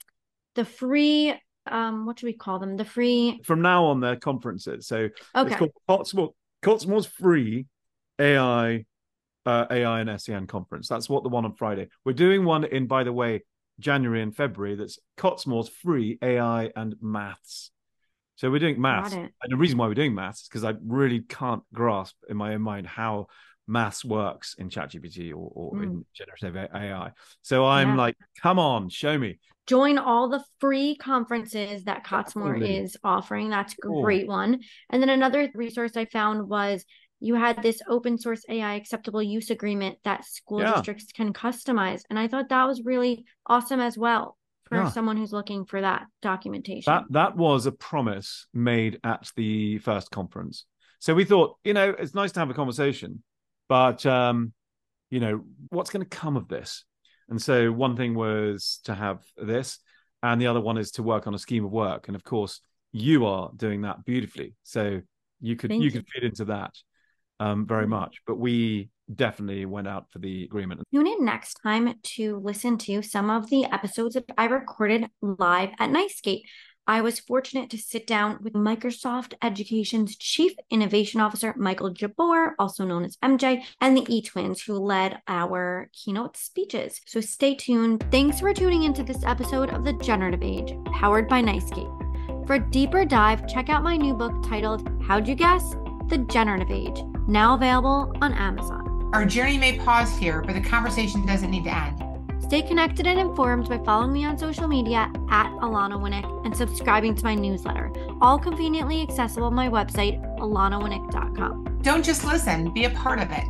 the 0.54 0.64
free 0.64 1.34
um 1.66 2.06
what 2.06 2.18
should 2.18 2.26
we 2.26 2.32
call 2.32 2.58
them 2.58 2.76
the 2.76 2.84
free 2.84 3.40
from 3.42 3.62
now 3.62 3.86
on 3.86 3.98
they're 3.98 4.16
conferences 4.16 4.86
so 4.86 5.08
okay. 5.34 5.50
it's 5.50 5.56
called 5.56 5.72
Cottesmore 5.88 6.34
Cottesmore's 6.62 7.06
free 7.06 7.66
AI 8.18 8.84
uh, 9.46 9.66
AI 9.70 10.00
and 10.00 10.20
SEN 10.20 10.46
conference. 10.46 10.88
That's 10.88 11.08
what 11.08 11.22
the 11.22 11.28
one 11.28 11.44
on 11.44 11.54
Friday. 11.54 11.88
We're 12.04 12.12
doing 12.12 12.44
one 12.44 12.64
in, 12.64 12.86
by 12.86 13.04
the 13.04 13.12
way, 13.12 13.42
January 13.78 14.22
and 14.22 14.34
February 14.34 14.76
that's 14.76 14.98
Cottesmore's 15.16 15.68
free 15.68 16.18
AI 16.22 16.70
and 16.76 16.94
maths. 17.00 17.70
So 18.36 18.50
we're 18.50 18.58
doing 18.58 18.80
maths. 18.80 19.14
And 19.14 19.30
the 19.48 19.56
reason 19.56 19.78
why 19.78 19.86
we're 19.86 19.94
doing 19.94 20.14
maths 20.14 20.42
is 20.42 20.48
because 20.48 20.64
I 20.64 20.74
really 20.84 21.20
can't 21.20 21.62
grasp 21.72 22.16
in 22.28 22.36
my 22.36 22.54
own 22.54 22.62
mind 22.62 22.86
how 22.86 23.28
maths 23.66 24.04
works 24.04 24.54
in 24.58 24.68
ChatGPT 24.68 25.30
or, 25.30 25.50
or 25.54 25.72
mm. 25.74 25.82
in 25.82 26.04
generative 26.14 26.56
AI. 26.56 27.12
So 27.42 27.64
I'm 27.66 27.90
yeah. 27.90 27.96
like, 27.96 28.16
come 28.40 28.58
on, 28.58 28.88
show 28.88 29.16
me. 29.16 29.38
Join 29.66 29.96
all 29.96 30.28
the 30.28 30.44
free 30.60 30.94
conferences 30.94 31.84
that 31.84 32.04
Cottesmore 32.04 32.60
is 32.60 32.98
offering. 33.02 33.48
That's 33.48 33.72
a 33.72 33.76
cool. 33.76 34.02
great 34.02 34.26
one. 34.26 34.60
And 34.90 35.00
then 35.00 35.08
another 35.08 35.50
resource 35.54 35.96
I 35.96 36.04
found 36.04 36.48
was 36.48 36.84
you 37.24 37.34
had 37.34 37.62
this 37.62 37.80
open 37.88 38.18
source 38.18 38.44
AI 38.50 38.74
acceptable 38.74 39.22
use 39.22 39.48
agreement 39.48 39.96
that 40.04 40.26
school 40.26 40.60
yeah. 40.60 40.74
districts 40.74 41.06
can 41.10 41.32
customize. 41.32 42.02
And 42.10 42.18
I 42.18 42.28
thought 42.28 42.50
that 42.50 42.66
was 42.66 42.82
really 42.84 43.24
awesome 43.46 43.80
as 43.80 43.96
well 43.96 44.36
for 44.66 44.76
yeah. 44.76 44.90
someone 44.90 45.16
who's 45.16 45.32
looking 45.32 45.64
for 45.64 45.80
that 45.80 46.04
documentation. 46.20 46.92
That 46.92 47.04
that 47.10 47.34
was 47.34 47.64
a 47.64 47.72
promise 47.72 48.46
made 48.52 49.00
at 49.04 49.30
the 49.36 49.78
first 49.78 50.10
conference. 50.10 50.66
So 50.98 51.14
we 51.14 51.24
thought, 51.24 51.56
you 51.64 51.72
know, 51.72 51.94
it's 51.98 52.14
nice 52.14 52.32
to 52.32 52.40
have 52.40 52.50
a 52.50 52.54
conversation, 52.54 53.22
but 53.70 54.04
um, 54.04 54.52
you 55.08 55.20
know, 55.20 55.44
what's 55.70 55.88
going 55.88 56.04
to 56.04 56.16
come 56.16 56.36
of 56.36 56.48
this? 56.48 56.84
And 57.30 57.40
so 57.40 57.72
one 57.72 57.96
thing 57.96 58.14
was 58.14 58.80
to 58.84 58.94
have 58.94 59.20
this, 59.38 59.78
and 60.22 60.38
the 60.38 60.48
other 60.48 60.60
one 60.60 60.76
is 60.76 60.90
to 60.92 61.02
work 61.02 61.26
on 61.26 61.34
a 61.34 61.38
scheme 61.38 61.64
of 61.64 61.72
work. 61.72 62.08
And 62.08 62.16
of 62.16 62.22
course, 62.22 62.60
you 62.92 63.24
are 63.24 63.50
doing 63.56 63.82
that 63.82 64.04
beautifully. 64.04 64.56
So 64.62 65.00
you 65.40 65.56
could 65.56 65.72
you, 65.72 65.80
you 65.80 65.90
could 65.90 66.06
fit 66.08 66.24
into 66.24 66.44
that 66.46 66.74
um, 67.40 67.66
very 67.66 67.82
mm-hmm. 67.82 67.90
much. 67.90 68.20
But 68.26 68.38
we 68.38 68.90
definitely 69.14 69.66
went 69.66 69.88
out 69.88 70.06
for 70.10 70.18
the 70.18 70.44
agreement. 70.44 70.82
Tune 70.92 71.06
in 71.06 71.24
next 71.24 71.60
time 71.62 71.94
to 72.02 72.38
listen 72.38 72.78
to 72.78 73.02
some 73.02 73.30
of 73.30 73.50
the 73.50 73.64
episodes 73.66 74.14
that 74.14 74.24
I 74.38 74.46
recorded 74.46 75.08
live 75.20 75.70
at 75.78 75.90
NYSCATE. 75.90 76.42
I 76.86 77.00
was 77.00 77.18
fortunate 77.18 77.70
to 77.70 77.78
sit 77.78 78.06
down 78.06 78.38
with 78.42 78.52
Microsoft 78.52 79.32
Education's 79.42 80.16
Chief 80.16 80.52
Innovation 80.70 81.18
Officer, 81.18 81.54
Michael 81.56 81.90
Jabbour, 81.90 82.54
also 82.58 82.84
known 82.84 83.04
as 83.04 83.16
MJ, 83.18 83.64
and 83.80 83.96
the 83.96 84.04
E 84.14 84.20
Twins, 84.20 84.62
who 84.62 84.74
led 84.74 85.18
our 85.26 85.88
keynote 85.94 86.36
speeches. 86.36 87.00
So 87.06 87.22
stay 87.22 87.54
tuned. 87.54 88.04
Thanks 88.10 88.40
for 88.40 88.52
tuning 88.52 88.82
into 88.82 89.02
this 89.02 89.24
episode 89.24 89.70
of 89.70 89.84
The 89.84 89.94
Generative 89.94 90.42
Age, 90.42 90.74
powered 90.92 91.26
by 91.26 91.42
NYSCATE. 91.42 92.46
For 92.46 92.56
a 92.56 92.70
deeper 92.70 93.06
dive, 93.06 93.48
check 93.48 93.70
out 93.70 93.82
my 93.82 93.96
new 93.96 94.12
book 94.12 94.34
titled 94.42 94.86
How'd 95.06 95.26
You 95.26 95.34
Guess? 95.34 95.76
The 96.08 96.18
Generative 96.18 96.70
Age 96.70 97.02
now 97.26 97.54
available 97.54 98.12
on 98.20 98.34
Amazon. 98.34 99.10
Our 99.14 99.24
journey 99.24 99.58
may 99.58 99.78
pause 99.78 100.16
here, 100.18 100.42
but 100.42 100.54
the 100.54 100.60
conversation 100.60 101.24
doesn't 101.24 101.50
need 101.50 101.64
to 101.64 101.74
end. 101.74 102.02
Stay 102.42 102.62
connected 102.62 103.06
and 103.06 103.18
informed 103.18 103.68
by 103.68 103.78
following 103.78 104.12
me 104.12 104.24
on 104.24 104.36
social 104.36 104.68
media 104.68 105.10
at 105.30 105.50
Alana 105.60 105.98
Winnick 105.98 106.44
and 106.44 106.54
subscribing 106.54 107.14
to 107.14 107.24
my 107.24 107.34
newsletter, 107.34 107.90
all 108.20 108.38
conveniently 108.38 109.02
accessible 109.02 109.46
on 109.46 109.54
my 109.54 109.68
website, 109.68 110.22
alanawinnick.com. 110.38 111.78
Don't 111.82 112.04
just 112.04 112.24
listen, 112.24 112.72
be 112.72 112.84
a 112.84 112.90
part 112.90 113.18
of 113.18 113.30
it. 113.30 113.44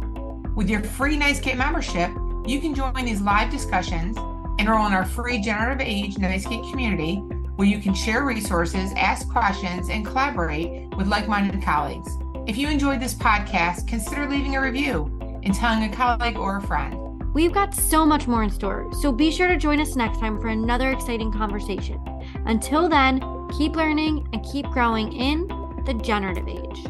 With 0.55 0.71
your 0.71 0.83
free 0.83 1.19
NYSCATE 1.19 1.57
membership, 1.57 2.11
you 2.47 2.61
can 2.61 2.75
join 2.75 3.05
these 3.05 3.21
live 3.21 3.51
discussions, 3.51 4.17
and 4.17 4.61
enroll 4.61 4.87
in 4.87 4.93
our 4.93 5.05
free 5.05 5.41
Generative 5.41 5.81
Age 5.81 6.15
NYSCATE 6.15 6.71
community, 6.71 7.17
where 7.57 7.67
you 7.67 7.81
can 7.81 7.95
share 7.95 8.25
resources, 8.25 8.93
ask 8.97 9.29
questions, 9.29 9.89
and 9.89 10.07
collaborate 10.07 10.95
with 10.97 11.09
like 11.09 11.27
minded 11.27 11.61
colleagues. 11.63 12.17
If 12.47 12.59
you 12.59 12.69
enjoyed 12.69 13.01
this 13.01 13.15
podcast, 13.15 13.89
consider 13.89 14.29
leaving 14.29 14.55
a 14.55 14.61
review 14.61 15.11
and 15.45 15.55
telling 15.55 15.85
a 15.85 15.97
colleague 15.97 16.37
or 16.37 16.59
a 16.59 16.63
friend. 16.63 17.25
We've 17.33 17.55
got 17.55 17.75
so 17.75 18.05
much 18.05 18.27
more 18.27 18.43
in 18.43 18.51
store, 18.51 18.93
so 19.01 19.11
be 19.11 19.31
sure 19.31 19.49
to 19.49 19.57
join 19.57 19.81
us 19.81 19.97
next 19.97 20.21
time 20.21 20.39
for 20.39 20.49
another 20.49 20.91
exciting 20.91 21.33
conversation. 21.33 21.99
Until 22.45 22.87
then, 22.87 23.21
keep 23.57 23.77
learning 23.77 24.29
and 24.35 24.45
keep 24.45 24.67
growing 24.67 25.11
in 25.15 25.49
the 25.87 25.95
generative 25.95 26.47
age. 26.47 26.85